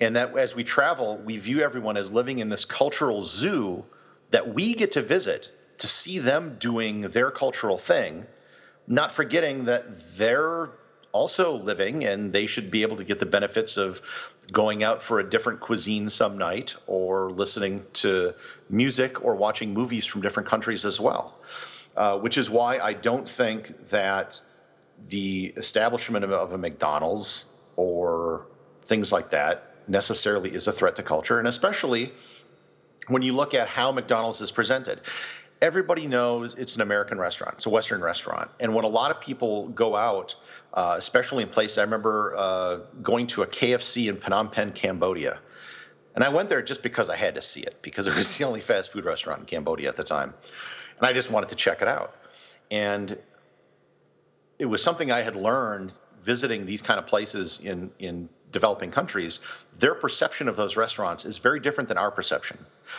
And 0.01 0.15
that 0.15 0.37
as 0.39 0.55
we 0.55 0.63
travel, 0.63 1.17
we 1.19 1.37
view 1.37 1.63
everyone 1.63 1.97
as 1.97 2.13
living 2.13 2.39
in 2.39 2.49
this 2.49 2.65
cultural 2.65 3.25
zoo 3.25 3.85
that 4.31 4.55
we 4.55 4.75
get 4.75 4.93
to 4.93 5.03
visit 5.03 5.51
to 5.79 5.89
see 5.89 6.19
them 6.21 6.57
doing 6.61 7.03
their 7.03 7.33
cultural 7.33 7.77
thing 7.77 8.27
not 8.91 9.13
forgetting 9.13 9.67
that 9.67 10.17
they're 10.19 10.71
also 11.13 11.53
living 11.53 12.05
and 12.05 12.33
they 12.33 12.45
should 12.45 12.71
be 12.71 12.83
able 12.83 12.97
to 12.97 13.05
get 13.05 13.21
the 13.21 13.27
benefits 13.27 13.77
of 13.77 14.03
going 14.53 14.83
out 14.83 15.03
for 15.03 15.21
a 15.21 15.29
different 15.29 15.61
cuisine 15.61 16.09
some 16.09 16.37
night 16.37 16.75
or 16.89 17.31
listening 17.31 17.85
to 17.93 18.35
music 18.69 19.25
or 19.25 19.37
watching 19.37 19.73
movies 19.73 20.05
from 20.05 20.21
different 20.21 20.49
countries 20.49 20.85
as 20.85 21.01
well. 21.01 21.37
Uh, 21.97 22.19
which 22.19 22.37
is 22.37 22.51
why 22.51 22.79
I 22.79 22.93
don't 22.93 23.29
think 23.29 23.89
that 23.91 24.41
the 25.09 25.53
establishment 25.57 26.25
of, 26.25 26.33
of 26.33 26.53
a 26.53 26.59
McDonald's 26.59 27.47
or 27.77 28.47
things 28.85 29.13
like 29.13 29.31
that 29.31 29.75
necessarily 29.89 30.53
is 30.55 30.67
a 30.67 30.73
threat 30.73 30.97
to 30.97 31.03
culture, 31.03 31.39
and 31.39 31.49
especially 31.49 32.13
when 33.09 33.23
you 33.23 33.33
look 33.33 33.55
at 33.55 33.69
how 33.69 33.91
McDonald's 33.91 34.41
is 34.41 34.53
presented 34.53 35.01
everybody 35.63 36.07
knows 36.07 36.55
it's 36.55 36.77
an 36.77 36.83
American 36.83 37.19
restaurant. 37.19 37.55
It's 37.55 37.67
a 37.67 37.71
Western 37.71 38.01
restaurant. 38.01 38.51
And 38.61 38.75
when 38.75 38.85
a 38.85 38.89
lot 38.89 39.11
of 39.11 39.21
people 39.21 39.69
go 39.69 39.95
out, 39.95 40.35
uh, 40.73 40.95
especially 40.97 41.43
in 41.43 41.49
places, 41.49 41.79
I 41.79 41.83
remember 41.83 42.35
uh, 42.37 42.79
going 43.03 43.27
to 43.29 43.43
a 43.43 43.47
KFC 43.47 44.09
in 44.09 44.17
Phnom 44.17 44.51
Penh, 44.51 44.73
Cambodia. 44.73 45.39
And 46.15 46.25
I 46.25 46.29
went 46.29 46.49
there 46.49 46.63
just 46.63 46.83
because 46.83 47.11
I 47.11 47.17
had 47.17 47.35
to 47.35 47.43
see 47.43 47.61
it, 47.61 47.81
because 47.83 48.07
it 48.07 48.15
was 48.15 48.37
the 48.37 48.45
only 48.45 48.61
fast 48.61 48.93
food 48.93 49.05
restaurant 49.05 49.41
in 49.41 49.47
Cambodia 49.47 49.89
at 49.89 49.97
the 49.97 50.05
time. 50.05 50.35
And 50.99 51.07
I 51.07 51.13
just 51.13 51.31
wanted 51.31 51.51
to 51.51 51.55
check 51.55 51.83
it 51.83 51.89
out. 51.89 52.17
And 52.71 53.19
it 54.59 54.67
was 54.67 54.83
something 54.83 55.11
I 55.11 55.23
had 55.23 55.37
learned 55.37 55.93
visiting 56.23 56.67
these 56.67 56.83
kind 56.83 56.99
of 56.99 57.07
places 57.07 57.61
in, 57.63 57.93
in 57.99 58.29
developing 58.53 58.91
countries, 58.91 59.41
their 59.73 59.95
perception 59.95 60.49
of 60.49 60.57
those 60.57 60.77
restaurants 60.77 61.25
is 61.25 61.39
very 61.39 61.61
different 61.61 61.89
than 61.89 61.99
our 61.99 62.11
perception. 62.11 62.59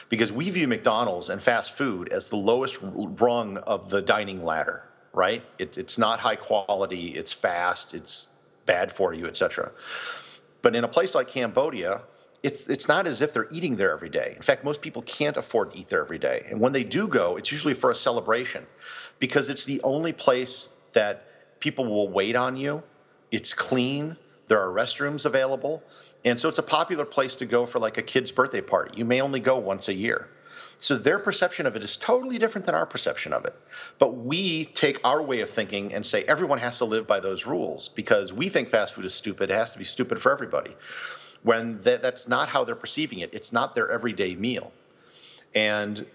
Because 0.10 0.32
we 0.32 0.50
view 0.50 0.68
McDonald's 0.68 1.30
and 1.30 1.42
fast 1.42 1.74
food 1.74 2.10
as 2.10 2.30
the 2.30 2.38
lowest 2.38 2.80
rung 2.82 3.58
of 3.58 3.90
the 3.90 4.02
dining 4.02 4.44
ladder, 4.44 4.84
right? 5.14 5.44
It, 5.60 5.78
it's 5.78 5.98
not 5.98 6.20
high 6.20 6.38
quality, 6.38 7.10
it's 7.10 7.34
fast, 7.34 7.94
it's 7.94 8.30
bad 8.66 8.92
for 8.92 9.14
you, 9.14 9.28
etc. 9.28 9.72
But 10.62 10.76
in 10.76 10.84
a 10.84 10.88
place 10.88 11.16
like 11.16 11.28
Cambodia, 11.28 12.02
it, 12.44 12.66
it's 12.68 12.88
not 12.88 13.06
as 13.06 13.22
if 13.22 13.34
they're 13.34 13.50
eating 13.52 13.76
there 13.76 13.92
every 13.92 14.10
day. 14.10 14.34
In 14.36 14.42
fact, 14.42 14.64
most 14.64 14.82
people 14.82 15.02
can't 15.04 15.38
afford 15.38 15.72
to 15.72 15.80
eat 15.80 15.90
there 15.90 16.02
every 16.02 16.18
day. 16.18 16.46
And 16.50 16.60
when 16.60 16.72
they 16.72 16.84
do 16.84 17.08
go, 17.08 17.38
it's 17.38 17.52
usually 17.52 17.74
for 17.74 17.92
a 17.92 17.96
celebration 17.96 18.66
because 19.20 19.50
it's 19.50 19.66
the 19.66 19.82
only 19.84 20.14
place 20.14 20.70
that 20.94 21.60
people 21.60 21.86
will 21.86 22.10
wait 22.10 22.36
on 22.36 22.58
you. 22.58 22.82
It's 23.30 23.54
clean 23.54 24.18
there 24.52 24.62
are 24.62 24.70
restrooms 24.70 25.24
available. 25.24 25.82
And 26.26 26.38
so 26.38 26.50
it's 26.50 26.60
a 26.60 26.64
popular 26.64 27.06
place 27.06 27.38
to 27.38 27.46
go 27.46 27.66
for 27.66 27.80
like 27.80 27.98
a 27.98 28.02
kid's 28.02 28.34
birthday 28.34 28.60
party. 28.60 28.92
You 28.98 29.06
may 29.06 29.22
only 29.22 29.40
go 29.40 29.56
once 29.58 29.88
a 29.88 29.94
year. 29.94 30.28
So 30.78 30.98
their 30.98 31.20
perception 31.20 31.66
of 31.66 31.78
it 31.78 31.86
is 31.86 31.96
totally 31.96 32.38
different 32.38 32.66
than 32.66 32.76
our 32.76 32.86
perception 32.86 33.32
of 33.32 33.46
it. 33.46 33.56
But 33.98 34.18
we 34.18 34.66
take 34.66 35.00
our 35.06 35.22
way 35.22 35.40
of 35.40 35.50
thinking 35.50 35.94
and 35.94 36.06
say 36.06 36.24
everyone 36.24 36.58
has 36.58 36.78
to 36.80 36.86
live 36.86 37.08
by 37.08 37.22
those 37.22 37.46
rules 37.46 37.88
because 37.88 38.34
we 38.34 38.50
think 38.50 38.68
fast 38.68 38.94
food 38.94 39.06
is 39.06 39.14
stupid. 39.14 39.50
It 39.52 39.54
has 39.54 39.72
to 39.72 39.78
be 39.78 39.86
stupid 39.86 40.22
for 40.22 40.34
everybody. 40.34 40.76
When 41.44 41.80
that, 41.84 42.02
that's 42.02 42.28
not 42.28 42.50
how 42.50 42.66
they're 42.66 42.76
perceiving 42.76 43.20
it, 43.20 43.34
it's 43.34 43.54
not 43.54 43.74
their 43.74 43.90
everyday 43.90 44.36
meal. 44.36 44.74
And 45.56 46.06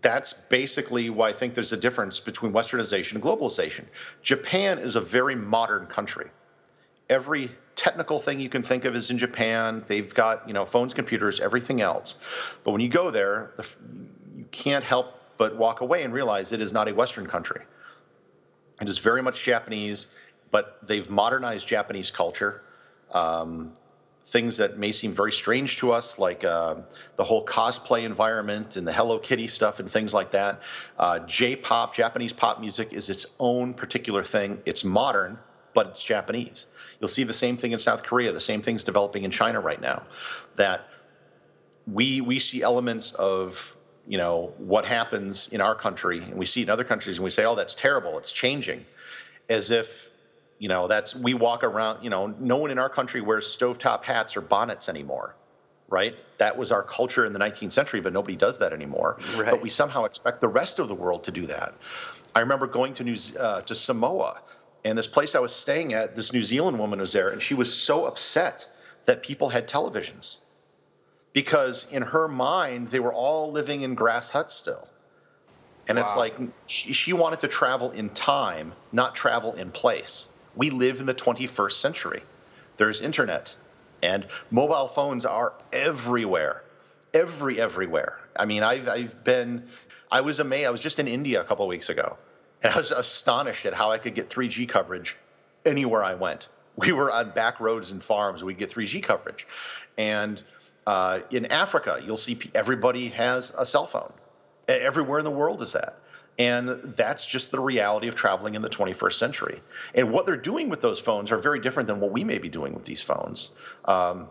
that's 0.00 0.32
basically 0.32 1.10
why 1.10 1.28
I 1.28 1.32
think 1.34 1.52
there's 1.52 1.74
a 1.74 1.76
difference 1.76 2.20
between 2.20 2.54
westernization 2.54 3.16
and 3.16 3.22
globalization. 3.22 3.84
Japan 4.22 4.78
is 4.78 4.96
a 4.96 5.00
very 5.02 5.34
modern 5.34 5.84
country 5.84 6.30
every 7.10 7.50
technical 7.74 8.20
thing 8.20 8.40
you 8.40 8.48
can 8.48 8.62
think 8.62 8.86
of 8.86 8.94
is 8.94 9.10
in 9.10 9.18
Japan. 9.18 9.82
They've 9.86 10.14
got 10.14 10.46
you 10.46 10.54
know 10.54 10.64
phones, 10.64 10.94
computers, 10.94 11.40
everything 11.40 11.82
else. 11.82 12.14
But 12.64 12.70
when 12.70 12.80
you 12.80 12.88
go 12.88 13.10
there, 13.10 13.52
the, 13.56 13.66
you 14.36 14.46
can't 14.50 14.84
help 14.84 15.16
but 15.36 15.56
walk 15.56 15.80
away 15.82 16.04
and 16.04 16.14
realize 16.14 16.52
it 16.52 16.60
is 16.62 16.72
not 16.72 16.88
a 16.88 16.94
Western 16.94 17.26
country. 17.26 17.62
It 18.80 18.88
is 18.88 18.98
very 18.98 19.22
much 19.22 19.42
Japanese, 19.42 20.06
but 20.50 20.78
they've 20.86 21.08
modernized 21.10 21.66
Japanese 21.68 22.10
culture. 22.10 22.62
Um, 23.12 23.72
things 24.26 24.56
that 24.58 24.78
may 24.78 24.92
seem 24.92 25.12
very 25.12 25.32
strange 25.32 25.78
to 25.78 25.90
us, 25.90 26.18
like 26.18 26.44
uh, 26.44 26.76
the 27.16 27.24
whole 27.24 27.44
cosplay 27.44 28.04
environment 28.04 28.76
and 28.76 28.86
the 28.86 28.92
Hello 28.92 29.18
Kitty 29.18 29.48
stuff 29.48 29.80
and 29.80 29.90
things 29.90 30.14
like 30.14 30.30
that. 30.30 30.60
Uh, 30.98 31.18
J 31.20 31.56
pop, 31.56 31.94
Japanese 31.94 32.32
pop 32.32 32.60
music, 32.60 32.92
is 32.92 33.10
its 33.10 33.26
own 33.40 33.74
particular 33.74 34.22
thing. 34.22 34.62
It's 34.66 34.84
modern, 34.84 35.38
but 35.74 35.88
it's 35.88 36.04
Japanese. 36.04 36.68
You'll 37.00 37.08
see 37.08 37.24
the 37.24 37.32
same 37.32 37.56
thing 37.56 37.72
in 37.72 37.78
South 37.78 38.02
Korea, 38.02 38.30
the 38.30 38.40
same 38.40 38.60
thing's 38.60 38.84
developing 38.84 39.24
in 39.24 39.30
China 39.30 39.60
right 39.60 39.80
now. 39.80 40.04
That 40.56 40.86
we 41.86 42.20
we 42.20 42.38
see 42.38 42.62
elements 42.62 43.12
of 43.12 43.76
you 44.06 44.18
know 44.18 44.52
what 44.58 44.84
happens 44.84 45.48
in 45.48 45.60
our 45.60 45.74
country 45.74 46.18
and 46.18 46.34
we 46.34 46.46
see 46.46 46.60
it 46.60 46.64
in 46.64 46.70
other 46.70 46.84
countries 46.84 47.16
and 47.16 47.24
we 47.24 47.30
say, 47.30 47.44
oh, 47.44 47.54
that's 47.54 47.74
terrible, 47.74 48.18
it's 48.18 48.32
changing, 48.32 48.84
as 49.48 49.70
if 49.70 50.10
you 50.58 50.68
know 50.68 50.88
that's 50.88 51.14
we 51.14 51.32
walk 51.32 51.64
around. 51.64 52.04
You 52.04 52.10
know, 52.10 52.26
no 52.38 52.58
one 52.58 52.70
in 52.70 52.78
our 52.78 52.90
country 52.90 53.22
wears 53.22 53.46
stovetop 53.46 54.04
hats 54.04 54.36
or 54.36 54.42
bonnets 54.42 54.88
anymore. 54.88 55.36
Right? 55.88 56.14
That 56.38 56.56
was 56.56 56.70
our 56.70 56.84
culture 56.84 57.24
in 57.24 57.32
the 57.32 57.40
19th 57.40 57.72
century, 57.72 58.00
but 58.00 58.12
nobody 58.12 58.36
does 58.36 58.58
that 58.60 58.72
anymore. 58.72 59.18
Right. 59.34 59.50
But 59.50 59.60
we 59.60 59.68
somehow 59.68 60.04
expect 60.04 60.40
the 60.40 60.46
rest 60.46 60.78
of 60.78 60.86
the 60.86 60.94
world 60.94 61.24
to 61.24 61.32
do 61.32 61.48
that. 61.48 61.74
I 62.32 62.40
remember 62.40 62.68
going 62.68 62.94
to 62.94 63.02
New, 63.02 63.16
uh, 63.36 63.62
to 63.62 63.74
Samoa 63.74 64.40
and 64.84 64.96
this 64.96 65.06
place 65.06 65.34
I 65.34 65.40
was 65.40 65.54
staying 65.54 65.92
at, 65.92 66.16
this 66.16 66.32
New 66.32 66.42
Zealand 66.42 66.78
woman 66.78 67.00
was 67.00 67.12
there, 67.12 67.28
and 67.28 67.42
she 67.42 67.54
was 67.54 67.74
so 67.74 68.06
upset 68.06 68.66
that 69.04 69.22
people 69.22 69.50
had 69.50 69.68
televisions. 69.68 70.38
Because 71.32 71.86
in 71.90 72.02
her 72.02 72.26
mind, 72.26 72.88
they 72.88 73.00
were 73.00 73.12
all 73.12 73.52
living 73.52 73.82
in 73.82 73.94
grass 73.94 74.30
huts 74.30 74.54
still. 74.54 74.88
And 75.86 75.96
wow. 75.96 76.04
it's 76.04 76.16
like 76.16 76.36
she, 76.66 76.92
she 76.92 77.12
wanted 77.12 77.40
to 77.40 77.48
travel 77.48 77.90
in 77.90 78.10
time, 78.10 78.72
not 78.92 79.14
travel 79.14 79.54
in 79.54 79.70
place. 79.70 80.28
We 80.54 80.70
live 80.70 81.00
in 81.00 81.06
the 81.06 81.14
21st 81.14 81.72
century. 81.72 82.22
There's 82.76 83.00
internet, 83.00 83.56
and 84.02 84.26
mobile 84.50 84.88
phones 84.88 85.26
are 85.26 85.52
everywhere, 85.72 86.62
every 87.12 87.60
everywhere. 87.60 88.18
I 88.36 88.46
mean, 88.46 88.62
I've 88.62 88.88
I've 88.88 89.24
been, 89.24 89.68
I 90.10 90.22
was 90.22 90.40
amazed. 90.40 90.66
I 90.66 90.70
was 90.70 90.80
just 90.80 90.98
in 90.98 91.06
India 91.06 91.40
a 91.40 91.44
couple 91.44 91.64
of 91.64 91.68
weeks 91.68 91.90
ago, 91.90 92.16
and 92.62 92.72
I 92.72 92.76
was 92.76 92.90
astonished 92.90 93.66
at 93.66 93.74
how 93.74 93.90
I 93.90 93.98
could 93.98 94.14
get 94.14 94.28
3G 94.28 94.68
coverage 94.68 95.16
anywhere 95.64 96.02
I 96.02 96.14
went. 96.14 96.48
We 96.76 96.92
were 96.92 97.10
on 97.10 97.32
back 97.32 97.60
roads 97.60 97.90
and 97.90 98.02
farms. 98.02 98.42
We'd 98.42 98.58
get 98.58 98.70
3G 98.70 99.02
coverage, 99.02 99.46
and 99.98 100.42
uh, 100.86 101.20
in 101.30 101.46
Africa, 101.46 102.00
you'll 102.04 102.16
see 102.16 102.38
everybody 102.54 103.08
has 103.08 103.52
a 103.56 103.66
cell 103.66 103.86
phone. 103.86 104.12
Everywhere 104.68 105.18
in 105.18 105.24
the 105.24 105.30
world 105.30 105.62
is 105.62 105.72
that. 105.72 105.98
And 106.38 106.68
that's 106.82 107.26
just 107.26 107.50
the 107.50 107.60
reality 107.60 108.08
of 108.08 108.14
traveling 108.14 108.54
in 108.54 108.62
the 108.62 108.68
21st 108.68 109.12
century. 109.12 109.60
And 109.94 110.10
what 110.10 110.24
they're 110.24 110.36
doing 110.36 110.68
with 110.68 110.80
those 110.80 110.98
phones 110.98 111.30
are 111.30 111.38
very 111.38 111.60
different 111.60 111.86
than 111.86 112.00
what 112.00 112.12
we 112.12 112.24
may 112.24 112.38
be 112.38 112.48
doing 112.48 112.72
with 112.72 112.84
these 112.84 113.02
phones. 113.02 113.50
Um, 113.84 114.28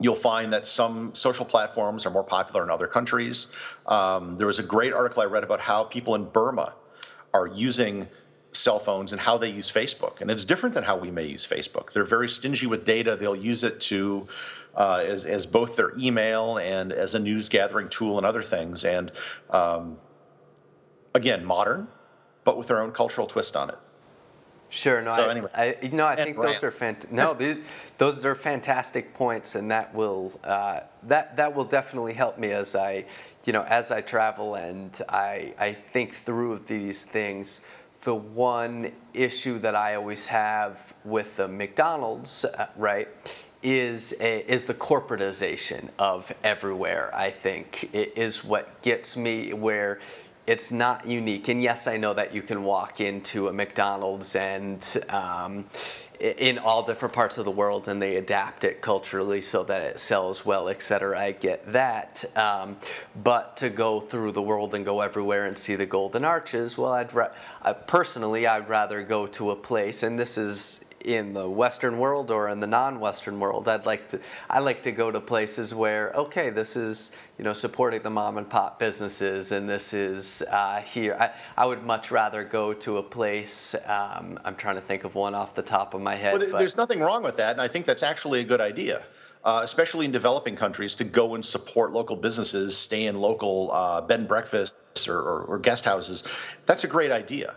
you'll 0.00 0.14
find 0.14 0.52
that 0.52 0.66
some 0.66 1.14
social 1.14 1.44
platforms 1.44 2.06
are 2.06 2.10
more 2.10 2.24
popular 2.24 2.62
in 2.62 2.70
other 2.70 2.86
countries. 2.86 3.48
Um, 3.86 4.38
there 4.38 4.46
was 4.46 4.58
a 4.58 4.62
great 4.62 4.92
article 4.92 5.22
I 5.22 5.26
read 5.26 5.44
about 5.44 5.60
how 5.60 5.84
people 5.84 6.14
in 6.14 6.24
Burma 6.24 6.74
are 7.36 7.46
using 7.46 8.08
cell 8.52 8.78
phones 8.78 9.12
and 9.12 9.20
how 9.20 9.36
they 9.36 9.50
use 9.50 9.70
Facebook. 9.70 10.20
And 10.20 10.30
it's 10.30 10.44
different 10.44 10.74
than 10.74 10.84
how 10.84 10.96
we 10.96 11.10
may 11.10 11.26
use 11.26 11.46
Facebook. 11.46 11.92
They're 11.92 12.04
very 12.04 12.28
stingy 12.28 12.66
with 12.66 12.84
data. 12.84 13.16
They'll 13.16 13.36
use 13.36 13.62
it 13.64 13.80
to 13.92 14.26
uh, 14.74 15.04
as, 15.06 15.26
as 15.26 15.46
both 15.46 15.76
their 15.76 15.92
email 15.98 16.58
and 16.58 16.92
as 16.92 17.14
a 17.14 17.18
news 17.18 17.48
gathering 17.48 17.88
tool 17.88 18.16
and 18.16 18.26
other 18.26 18.42
things. 18.42 18.84
And 18.84 19.12
um, 19.50 19.98
again, 21.14 21.44
modern, 21.44 21.88
but 22.44 22.56
with 22.56 22.68
their 22.68 22.80
own 22.80 22.92
cultural 22.92 23.26
twist 23.26 23.56
on 23.56 23.70
it. 23.70 23.78
Sure. 24.68 25.00
No. 25.00 25.14
So 25.14 25.26
I, 25.26 25.30
anyway, 25.30 25.48
I, 25.54 25.88
no, 25.92 26.06
I 26.06 26.16
think 26.16 26.36
those 26.36 26.62
are 26.62 26.72
fant- 26.72 27.10
No, 27.10 27.34
those 27.98 28.24
are 28.24 28.34
fantastic 28.34 29.14
points, 29.14 29.54
and 29.54 29.70
that 29.70 29.94
will 29.94 30.38
uh, 30.44 30.80
that 31.04 31.36
that 31.36 31.54
will 31.54 31.64
definitely 31.64 32.14
help 32.14 32.38
me 32.38 32.50
as 32.50 32.74
I, 32.74 33.04
you 33.44 33.52
know, 33.52 33.62
as 33.62 33.90
I 33.90 34.00
travel 34.00 34.56
and 34.56 35.00
I 35.08 35.54
I 35.58 35.72
think 35.72 36.14
through 36.14 36.60
these 36.66 37.04
things. 37.04 37.60
The 38.02 38.14
one 38.14 38.92
issue 39.14 39.58
that 39.60 39.74
I 39.74 39.94
always 39.96 40.26
have 40.28 40.94
with 41.04 41.36
the 41.36 41.48
McDonald's, 41.48 42.44
uh, 42.44 42.68
right, 42.76 43.08
is 43.62 44.14
a, 44.20 44.40
is 44.50 44.64
the 44.66 44.74
corporatization 44.74 45.88
of 45.98 46.30
everywhere. 46.44 47.10
I 47.14 47.30
think 47.30 47.88
it 47.92 48.12
is 48.16 48.44
what 48.44 48.80
gets 48.82 49.16
me 49.16 49.52
where 49.54 49.98
it's 50.46 50.70
not 50.70 51.06
unique. 51.06 51.48
And 51.48 51.62
yes, 51.62 51.86
I 51.86 51.96
know 51.96 52.14
that 52.14 52.34
you 52.34 52.42
can 52.42 52.62
walk 52.62 53.00
into 53.00 53.48
a 53.48 53.52
McDonald's 53.52 54.36
and 54.36 54.84
um, 55.08 55.66
in 56.20 56.58
all 56.58 56.82
different 56.82 57.12
parts 57.12 57.36
of 57.36 57.44
the 57.44 57.50
world 57.50 57.88
and 57.88 58.00
they 58.00 58.16
adapt 58.16 58.64
it 58.64 58.80
culturally 58.80 59.42
so 59.42 59.64
that 59.64 59.82
it 59.82 59.98
sells 59.98 60.46
well, 60.46 60.68
et 60.68 60.82
cetera. 60.82 61.18
I 61.18 61.32
get 61.32 61.70
that. 61.72 62.24
Um, 62.36 62.76
but 63.22 63.56
to 63.58 63.68
go 63.68 64.00
through 64.00 64.32
the 64.32 64.42
world 64.42 64.74
and 64.74 64.84
go 64.84 65.00
everywhere 65.00 65.46
and 65.46 65.58
see 65.58 65.74
the 65.74 65.86
golden 65.86 66.24
arches, 66.24 66.78
well, 66.78 66.92
I'd 66.92 67.12
ra- 67.12 67.32
uh, 67.62 67.74
personally, 67.74 68.46
I'd 68.46 68.68
rather 68.68 69.02
go 69.02 69.26
to 69.26 69.50
a 69.50 69.56
place, 69.56 70.02
and 70.02 70.18
this 70.18 70.38
is 70.38 70.82
in 71.04 71.32
the 71.34 71.48
Western 71.48 71.98
world 71.98 72.30
or 72.30 72.48
in 72.48 72.58
the 72.58 72.66
non-Western 72.66 73.38
world. 73.38 73.68
I'd 73.68 73.86
like 73.86 74.08
to 74.08 74.20
I 74.50 74.58
like 74.58 74.82
to 74.82 74.92
go 74.92 75.10
to 75.10 75.20
places 75.20 75.72
where 75.72 76.12
okay, 76.12 76.50
this 76.50 76.76
is 76.76 77.12
you 77.38 77.44
know 77.44 77.52
supporting 77.52 78.02
the 78.02 78.10
mom 78.10 78.38
and 78.38 78.48
pop 78.48 78.78
businesses, 78.78 79.52
and 79.52 79.68
this 79.68 79.92
is 79.92 80.42
uh, 80.42 80.80
here. 80.80 81.16
I, 81.18 81.30
I 81.62 81.66
would 81.66 81.82
much 81.82 82.10
rather 82.10 82.44
go 82.44 82.72
to 82.74 82.98
a 82.98 83.02
place. 83.02 83.74
Um, 83.86 84.38
I'm 84.44 84.56
trying 84.56 84.76
to 84.76 84.80
think 84.80 85.04
of 85.04 85.14
one 85.14 85.34
off 85.34 85.54
the 85.54 85.62
top 85.62 85.94
of 85.94 86.00
my 86.00 86.14
head. 86.14 86.38
Well, 86.38 86.58
there's 86.58 86.76
nothing 86.76 87.00
wrong 87.00 87.22
with 87.22 87.36
that, 87.36 87.52
and 87.52 87.60
I 87.60 87.68
think 87.68 87.86
that's 87.86 88.02
actually 88.02 88.40
a 88.40 88.44
good 88.44 88.60
idea. 88.60 89.02
Uh, 89.44 89.60
especially 89.62 90.04
in 90.04 90.10
developing 90.10 90.56
countries, 90.56 90.96
to 90.96 91.04
go 91.04 91.36
and 91.36 91.44
support 91.44 91.92
local 91.92 92.16
businesses, 92.16 92.76
stay 92.76 93.06
in 93.06 93.14
local 93.14 93.70
uh, 93.70 94.00
bed 94.00 94.18
and 94.18 94.28
breakfasts 94.28 95.06
or, 95.06 95.18
or, 95.18 95.42
or 95.42 95.58
guest 95.60 95.84
houses. 95.84 96.24
That's 96.64 96.82
a 96.82 96.88
great 96.88 97.12
idea. 97.12 97.54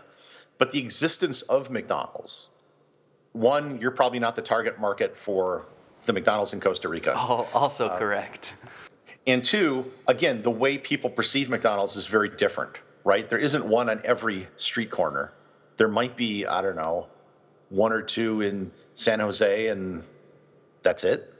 But 0.56 0.70
the 0.70 0.78
existence 0.78 1.42
of 1.42 1.68
McDonald's 1.68 2.48
one, 3.32 3.78
you're 3.80 3.90
probably 3.90 4.18
not 4.18 4.36
the 4.36 4.42
target 4.42 4.80
market 4.80 5.16
for 5.16 5.66
the 6.06 6.12
McDonald's 6.12 6.52
in 6.52 6.60
Costa 6.60 6.88
Rica. 6.88 7.14
Oh, 7.16 7.48
also 7.54 7.88
uh, 7.88 7.98
correct. 7.98 8.54
And 9.26 9.44
two, 9.44 9.92
again, 10.06 10.42
the 10.42 10.50
way 10.50 10.78
people 10.78 11.10
perceive 11.10 11.50
McDonald's 11.50 11.96
is 11.96 12.06
very 12.06 12.28
different, 12.28 12.76
right? 13.04 13.28
There 13.28 13.38
isn't 13.38 13.64
one 13.64 13.90
on 13.90 14.00
every 14.04 14.48
street 14.56 14.90
corner. 14.90 15.32
There 15.76 15.88
might 15.88 16.16
be, 16.16 16.46
I 16.46 16.62
don't 16.62 16.76
know, 16.76 17.08
one 17.68 17.92
or 17.92 18.02
two 18.02 18.40
in 18.40 18.72
San 18.94 19.20
Jose, 19.20 19.68
and 19.68 20.04
that's 20.82 21.04
it. 21.04 21.32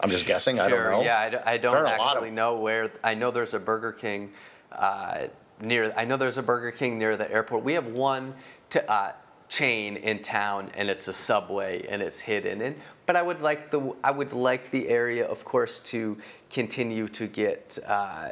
I'm 0.00 0.10
just 0.10 0.26
guessing. 0.26 0.56
Sure, 0.56 0.64
I 0.64 0.68
don't 0.68 0.90
know. 0.90 1.02
Yeah, 1.02 1.40
I, 1.44 1.52
I 1.54 1.58
don't 1.58 1.86
actually 1.86 2.30
know 2.30 2.56
where. 2.56 2.90
I 3.04 3.14
know 3.14 3.30
there's 3.30 3.54
a 3.54 3.58
Burger 3.58 3.92
King 3.92 4.32
uh, 4.72 5.28
near. 5.60 5.92
I 5.96 6.04
know 6.04 6.16
there's 6.16 6.38
a 6.38 6.42
Burger 6.42 6.70
King 6.70 6.98
near 6.98 7.16
the 7.16 7.30
airport. 7.30 7.64
We 7.64 7.74
have 7.74 7.86
one 7.86 8.34
to, 8.70 8.90
uh, 8.90 9.12
chain 9.50 9.96
in 9.96 10.22
town 10.22 10.70
and 10.74 10.88
it's 10.88 11.08
a 11.08 11.12
subway 11.12 11.84
and 11.88 12.00
it's 12.00 12.20
hidden 12.20 12.62
and 12.62 12.76
but 13.04 13.16
I 13.16 13.22
would 13.22 13.42
like 13.42 13.70
the 13.70 13.92
I 14.04 14.12
would 14.12 14.32
like 14.32 14.70
the 14.70 14.88
area 14.88 15.26
of 15.26 15.44
course 15.44 15.80
to 15.80 16.16
continue 16.50 17.08
to 17.08 17.26
get 17.26 17.76
uh, 17.84 18.30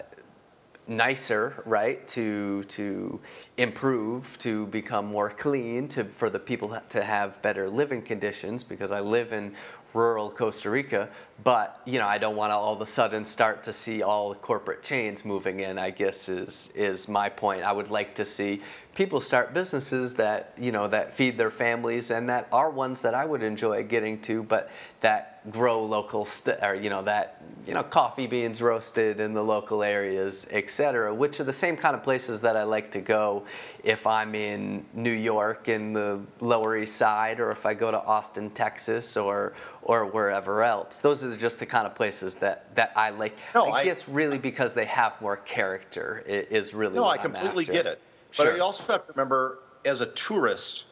nicer 0.87 1.61
right 1.67 2.07
to 2.09 2.63
to 2.65 3.21
improve 3.57 4.39
to 4.39 4.67
become 4.69 5.07
more 5.07 5.29
clean 5.29 5.89
to 5.89 6.05
for 6.05 6.31
the 6.31 6.39
people 6.39 6.81
to 6.89 7.03
have 7.03 7.43
better 7.43 7.69
living 7.69 8.01
conditions 8.01 8.63
because 8.63 8.93
I 8.93 9.01
live 9.01 9.33
in 9.33 9.57
rural 9.95 10.31
Costa 10.31 10.71
Rica, 10.71 11.09
but 11.45 11.81
you 11.85 11.99
know 11.99 12.07
I 12.07 12.19
don't 12.19 12.37
want 12.37 12.51
to 12.51 12.55
all 12.55 12.75
of 12.75 12.81
a 12.81 12.87
sudden 12.87 13.25
start 13.25 13.63
to 13.65 13.73
see 13.73 14.03
all 14.03 14.31
the 14.31 14.37
corporate 14.37 14.83
chains 14.83 15.25
moving 15.25 15.61
in. 15.61 15.79
I 15.79 15.91
guess 15.91 16.29
is 16.29 16.73
is 16.75 17.09
my 17.09 17.29
point. 17.29 17.63
I 17.63 17.73
would 17.73 17.91
like 17.91 18.15
to 18.17 18.25
see 18.25 18.63
people 18.99 19.21
start 19.21 19.55
businesses 19.55 20.15
that 20.15 20.53
you 20.59 20.73
know 20.73 20.89
that 20.89 21.17
feed 21.17 21.39
their 21.39 21.53
families 21.53 22.11
and 22.11 22.29
that 22.29 22.49
are 22.51 22.69
ones 22.69 23.01
that 23.03 23.15
I 23.15 23.25
would 23.25 23.45
enjoy 23.45 23.85
getting 23.85 24.21
to, 24.23 24.43
but 24.43 24.69
that 25.03 25.49
grow 25.53 25.85
local 25.85 26.25
st- 26.25 26.59
or 26.65 26.75
you 26.75 26.91
know 26.91 27.03
that 27.03 27.41
you 27.65 27.75
know 27.75 27.85
coffee 27.85 28.27
beans 28.27 28.61
roasted 28.61 29.21
in 29.21 29.35
the 29.35 29.43
local 29.43 29.85
areas, 29.85 30.49
etc. 30.51 31.15
Which 31.15 31.39
are 31.39 31.45
the 31.45 31.53
same 31.53 31.77
kind 31.77 31.95
of 31.95 32.03
places 32.03 32.41
that 32.41 32.57
I 32.57 32.65
like 32.65 32.91
to 32.91 33.01
go 33.01 33.45
if 33.85 34.05
I'm 34.05 34.35
in 34.35 34.85
New 34.93 35.13
York 35.13 35.69
in 35.69 35.93
the 35.93 36.21
Lower 36.41 36.77
East 36.77 36.97
Side, 36.97 37.39
or 37.39 37.53
if 37.53 37.67
I 37.67 37.75
go 37.75 37.93
to 37.93 38.03
Austin, 38.03 38.51
Texas, 38.51 39.17
or 39.17 39.53
or 39.83 40.07
wherever 40.07 40.65
else. 40.65 40.99
Those 40.99 41.23
are 41.23 41.37
just 41.37 41.61
the 41.61 41.67
kind 41.67 41.87
of 41.87 41.95
places 41.95 42.35
that 42.37 42.75
that 42.75 42.93
I 42.97 43.11
like. 43.11 43.39
No, 43.55 43.67
I, 43.67 43.83
I 43.83 43.85
guess 43.85 44.09
really 44.09 44.39
because 44.39 44.75
they 44.75 44.87
have 44.87 45.21
more 45.21 45.37
character 45.37 46.25
is 46.27 46.75
really. 46.75 46.97
No, 46.97 47.05
I 47.05 47.17
completely 47.17 47.65
get 47.65 47.87
it. 47.87 48.01
But 48.37 48.45
sure. 48.45 48.57
you 48.57 48.63
also 48.63 48.85
have 48.85 49.07
to 49.07 49.13
remember, 49.13 49.61
as 49.85 50.01
a 50.01 50.07
tourist, 50.07 50.85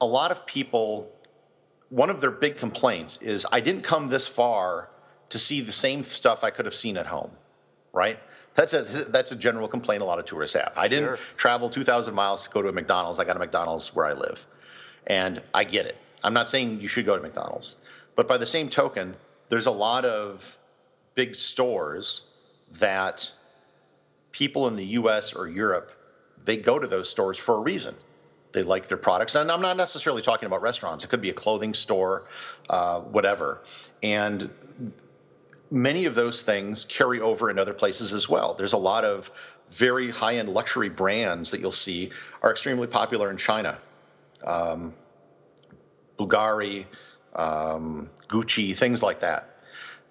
a 0.00 0.06
lot 0.06 0.30
of 0.30 0.44
people, 0.46 1.10
one 1.88 2.10
of 2.10 2.20
their 2.20 2.30
big 2.30 2.56
complaints 2.56 3.18
is, 3.20 3.46
I 3.50 3.60
didn't 3.60 3.82
come 3.82 4.08
this 4.08 4.26
far 4.26 4.88
to 5.30 5.38
see 5.38 5.60
the 5.60 5.72
same 5.72 6.02
stuff 6.02 6.44
I 6.44 6.50
could 6.50 6.64
have 6.64 6.74
seen 6.74 6.96
at 6.96 7.06
home, 7.06 7.30
right? 7.92 8.18
That's 8.54 8.72
a 8.72 8.82
that's 8.82 9.32
a 9.32 9.36
general 9.36 9.66
complaint 9.66 10.02
a 10.02 10.04
lot 10.04 10.20
of 10.20 10.26
tourists 10.26 10.56
have. 10.56 10.72
I 10.76 10.86
didn't 10.86 11.06
sure. 11.06 11.18
travel 11.36 11.68
2,000 11.68 12.14
miles 12.14 12.44
to 12.44 12.50
go 12.50 12.62
to 12.62 12.68
a 12.68 12.72
McDonald's. 12.72 13.18
I 13.18 13.24
got 13.24 13.34
a 13.34 13.40
McDonald's 13.40 13.92
where 13.94 14.06
I 14.06 14.12
live, 14.12 14.46
and 15.08 15.42
I 15.52 15.64
get 15.64 15.86
it. 15.86 15.96
I'm 16.22 16.34
not 16.34 16.48
saying 16.48 16.80
you 16.80 16.86
should 16.86 17.04
go 17.04 17.16
to 17.16 17.22
McDonald's, 17.22 17.76
but 18.14 18.28
by 18.28 18.38
the 18.38 18.46
same 18.46 18.68
token, 18.68 19.16
there's 19.48 19.66
a 19.66 19.72
lot 19.72 20.04
of 20.04 20.56
big 21.16 21.34
stores 21.34 22.22
that 22.78 23.32
people 24.30 24.68
in 24.68 24.76
the 24.76 24.86
U.S. 24.86 25.32
or 25.32 25.48
Europe 25.48 25.90
they 26.44 26.56
go 26.56 26.78
to 26.78 26.86
those 26.86 27.08
stores 27.08 27.38
for 27.38 27.56
a 27.56 27.60
reason. 27.60 27.94
They 28.52 28.62
like 28.62 28.86
their 28.86 28.98
products. 28.98 29.34
And 29.34 29.50
I'm 29.50 29.60
not 29.60 29.76
necessarily 29.76 30.22
talking 30.22 30.46
about 30.46 30.62
restaurants, 30.62 31.04
it 31.04 31.08
could 31.08 31.20
be 31.20 31.30
a 31.30 31.34
clothing 31.34 31.74
store, 31.74 32.28
uh, 32.70 33.00
whatever. 33.00 33.62
And 34.02 34.50
many 35.70 36.04
of 36.04 36.14
those 36.14 36.42
things 36.42 36.84
carry 36.84 37.20
over 37.20 37.50
in 37.50 37.58
other 37.58 37.74
places 37.74 38.12
as 38.12 38.28
well. 38.28 38.54
There's 38.54 38.72
a 38.72 38.78
lot 38.78 39.04
of 39.04 39.30
very 39.70 40.10
high 40.10 40.36
end 40.36 40.50
luxury 40.50 40.88
brands 40.88 41.50
that 41.50 41.60
you'll 41.60 41.72
see 41.72 42.10
are 42.42 42.52
extremely 42.52 42.86
popular 42.86 43.30
in 43.30 43.36
China. 43.36 43.78
Um, 44.46 44.94
Bulgari, 46.16 46.86
um, 47.34 48.08
Gucci, 48.28 48.76
things 48.76 49.02
like 49.02 49.18
that, 49.20 49.58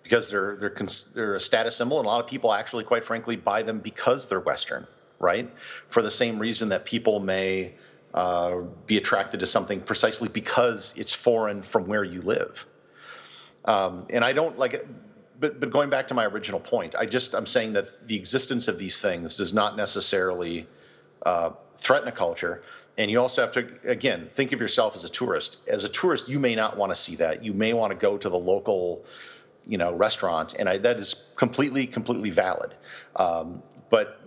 because 0.01 0.29
they're 0.29 0.57
they're 0.57 0.75
they're 1.13 1.36
a 1.36 1.39
status 1.39 1.77
symbol, 1.77 1.99
and 1.99 2.05
a 2.05 2.09
lot 2.09 2.19
of 2.19 2.29
people 2.29 2.51
actually, 2.51 2.84
quite 2.84 3.05
frankly, 3.05 3.38
buy 3.38 3.61
them 3.63 3.79
because 3.79 4.27
they're 4.27 4.41
Western 4.41 4.86
right? 5.24 5.49
For 5.88 6.01
the 6.03 6.11
same 6.11 6.38
reason 6.38 6.69
that 6.69 6.86
people 6.86 7.19
may 7.19 7.74
uh, 8.13 8.57
be 8.86 8.97
attracted 8.97 9.39
to 9.39 9.47
something 9.47 9.82
precisely 9.82 10.28
because 10.28 10.93
it's 10.95 11.13
foreign 11.13 11.63
from 11.63 11.88
where 11.88 12.03
you 12.03 12.21
live. 12.21 12.65
Um, 13.65 14.05
and 14.09 14.24
I 14.24 14.34
don't 14.34 14.59
like 14.59 14.74
it, 14.74 14.88
but, 15.39 15.59
but 15.59 15.71
going 15.71 15.89
back 15.89 16.07
to 16.09 16.13
my 16.13 16.26
original 16.26 16.59
point, 16.59 16.95
I 16.95 17.05
just, 17.05 17.34
I'm 17.34 17.47
saying 17.47 17.74
that 17.74 18.07
the 18.07 18.15
existence 18.15 18.67
of 18.67 18.78
these 18.78 19.01
things 19.01 19.36
does 19.36 19.53
not 19.53 19.76
necessarily 19.76 20.67
uh, 21.26 21.51
threaten 21.76 22.07
a 22.07 22.11
culture. 22.11 22.63
And 22.97 23.09
you 23.09 23.19
also 23.19 23.41
have 23.41 23.51
to, 23.53 23.67
again, 23.86 24.30
think 24.32 24.51
of 24.51 24.59
yourself 24.61 24.95
as 24.95 25.03
a 25.03 25.09
tourist. 25.09 25.57
As 25.67 25.84
a 25.84 25.89
tourist, 25.89 26.30
you 26.30 26.39
may 26.39 26.53
not 26.53 26.78
want 26.78 26.91
to 26.91 26.95
see 26.95 27.15
that. 27.15 27.43
You 27.43 27.53
may 27.53 27.74
want 27.74 27.91
to 27.91 27.97
go 27.97 28.17
to 28.17 28.30
the 28.30 28.38
local, 28.38 29.03
you 29.65 29.80
know, 29.80 29.91
restaurant, 29.93 30.53
and 30.59 30.69
I, 30.69 30.78
that 30.78 30.99
is 30.99 31.24
completely, 31.36 31.88
completely 31.88 32.30
valid. 32.30 32.76
Um, 33.15 33.63
but 33.89 34.19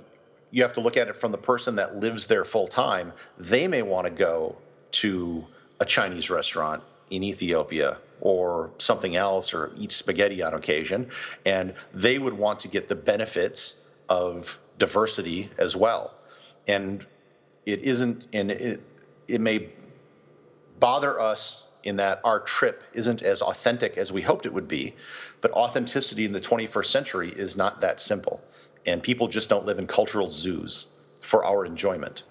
you 0.51 0.63
have 0.63 0.73
to 0.75 0.81
look 0.81 0.97
at 0.97 1.09
it 1.09 1.17
from 1.17 1.33
the 1.33 1.39
person 1.39 1.77
that 1.77 1.97
lives 1.97 2.27
there 2.27 2.45
full 2.45 2.69
time. 2.69 3.13
They 3.39 3.69
may 3.69 3.83
want 3.83 4.07
to 4.07 4.11
go 4.11 4.57
to 4.93 5.45
a 5.81 5.85
Chinese 5.85 6.31
restaurant 6.31 6.83
in 7.11 7.23
Ethiopia 7.23 7.99
or 8.21 8.71
something 8.79 9.17
else 9.17 9.53
or 9.53 9.73
eat 9.77 9.93
spaghetti 9.93 10.43
on 10.43 10.55
occasion, 10.55 11.11
and 11.45 11.75
they 11.93 12.19
would 12.19 12.33
want 12.33 12.61
to 12.61 12.69
get 12.69 12.89
the 12.89 12.95
benefits 12.95 13.83
of 14.09 14.59
diversity 14.79 15.51
as 15.59 15.77
well. 15.77 16.15
And 16.67 17.05
it 17.67 17.83
isn't, 17.83 18.25
and 18.33 18.51
it, 18.51 18.83
it 19.29 19.41
may 19.41 19.69
bother 20.81 21.21
us 21.21 21.67
in 21.85 21.97
that 21.97 22.21
our 22.25 22.41
trip 22.41 22.83
isn't 22.95 23.23
as 23.23 23.43
authentic 23.43 23.97
as 23.97 24.13
we 24.13 24.23
hoped 24.23 24.47
it 24.47 24.53
would 24.53 24.69
be, 24.69 24.95
but 25.41 25.53
authenticity 25.53 26.25
in 26.25 26.33
the 26.33 26.41
21st 26.41 26.87
century 26.87 27.33
is 27.37 27.57
not 27.57 27.81
that 27.81 28.01
simple. 28.01 28.43
And 28.87 29.03
people 29.03 29.29
just 29.29 29.49
don't 29.49 29.67
live 29.67 29.79
in 29.79 29.87
cultural 29.87 30.29
zoos 30.31 30.87
for 31.21 31.45
our 31.45 31.67
enjoyment. 31.67 32.23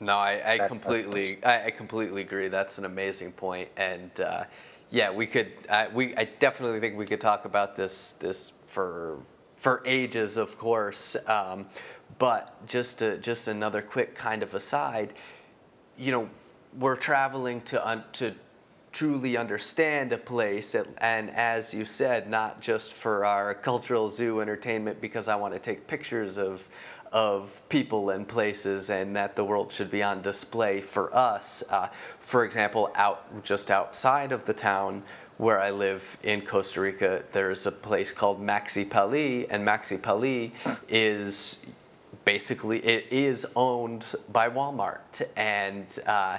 No, 0.00 0.16
I, 0.16 0.54
I 0.54 0.68
completely, 0.68 1.38
I, 1.44 1.66
I, 1.66 1.70
completely 1.70 2.22
agree. 2.22 2.48
That's 2.48 2.78
an 2.78 2.84
amazing 2.84 3.32
point, 3.32 3.68
and 3.76 4.18
uh, 4.20 4.44
yeah, 4.90 5.10
we 5.10 5.26
could, 5.26 5.52
uh, 5.68 5.86
we, 5.92 6.16
I 6.16 6.24
definitely 6.24 6.80
think 6.80 6.96
we 6.96 7.06
could 7.06 7.20
talk 7.20 7.44
about 7.44 7.76
this, 7.76 8.12
this 8.12 8.52
for, 8.66 9.18
for 9.56 9.82
ages, 9.86 10.36
of 10.36 10.58
course. 10.58 11.16
Um, 11.26 11.66
but 12.18 12.66
just 12.66 12.98
to, 13.00 13.18
just 13.18 13.48
another 13.48 13.82
quick 13.82 14.14
kind 14.14 14.42
of 14.42 14.54
aside, 14.54 15.14
you 15.96 16.12
know, 16.12 16.28
we're 16.78 16.96
traveling 16.96 17.60
to 17.62 17.86
un, 17.86 18.04
to 18.14 18.34
truly 18.94 19.36
understand 19.36 20.12
a 20.12 20.18
place, 20.18 20.76
and 20.98 21.30
as 21.32 21.74
you 21.74 21.84
said, 21.84 22.30
not 22.30 22.60
just 22.60 22.92
for 22.92 23.24
our 23.24 23.52
cultural 23.52 24.08
zoo 24.08 24.40
entertainment, 24.40 25.00
because 25.00 25.26
I 25.28 25.34
want 25.34 25.52
to 25.52 25.60
take 25.60 25.86
pictures 25.86 26.38
of 26.38 26.64
of 27.12 27.62
people 27.68 28.10
and 28.10 28.26
places, 28.26 28.90
and 28.90 29.14
that 29.14 29.36
the 29.36 29.44
world 29.44 29.72
should 29.72 29.90
be 29.90 30.02
on 30.02 30.22
display 30.22 30.80
for 30.80 31.14
us. 31.14 31.62
Uh, 31.70 31.88
for 32.18 32.44
example, 32.44 32.90
out 32.94 33.44
just 33.44 33.70
outside 33.70 34.32
of 34.32 34.44
the 34.46 34.54
town 34.54 35.02
where 35.38 35.60
I 35.60 35.70
live 35.70 36.16
in 36.22 36.40
Costa 36.42 36.80
Rica, 36.80 37.22
there's 37.32 37.66
a 37.66 37.72
place 37.72 38.12
called 38.12 38.40
Maxi 38.40 38.88
Pali, 38.88 39.48
and 39.50 39.66
Maxi 39.66 40.00
Pali 40.00 40.52
is 40.88 41.64
basically 42.24 42.78
it 42.78 43.06
is 43.10 43.46
owned 43.56 44.04
by 44.32 44.48
Walmart, 44.48 45.22
and 45.36 45.86
uh, 46.06 46.38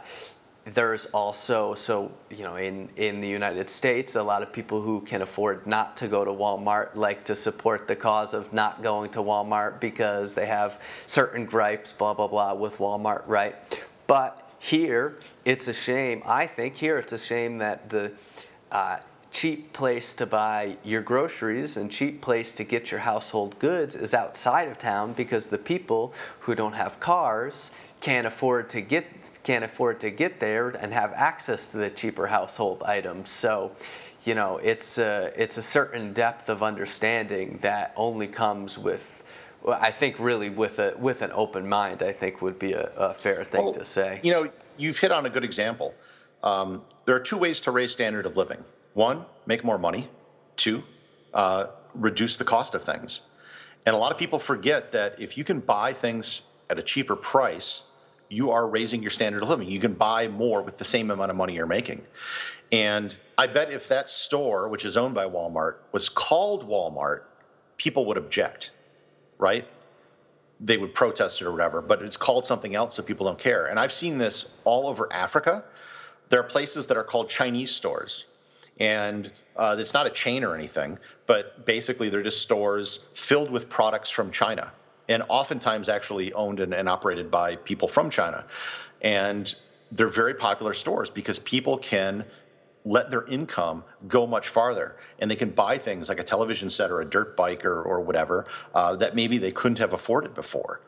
there's 0.66 1.06
also 1.08 1.76
so 1.76 2.12
you 2.30 2.44
know 2.44 2.56
in 2.56 2.90
in 2.98 3.22
the 3.22 3.28
United 3.28 3.70
States 3.70 4.16
a 4.16 4.24
lot 4.24 4.42
of 4.42 4.52
people 4.52 4.82
who 4.82 5.00
can 5.02 5.22
afford 5.22 5.68
not 5.68 5.96
to 5.98 6.08
go 6.08 6.26
to 6.26 6.32
Walmart 6.32 6.96
like 6.96 7.24
to 7.26 7.36
support 7.36 7.88
the 7.88 7.96
cause 7.96 8.34
of 8.34 8.52
not 8.52 8.82
going 8.82 9.12
to 9.12 9.20
Walmart 9.20 9.80
because 9.80 10.34
they 10.34 10.48
have 10.48 10.82
certain 11.06 11.46
gripes 11.46 11.92
blah 11.92 12.16
blah 12.16 12.28
blah 12.28 12.54
with 12.56 12.80
Walmart 12.80 13.22
right? 13.28 13.56
But 14.08 14.50
here 14.58 15.20
it's 15.46 15.68
a 15.68 15.74
shame 15.74 16.24
I 16.26 16.48
think 16.48 16.76
here 16.76 16.98
it's 16.98 17.14
a 17.14 17.20
shame 17.20 17.60
that 17.60 17.90
the 17.92 18.12
uh, 18.72 18.98
cheap 19.30 19.72
place 19.72 20.16
to 20.16 20.26
buy 20.26 20.78
your 20.84 21.02
groceries 21.02 21.78
and 21.78 21.92
cheap 21.92 22.22
place 22.22 22.56
to 22.56 22.64
get 22.64 22.90
your 22.90 23.02
household 23.02 23.60
goods 23.60 23.96
is 23.96 24.16
outside 24.16 24.68
of 24.68 24.80
town 24.80 25.14
because 25.14 25.48
the 25.48 25.58
people 25.60 26.12
who 26.40 26.56
don't 26.56 26.74
have 26.74 27.00
cars 27.00 27.70
can't 28.02 28.26
afford 28.26 28.70
to 28.70 28.82
get 28.82 29.06
can't 29.46 29.64
afford 29.64 30.02
to 30.02 30.10
get 30.10 30.40
there 30.40 30.70
and 30.70 30.92
have 30.92 31.14
access 31.14 31.70
to 31.70 31.78
the 31.78 31.90
cheaper 31.90 32.28
household 32.28 32.82
items. 32.84 33.30
So, 33.30 33.72
you 34.26 34.34
know, 34.34 34.58
it's 34.58 34.98
a, 34.98 35.32
it's 35.38 35.58
a 35.58 35.62
certain 35.62 36.14
depth 36.14 36.50
of 36.50 36.64
understanding 36.64 37.60
that 37.62 37.94
only 37.96 38.28
comes 38.28 38.78
with, 38.78 39.24
I 39.68 39.92
think, 39.92 40.20
really 40.20 40.50
with 40.50 40.80
a 40.80 40.96
with 40.98 41.22
an 41.22 41.32
open 41.32 41.70
mind. 41.70 42.02
I 42.02 42.12
think 42.12 42.42
would 42.42 42.58
be 42.58 42.74
a, 42.74 42.92
a 42.98 43.14
fair 43.14 43.44
thing 43.44 43.66
well, 43.66 43.74
to 43.74 43.86
say. 43.86 44.20
You 44.24 44.32
know, 44.34 44.52
you've 44.78 45.00
hit 45.00 45.12
on 45.12 45.26
a 45.28 45.30
good 45.30 45.44
example. 45.44 45.94
Um, 46.44 46.82
there 47.06 47.16
are 47.16 47.20
two 47.20 47.38
ways 47.38 47.60
to 47.62 47.72
raise 47.72 47.92
standard 47.92 48.26
of 48.26 48.36
living. 48.36 48.64
One, 48.94 49.26
make 49.46 49.64
more 49.64 49.78
money. 49.78 50.10
Two, 50.56 50.84
uh, 51.34 51.68
reduce 51.94 52.36
the 52.38 52.46
cost 52.46 52.74
of 52.74 52.84
things. 52.84 53.22
And 53.86 53.96
a 53.96 54.00
lot 54.00 54.12
of 54.12 54.18
people 54.18 54.40
forget 54.40 54.92
that 54.94 55.20
if 55.20 55.38
you 55.38 55.44
can 55.44 55.60
buy 55.60 55.94
things 55.94 56.42
at 56.70 56.80
a 56.80 56.84
cheaper 56.84 57.16
price, 57.16 57.92
you 58.30 58.52
are 58.52 58.68
raising 58.68 59.02
your 59.02 59.12
standard 59.12 59.42
of 59.42 59.50
living. 59.50 59.70
You 59.70 59.80
can 59.80 59.94
buy 59.94 60.28
more 60.28 60.62
with 60.62 60.78
the 60.78 60.86
same 60.86 61.12
amount 61.12 61.32
of 61.32 61.38
money 61.38 61.54
you're 61.54 61.66
making. 61.66 62.02
And 62.72 63.16
I 63.38 63.48
bet 63.48 63.72
if 63.72 63.88
that 63.90 64.10
store, 64.10 64.68
which 64.68 64.86
is 64.86 64.98
owned 64.98 65.14
by 65.14 65.26
Walmart, 65.26 65.76
was 65.92 66.10
called 66.10 66.68
Walmart, 66.68 67.24
people 67.78 68.06
would 68.06 68.18
object, 68.18 68.72
right? 69.38 69.68
They 70.60 70.78
would 70.78 70.94
protest 70.94 71.42
it 71.42 71.46
or 71.46 71.52
whatever, 71.52 71.82
but 71.82 72.02
it's 72.02 72.18
called 72.18 72.46
something 72.46 72.76
else 72.76 72.96
so 72.96 73.04
people 73.04 73.26
don't 73.26 73.40
care. 73.40 73.68
And 73.68 73.80
I've 73.80 73.94
seen 73.94 74.18
this 74.18 74.56
all 74.64 74.88
over 74.88 75.12
Africa. 75.12 75.64
There 76.30 76.40
are 76.40 76.44
places 76.44 76.88
that 76.88 76.98
are 76.98 77.04
called 77.04 77.30
Chinese 77.30 77.72
stores. 77.72 78.26
And 78.80 79.32
uh, 79.56 79.76
it's 79.80 79.94
not 79.94 80.08
a 80.08 80.10
chain 80.10 80.44
or 80.44 80.56
anything, 80.56 80.98
but 81.28 81.66
basically 81.66 82.10
they're 82.10 82.24
just 82.24 82.42
stores 82.42 83.06
filled 83.14 83.52
with 83.52 83.70
products 83.70 84.10
from 84.10 84.32
China 84.32 84.72
and 85.08 85.24
oftentimes 85.30 85.90
actually 85.90 86.34
owned 86.34 86.60
and, 86.60 86.74
and 86.74 86.90
operated 86.90 87.30
by 87.30 87.56
people 87.58 87.88
from 87.88 88.10
China. 88.10 88.46
And 89.02 89.54
they're 89.92 90.08
very 90.08 90.34
popular 90.34 90.74
stores 90.74 91.10
because 91.10 91.40
people 91.40 91.78
can 91.78 92.26
let 92.86 93.10
their 93.10 93.26
income 93.26 93.84
go 94.08 94.28
much 94.28 94.48
farther 94.48 94.96
and 95.20 95.30
they 95.30 95.36
can 95.36 95.50
buy 95.50 95.78
things 95.78 96.08
like 96.08 96.20
a 96.20 96.24
television 96.24 96.70
set 96.70 96.92
or 96.92 97.02
a 97.02 97.06
dirt 97.06 97.36
bike 97.36 97.66
or, 97.66 97.82
or 97.82 98.00
whatever 98.00 98.46
uh, 98.76 98.96
that 98.96 99.16
maybe 99.16 99.38
they 99.38 99.52
couldn't 99.52 99.80
have 99.80 99.94
afforded 99.94 100.34
before 100.36 100.82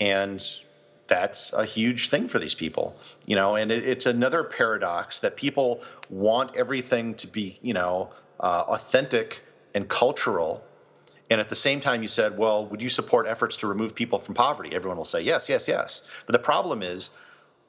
and 0.00 0.44
that's 1.06 1.52
a 1.52 1.64
huge 1.64 2.08
thing 2.08 2.26
for 2.26 2.40
these 2.40 2.54
people 2.54 2.96
you 3.26 3.36
know 3.36 3.54
and 3.54 3.70
it, 3.70 3.86
it's 3.86 4.06
another 4.06 4.42
paradox 4.42 5.20
that 5.20 5.36
people 5.36 5.80
want 6.10 6.54
everything 6.56 7.14
to 7.14 7.28
be 7.28 7.58
you 7.62 7.72
know 7.72 8.10
uh, 8.40 8.64
authentic 8.66 9.44
and 9.74 9.88
cultural 9.88 10.64
and 11.30 11.40
at 11.40 11.48
the 11.48 11.56
same 11.56 11.80
time, 11.80 12.02
you 12.02 12.08
said, 12.08 12.38
well, 12.38 12.66
would 12.66 12.80
you 12.80 12.88
support 12.88 13.26
efforts 13.26 13.56
to 13.58 13.66
remove 13.66 13.94
people 13.94 14.18
from 14.18 14.34
poverty? 14.34 14.74
Everyone 14.74 14.96
will 14.96 15.04
say, 15.04 15.20
yes, 15.20 15.48
yes, 15.48 15.66
yes. 15.66 16.02
But 16.24 16.32
the 16.32 16.38
problem 16.38 16.82
is, 16.82 17.10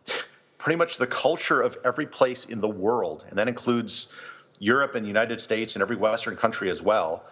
pretty 0.57 0.77
much 0.77 0.97
the 0.97 1.07
culture 1.07 1.61
of 1.61 1.77
every 1.83 2.05
place 2.05 2.45
in 2.45 2.61
the 2.61 2.69
world, 2.69 3.25
and 3.29 3.37
that 3.37 3.47
includes 3.47 4.09
Europe 4.59 4.95
and 4.95 5.03
the 5.03 5.07
United 5.07 5.41
States 5.41 5.75
and 5.75 5.81
every 5.81 5.95
Western 5.95 6.35
country 6.35 6.69
as 6.69 6.81
well, 6.81 7.23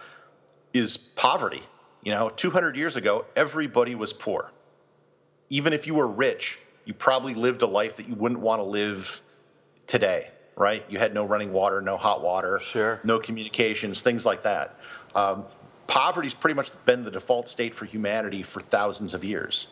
is 0.74 0.98
poverty. 0.98 1.64
You 2.04 2.12
know, 2.12 2.30
200 2.30 2.76
years 2.76 2.96
ago, 2.96 3.26
everybody 3.36 3.96
was 3.96 4.14
poor. 4.14 4.52
Even 5.50 5.74
if 5.74 5.86
you 5.86 5.94
were 5.94 6.08
rich, 6.08 6.60
you 6.86 6.94
probably 6.94 7.34
lived 7.34 7.62
a 7.62 7.68
life 7.68 7.98
that 7.98 8.08
you 8.08 8.16
wouldn't 8.16 8.42
want 8.42 8.60
to 8.60 8.64
live 8.64 9.22
today, 9.88 10.30
right? 10.56 10.84
You 10.90 10.98
had 11.00 11.14
no 11.14 11.26
running 11.26 11.52
water, 11.52 11.82
no 11.82 11.98
hot 11.98 12.24
water, 12.24 12.60
sure. 12.60 13.00
no 13.04 13.20
communications, 13.20 14.02
things 14.02 14.26
like 14.26 14.44
that. 14.44 14.80
Um, 15.14 15.46
poverty's 15.88 16.34
pretty 16.34 16.56
much 16.56 16.72
been 16.86 17.04
the 17.04 17.12
default 17.12 17.48
state 17.48 17.76
for 17.76 17.86
humanity 17.86 18.44
for 18.44 18.60
thousands 18.60 19.14
of 19.14 19.24
years. 19.24 19.68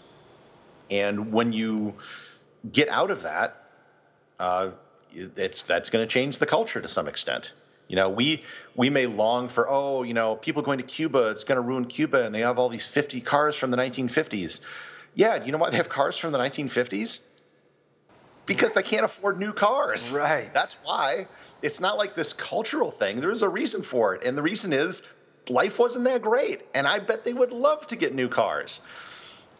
And 0.90 1.32
when 1.32 1.54
you 1.54 1.96
get 2.72 2.90
out 2.90 3.12
of 3.12 3.24
that, 3.24 3.64
uh, 4.40 4.72
it's 5.14 5.62
that's 5.64 5.90
going 5.90 6.06
to 6.06 6.12
change 6.12 6.38
the 6.38 6.46
culture 6.46 6.82
to 6.82 6.88
some 6.88 7.08
extent. 7.08 7.52
You 7.88 7.96
know, 7.96 8.10
we 8.10 8.44
we 8.76 8.90
may 8.90 9.06
long 9.06 9.50
for 9.50 9.70
oh, 9.70 10.04
you 10.04 10.14
know, 10.14 10.36
people 10.36 10.62
going 10.62 10.80
to 10.80 10.84
Cuba, 10.84 11.30
it's 11.30 11.44
going 11.44 11.58
to 11.58 11.62
ruin 11.62 11.86
Cuba, 11.86 12.26
and 12.26 12.34
they 12.34 12.40
have 12.42 12.58
all 12.58 12.70
these 12.70 12.88
50 12.88 13.22
cars 13.22 13.56
from 13.56 13.72
the 13.72 13.78
1950s. 13.78 14.62
Yeah, 15.16 15.38
do 15.38 15.46
you 15.46 15.52
know 15.52 15.58
why 15.58 15.70
they 15.70 15.78
have 15.78 15.90
cars 15.90 16.18
from 16.18 16.32
the 16.32 16.40
1950s? 16.40 17.26
Because 18.46 18.74
they 18.74 18.84
can't 18.84 19.06
afford 19.06 19.40
new 19.40 19.54
cars. 19.54 20.12
Right. 20.12 20.52
That's 20.54 20.80
why. 20.84 21.28
It's 21.62 21.80
not 21.80 21.98
like 21.98 22.14
this 22.14 22.34
cultural 22.34 22.92
thing. 22.92 23.22
There's 23.22 23.42
a 23.42 23.48
reason 23.48 23.84
for 23.84 24.16
it, 24.16 24.24
and 24.24 24.38
the 24.38 24.42
reason 24.42 24.74
is 24.74 25.04
life 25.50 25.80
wasn't 25.80 26.06
that 26.06 26.22
great. 26.22 26.62
And 26.74 26.88
I 26.88 27.00
bet 27.00 27.26
they 27.26 27.34
would 27.34 27.52
love 27.52 27.88
to 27.88 27.96
get 27.96 28.14
new 28.14 28.30
cars. 28.30 28.82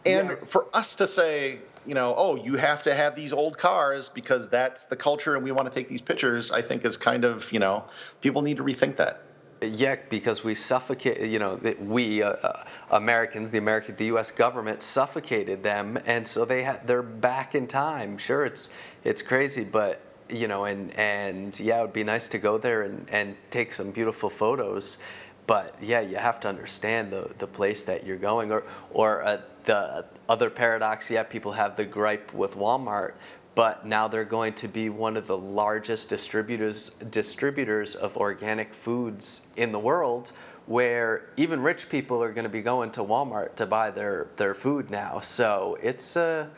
And 0.06 0.28
yeah. 0.28 0.36
for 0.46 0.66
us 0.74 0.94
to 0.96 1.06
say, 1.06 1.60
you 1.86 1.94
know, 1.94 2.14
oh, 2.16 2.36
you 2.36 2.56
have 2.56 2.82
to 2.84 2.94
have 2.94 3.14
these 3.14 3.32
old 3.32 3.58
cars 3.58 4.08
because 4.08 4.48
that's 4.48 4.86
the 4.86 4.96
culture 4.96 5.34
and 5.34 5.44
we 5.44 5.52
want 5.52 5.70
to 5.70 5.74
take 5.74 5.88
these 5.88 6.00
pictures, 6.00 6.50
I 6.50 6.62
think 6.62 6.84
is 6.84 6.96
kind 6.96 7.24
of, 7.24 7.50
you 7.52 7.58
know, 7.58 7.84
people 8.20 8.42
need 8.42 8.56
to 8.56 8.64
rethink 8.64 8.96
that. 8.96 9.22
Yeah, 9.62 9.96
because 10.10 10.44
we 10.44 10.54
suffocate, 10.54 11.20
you 11.30 11.38
know, 11.38 11.58
we 11.80 12.22
uh, 12.22 12.30
uh, 12.30 12.64
Americans, 12.90 13.50
the 13.50 13.58
American, 13.58 13.96
the 13.96 14.06
U.S. 14.06 14.30
government 14.30 14.82
suffocated 14.82 15.62
them, 15.62 15.98
and 16.04 16.26
so 16.26 16.44
they 16.44 16.64
ha- 16.64 16.80
they're 16.84 17.02
back 17.02 17.54
in 17.54 17.66
time. 17.66 18.18
Sure, 18.18 18.44
it's 18.44 18.68
it's 19.04 19.22
crazy, 19.22 19.64
but 19.64 20.02
you 20.28 20.48
know, 20.48 20.64
and 20.64 20.92
and 20.98 21.58
yeah, 21.60 21.78
it 21.78 21.82
would 21.82 21.92
be 21.94 22.04
nice 22.04 22.28
to 22.28 22.38
go 22.38 22.58
there 22.58 22.82
and 22.82 23.08
and 23.10 23.36
take 23.50 23.72
some 23.72 23.90
beautiful 23.90 24.28
photos 24.28 24.98
but 25.46 25.74
yeah, 25.80 26.00
you 26.00 26.16
have 26.16 26.40
to 26.40 26.48
understand 26.48 27.12
the, 27.12 27.30
the 27.38 27.46
place 27.46 27.82
that 27.84 28.06
you're 28.06 28.16
going. 28.16 28.50
Or, 28.50 28.64
or 28.92 29.22
uh, 29.22 29.40
the 29.64 30.06
other 30.28 30.50
paradox, 30.50 31.10
yeah, 31.10 31.22
people 31.22 31.52
have 31.52 31.76
the 31.76 31.84
gripe 31.84 32.32
with 32.32 32.54
Walmart, 32.54 33.12
but 33.54 33.86
now 33.86 34.08
they're 34.08 34.24
going 34.24 34.54
to 34.54 34.68
be 34.68 34.88
one 34.88 35.16
of 35.16 35.26
the 35.26 35.36
largest 35.36 36.08
distributors 36.08 36.90
distributors 37.10 37.94
of 37.94 38.16
organic 38.16 38.74
foods 38.74 39.42
in 39.56 39.72
the 39.72 39.78
world 39.78 40.32
where 40.66 41.28
even 41.36 41.60
rich 41.60 41.88
people 41.88 42.22
are 42.22 42.32
going 42.32 42.44
to 42.44 42.50
be 42.50 42.62
going 42.62 42.90
to 42.90 43.02
Walmart 43.02 43.54
to 43.56 43.66
buy 43.66 43.90
their, 43.90 44.28
their 44.36 44.54
food 44.54 44.90
now. 44.90 45.20
So 45.20 45.78
it's 45.82 46.16
a, 46.16 46.48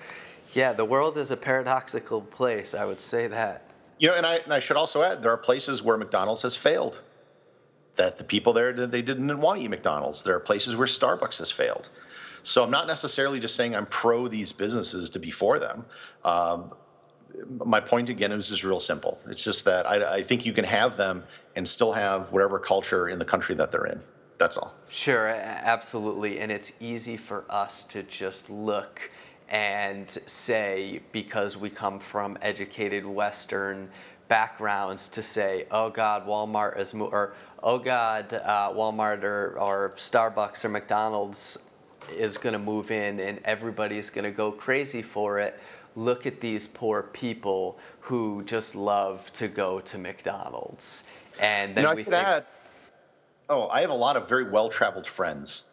yeah, 0.53 0.73
the 0.73 0.85
world 0.85 1.19
is 1.19 1.31
a 1.33 1.37
paradoxical 1.37 2.21
place. 2.23 2.75
I 2.75 2.85
would 2.85 3.01
say 3.01 3.27
that. 3.27 3.71
You 3.99 4.09
know, 4.09 4.15
and 4.15 4.27
I, 4.27 4.37
and 4.37 4.53
I 4.53 4.59
should 4.61 4.77
also 4.77 5.03
add, 5.03 5.23
there 5.23 5.33
are 5.33 5.39
places 5.39 5.83
where 5.83 5.97
McDonald's 5.97 6.43
has 6.43 6.55
failed. 6.55 7.03
That 7.97 8.19
the 8.19 8.25
people 8.25 8.53
there 8.53 8.73
they 8.87 9.03
didn't 9.03 9.41
want 9.41 9.59
to 9.59 9.65
eat 9.65 9.69
McDonald's. 9.69 10.23
There 10.23 10.37
are 10.37 10.41
places 10.41 10.77
where 10.77 10.87
Starbucks 10.87 11.39
has 11.39 11.51
failed. 11.51 11.89
So 12.43 12.63
I'm 12.63 12.71
not 12.71 12.87
necessarily 12.87 13.41
just 13.41 13.57
saying 13.57 13.75
I'm 13.75 13.87
pro 13.87 14.29
these 14.29 14.53
businesses 14.53 15.11
to 15.11 15.19
be 15.19 15.31
for 15.31 15.59
them. 15.59 15.85
Um, 16.25 16.73
my 17.65 17.81
point 17.81 18.09
again 18.09 18.33
is 18.33 18.49
just 18.49 18.65
real 18.65 18.81
simple. 18.81 19.19
It's 19.29 19.43
just 19.43 19.65
that 19.65 19.89
I, 19.89 20.17
I, 20.17 20.23
think 20.23 20.47
you 20.47 20.53
can 20.53 20.65
have 20.65 20.97
them 20.97 21.25
and 21.55 21.69
still 21.69 21.93
have 21.93 22.33
whatever 22.33 22.59
culture 22.59 23.09
in 23.09 23.19
the 23.19 23.25
country 23.25 23.55
that 23.57 23.73
they're 23.73 23.87
in. 23.87 24.01
That's 24.39 24.57
all. 24.57 24.75
Sure, 24.89 25.29
absolutely. 25.29 26.41
And 26.41 26.53
it's 26.53 26.73
easy 26.81 27.17
for 27.17 27.45
us 27.49 27.85
to 27.85 28.03
just 28.05 28.51
look 28.51 29.11
and 29.49 30.11
say, 30.27 31.01
because 31.13 31.57
we 31.57 31.71
come 31.71 31.99
from 31.99 32.37
educated 32.43 33.07
Western 33.07 33.89
backgrounds, 34.29 35.09
to 35.09 35.23
say, 35.23 35.67
oh 35.71 35.89
God, 35.89 36.27
Walmart 36.27 36.79
is, 36.79 36.93
mo-, 36.93 37.07
or 37.07 37.35
oh 37.67 37.79
God, 37.79 38.33
uh, 38.33 38.73
Walmart 38.73 39.25
or, 39.25 39.59
or 39.59 39.93
Starbucks 39.97 40.65
or 40.65 40.69
McDonald's 40.69 41.59
is 42.17 42.39
going 42.39 42.53
to 42.53 42.61
move 42.61 42.93
in 42.93 43.19
and 43.19 43.41
everybody's 43.45 44.09
going 44.09 44.25
to 44.25 44.31
go 44.31 44.53
crazy 44.53 45.03
for 45.03 45.41
it 45.41 45.59
look 45.97 46.27
at 46.27 46.41
these 46.41 46.67
poor 46.69 47.03
people 47.03 47.79
who 48.01 48.45
just 48.45 48.77
love 48.77 49.33
to 49.33 49.49
go 49.49 49.81
to 49.81 49.99
McDonald's. 49.99 51.05
And 51.41 51.75
then 51.75 51.83
you 51.83 51.89
know, 51.89 51.95
we 51.95 52.01
I 52.01 52.05
should 52.05 52.13
think, 52.13 52.27
add, 52.27 52.47
oh, 53.49 53.69
I 53.69 53.81
have 53.81 53.91
a 53.91 53.95
lot 53.95 54.17
of 54.17 54.29
very 54.29 54.49
well 54.49 54.69
traveled 54.69 55.07
friends 55.07 55.65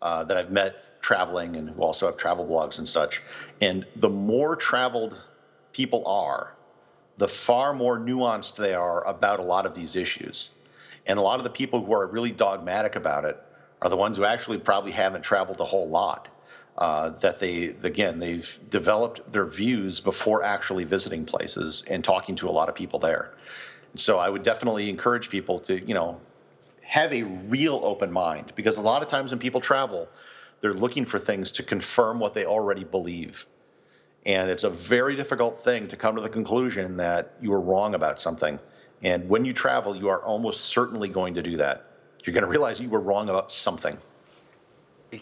uh, 0.00 0.22
that 0.24 0.36
I've 0.36 0.52
met 0.52 1.00
traveling 1.02 1.56
and 1.56 1.70
who 1.70 1.82
also 1.82 2.06
have 2.06 2.16
travel 2.16 2.46
blogs 2.46 2.78
and 2.78 2.88
such. 2.88 3.22
And 3.60 3.84
the 3.96 4.10
more 4.10 4.54
traveled 4.54 5.20
people 5.72 6.06
are, 6.06 6.54
the 7.16 7.28
far 7.28 7.74
more 7.74 7.98
nuanced 7.98 8.56
they 8.56 8.74
are 8.74 9.04
about 9.06 9.40
a 9.40 9.42
lot 9.42 9.66
of 9.66 9.74
these 9.74 9.96
issues. 9.96 10.50
And 11.06 11.18
a 11.18 11.22
lot 11.22 11.38
of 11.38 11.44
the 11.44 11.50
people 11.50 11.84
who 11.84 11.92
are 11.92 12.06
really 12.06 12.30
dogmatic 12.30 12.96
about 12.96 13.24
it 13.24 13.40
are 13.80 13.90
the 13.90 13.96
ones 13.96 14.16
who 14.16 14.24
actually 14.24 14.58
probably 14.58 14.92
haven't 14.92 15.22
traveled 15.22 15.60
a 15.60 15.64
whole 15.64 15.88
lot 15.88 16.28
uh, 16.78 17.10
that 17.10 17.38
they 17.38 17.74
again 17.82 18.18
they've 18.18 18.58
developed 18.70 19.30
their 19.30 19.44
views 19.44 20.00
before 20.00 20.42
actually 20.42 20.84
visiting 20.84 21.24
places 21.24 21.84
and 21.88 22.02
talking 22.02 22.34
to 22.36 22.48
a 22.48 22.50
lot 22.50 22.68
of 22.68 22.74
people 22.74 22.98
there. 22.98 23.34
So 23.94 24.18
I 24.18 24.30
would 24.30 24.42
definitely 24.42 24.88
encourage 24.88 25.28
people 25.28 25.58
to 25.60 25.84
you 25.86 25.94
know 25.94 26.20
have 26.82 27.12
a 27.12 27.22
real 27.22 27.80
open 27.82 28.10
mind 28.10 28.52
because 28.54 28.76
a 28.78 28.82
lot 28.82 29.02
of 29.02 29.08
times 29.08 29.30
when 29.30 29.38
people 29.38 29.60
travel, 29.60 30.08
they're 30.60 30.74
looking 30.74 31.04
for 31.04 31.18
things 31.18 31.52
to 31.52 31.62
confirm 31.62 32.18
what 32.18 32.34
they 32.34 32.44
already 32.44 32.84
believe. 32.84 33.46
And 34.24 34.50
it's 34.50 34.64
a 34.64 34.70
very 34.70 35.16
difficult 35.16 35.62
thing 35.62 35.88
to 35.88 35.96
come 35.96 36.14
to 36.14 36.22
the 36.22 36.28
conclusion 36.28 36.96
that 36.98 37.34
you 37.40 37.50
were 37.50 37.60
wrong 37.60 37.94
about 37.94 38.20
something. 38.20 38.58
And 39.02 39.28
when 39.28 39.44
you 39.44 39.52
travel, 39.52 39.96
you 39.96 40.08
are 40.08 40.22
almost 40.24 40.66
certainly 40.66 41.08
going 41.08 41.34
to 41.34 41.42
do 41.42 41.56
that. 41.56 41.86
You're 42.24 42.34
going 42.34 42.44
to 42.44 42.50
realize 42.50 42.80
you 42.80 42.88
were 42.88 43.00
wrong 43.00 43.28
about 43.28 43.52
something. 43.52 43.98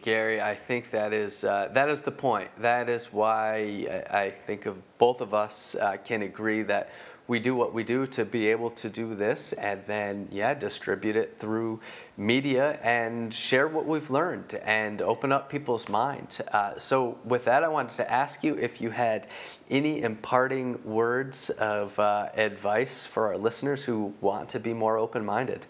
Gary, 0.03 0.41
I 0.41 0.55
think 0.55 0.91
that 0.91 1.13
is 1.13 1.43
uh, 1.43 1.69
that 1.73 1.89
is 1.89 2.01
the 2.01 2.13
point. 2.13 2.49
That 2.59 2.89
is 2.89 3.13
why 3.13 4.05
I, 4.13 4.19
I 4.21 4.31
think 4.31 4.67
of 4.67 4.77
both 4.99 5.21
of 5.21 5.35
us 5.35 5.75
uh, 5.75 5.97
can 6.05 6.23
agree 6.23 6.63
that 6.63 6.91
we 7.31 7.39
do 7.39 7.55
what 7.55 7.73
we 7.73 7.85
do 7.85 8.09
to 8.09 8.25
be 8.25 8.49
able 8.49 8.71
to 8.71 8.91
do 8.91 9.15
this, 9.15 9.53
and 9.53 9.81
then 9.87 10.27
yeah, 10.33 10.53
distribute 10.53 11.15
it 11.15 11.37
through 11.39 11.79
media 12.17 12.77
and 12.83 13.33
share 13.33 13.69
what 13.69 13.87
we've 13.87 14.11
learned 14.11 14.55
and 14.65 15.01
open 15.01 15.31
up 15.31 15.49
people's 15.49 15.89
minds. 15.89 16.41
Uh, 16.41 16.77
so, 16.77 17.17
with 17.25 17.45
that, 17.45 17.63
I 17.63 17.69
wanted 17.69 17.97
to 17.99 18.13
ask 18.13 18.43
you 18.43 18.57
if 18.57 18.81
you 18.81 18.91
had 18.91 19.29
any 19.71 20.03
imparting 20.03 20.83
words 20.85 21.51
of 21.51 21.97
uh, 22.01 22.31
advice 22.35 23.07
for 23.07 23.29
our 23.29 23.39
listeners 23.39 23.85
who 23.85 24.13
want 24.21 24.49
to 24.49 24.59
be 24.59 24.75
more 24.75 24.99
open-minded 24.99 25.65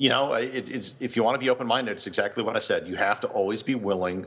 you 0.00 0.08
know, 0.08 0.32
it, 0.34 0.70
it's 0.70 0.94
if 1.00 1.16
you 1.16 1.24
want 1.24 1.34
to 1.34 1.40
be 1.40 1.50
open 1.50 1.66
minded, 1.66 1.90
it's 1.90 2.06
exactly 2.06 2.44
what 2.44 2.54
I 2.54 2.60
said. 2.60 2.86
You 2.86 2.94
have 2.94 3.20
to 3.22 3.28
always 3.28 3.64
be 3.64 3.74
willing 3.74 4.26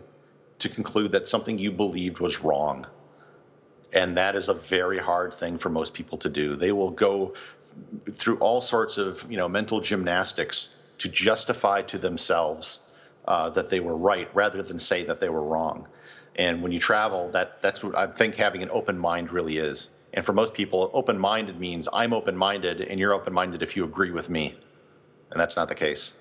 to 0.59 0.67
conclude 0.67 1.13
that 1.13 1.29
something 1.29 1.57
you 1.57 1.71
believed 1.71 2.19
was 2.19 2.41
wrong. 2.41 2.85
And 3.93 4.15
that 4.17 4.35
is 4.35 4.47
a 4.47 4.53
very 4.53 4.99
hard 4.99 5.33
thing 5.33 5.57
for 5.57 5.69
most 5.69 5.93
people 5.93 6.17
to 6.19 6.29
do. 6.29 6.55
They 6.55 6.71
will 6.71 6.91
go 6.91 7.33
through 8.11 8.37
all 8.37 8.61
sorts 8.61 8.97
of 8.97 9.25
you 9.29 9.37
know 9.37 9.47
mental 9.47 9.81
gymnastics 9.81 10.75
to 10.99 11.09
justify 11.09 11.81
to 11.81 11.97
themselves 11.97 12.81
uh, 13.25 13.49
that 13.49 13.69
they 13.69 13.79
were 13.79 13.95
right 13.95 14.29
rather 14.33 14.61
than 14.61 14.79
say 14.79 15.03
that 15.05 15.19
they 15.19 15.29
were 15.29 15.43
wrong. 15.43 15.87
And 16.35 16.61
when 16.61 16.71
you 16.71 16.79
travel, 16.79 17.29
that 17.31 17.61
that's 17.61 17.83
what 17.83 17.95
I 17.95 18.07
think 18.07 18.35
having 18.35 18.63
an 18.63 18.69
open 18.71 18.97
mind 18.97 19.31
really 19.31 19.57
is. 19.57 19.89
And 20.13 20.25
for 20.25 20.33
most 20.33 20.53
people, 20.53 20.89
open 20.93 21.17
minded 21.17 21.59
means 21.59 21.87
I'm 21.93 22.13
open 22.13 22.35
minded 22.35 22.81
and 22.81 22.99
you're 22.99 23.13
open 23.13 23.33
minded 23.33 23.61
if 23.61 23.75
you 23.75 23.83
agree 23.83 24.11
with 24.11 24.29
me 24.29 24.57
and 25.31 25.39
that's 25.39 25.55
not 25.55 25.69
the 25.69 25.75
case. 25.75 26.15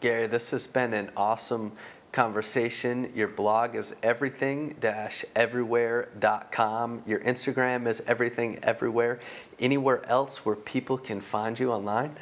Gary, 0.00 0.26
this 0.26 0.50
has 0.50 0.66
been 0.66 0.94
an 0.94 1.10
awesome 1.16 1.72
conversation. 2.14 3.12
Your 3.14 3.28
blog 3.28 3.74
is 3.74 3.94
everything-everywhere.com. 4.02 7.02
Your 7.06 7.20
Instagram 7.20 7.86
is 7.88 8.02
everything 8.06 8.58
everywhere. 8.62 9.20
Anywhere 9.58 10.08
else 10.08 10.46
where 10.46 10.56
people 10.56 10.96
can 10.96 11.20
find 11.20 11.58
you 11.58 11.72
online? 11.72 12.16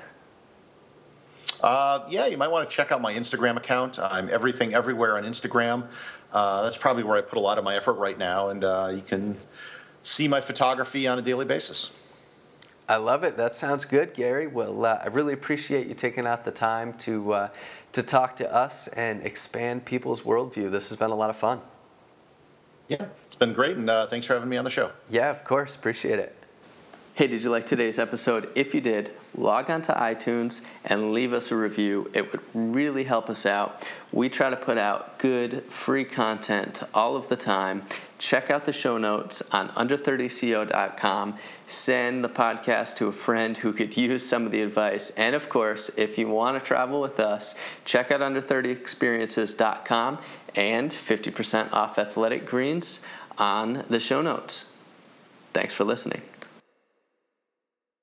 Uh, 1.63 2.05
yeah, 2.09 2.27
you 2.27 2.39
might 2.39 2.49
want 2.49 2.69
to 2.69 2.75
check 2.75 2.91
out 2.91 3.01
my 3.01 3.13
Instagram 3.13 3.57
account. 3.57 4.01
I'm 4.01 4.29
everything 4.31 4.75
everywhere 4.75 5.17
on 5.19 5.25
Instagram. 5.25 5.87
Uh, 6.33 6.63
that's 6.63 6.79
probably 6.79 7.05
where 7.05 7.19
I 7.19 7.21
put 7.21 7.39
a 7.39 7.43
lot 7.43 7.59
of 7.59 7.65
my 7.65 7.77
effort 7.77 7.93
right 7.95 8.19
now, 8.19 8.49
and 8.49 8.65
uh, 8.65 8.91
you 8.93 9.03
can 9.03 9.37
see 10.03 10.27
my 10.27 10.41
photography 10.41 11.07
on 11.07 11.19
a 11.19 11.23
daily 11.23 11.45
basis. 11.45 11.93
I 12.89 12.97
love 12.97 13.23
it. 13.23 13.37
That 13.37 13.55
sounds 13.55 13.85
good, 13.85 14.13
Gary. 14.13 14.49
Well, 14.49 14.85
uh, 14.85 14.99
I 15.03 15.07
really 15.07 15.35
appreciate 15.35 15.87
you 15.87 15.95
taking 15.95 16.27
out 16.27 16.45
the 16.45 16.51
time 16.51 16.95
to 16.99 17.33
uh, 17.33 17.49
to 17.93 18.03
talk 18.03 18.37
to 18.37 18.53
us 18.53 18.89
and 18.89 19.25
expand 19.25 19.85
people's 19.85 20.23
worldview. 20.23 20.71
This 20.71 20.89
has 20.89 20.99
been 20.99 21.11
a 21.11 21.15
lot 21.15 21.31
of 21.31 21.37
fun. 21.37 21.61
Yeah, 22.89 23.07
it's 23.27 23.37
been 23.37 23.53
great, 23.53 23.77
and 23.77 23.89
uh, 23.89 24.07
thanks 24.07 24.27
for 24.27 24.35
having 24.35 24.49
me 24.49 24.57
on 24.57 24.65
the 24.65 24.71
show. 24.71 24.93
Yeah, 25.09 25.31
of 25.31 25.45
course. 25.45 25.77
Appreciate 25.77 26.19
it. 26.19 26.37
Hey, 27.15 27.27
did 27.27 27.45
you 27.45 27.51
like 27.51 27.67
today's 27.67 27.99
episode? 27.99 28.49
If 28.55 28.75
you 28.75 28.81
did, 28.81 29.13
log 29.37 29.69
on 29.69 29.83
to 29.83 29.93
iTunes 29.93 30.63
and 30.85 31.13
leave 31.13 31.35
us 31.35 31.51
a 31.51 31.57
review. 31.57 32.11
It 32.15 32.33
would 32.33 32.41
really 32.55 33.05
help 33.05 33.29
us 33.29 33.45
out. 33.45 33.87
We 34.13 34.31
try 34.31 34.49
to 34.49 34.57
put 34.57 34.79
out 34.79 35.19
good, 35.19 35.63
free 35.65 36.05
content 36.05 36.83
all 36.95 37.15
of 37.15 37.29
the 37.29 37.37
time. 37.37 37.83
Check 38.23 38.51
out 38.51 38.67
the 38.67 38.73
show 38.73 38.99
notes 38.99 39.43
on 39.51 39.71
under30ceo.com. 39.71 41.39
Send 41.67 42.23
the 42.23 42.29
podcast 42.29 42.95
to 42.99 43.09
a 43.09 43.13
friend 43.13 43.59
who 43.59 43.73
could 43.73 43.97
use 43.97 44.25
some 44.25 44.47
of 44.47 44.53
the 44.53 44.63
advice. 44.63 45.11
And 45.17 45.35
of 45.35 45.49
course, 45.49 45.91
if 45.99 46.17
you 46.17 46.29
want 46.29 46.57
to 46.57 46.65
travel 46.65 47.01
with 47.01 47.19
us, 47.19 47.57
check 47.85 48.13
out 48.13 48.21
under30experiences.com 48.21 50.19
and 50.55 50.93
50% 50.93 51.73
off 51.73 51.99
athletic 51.99 52.47
greens 52.47 53.05
on 53.39 53.85
the 53.89 53.99
show 53.99 54.23
notes. 54.23 54.73
Thanks 55.53 55.75
for 55.75 55.83
listening. 55.83 56.23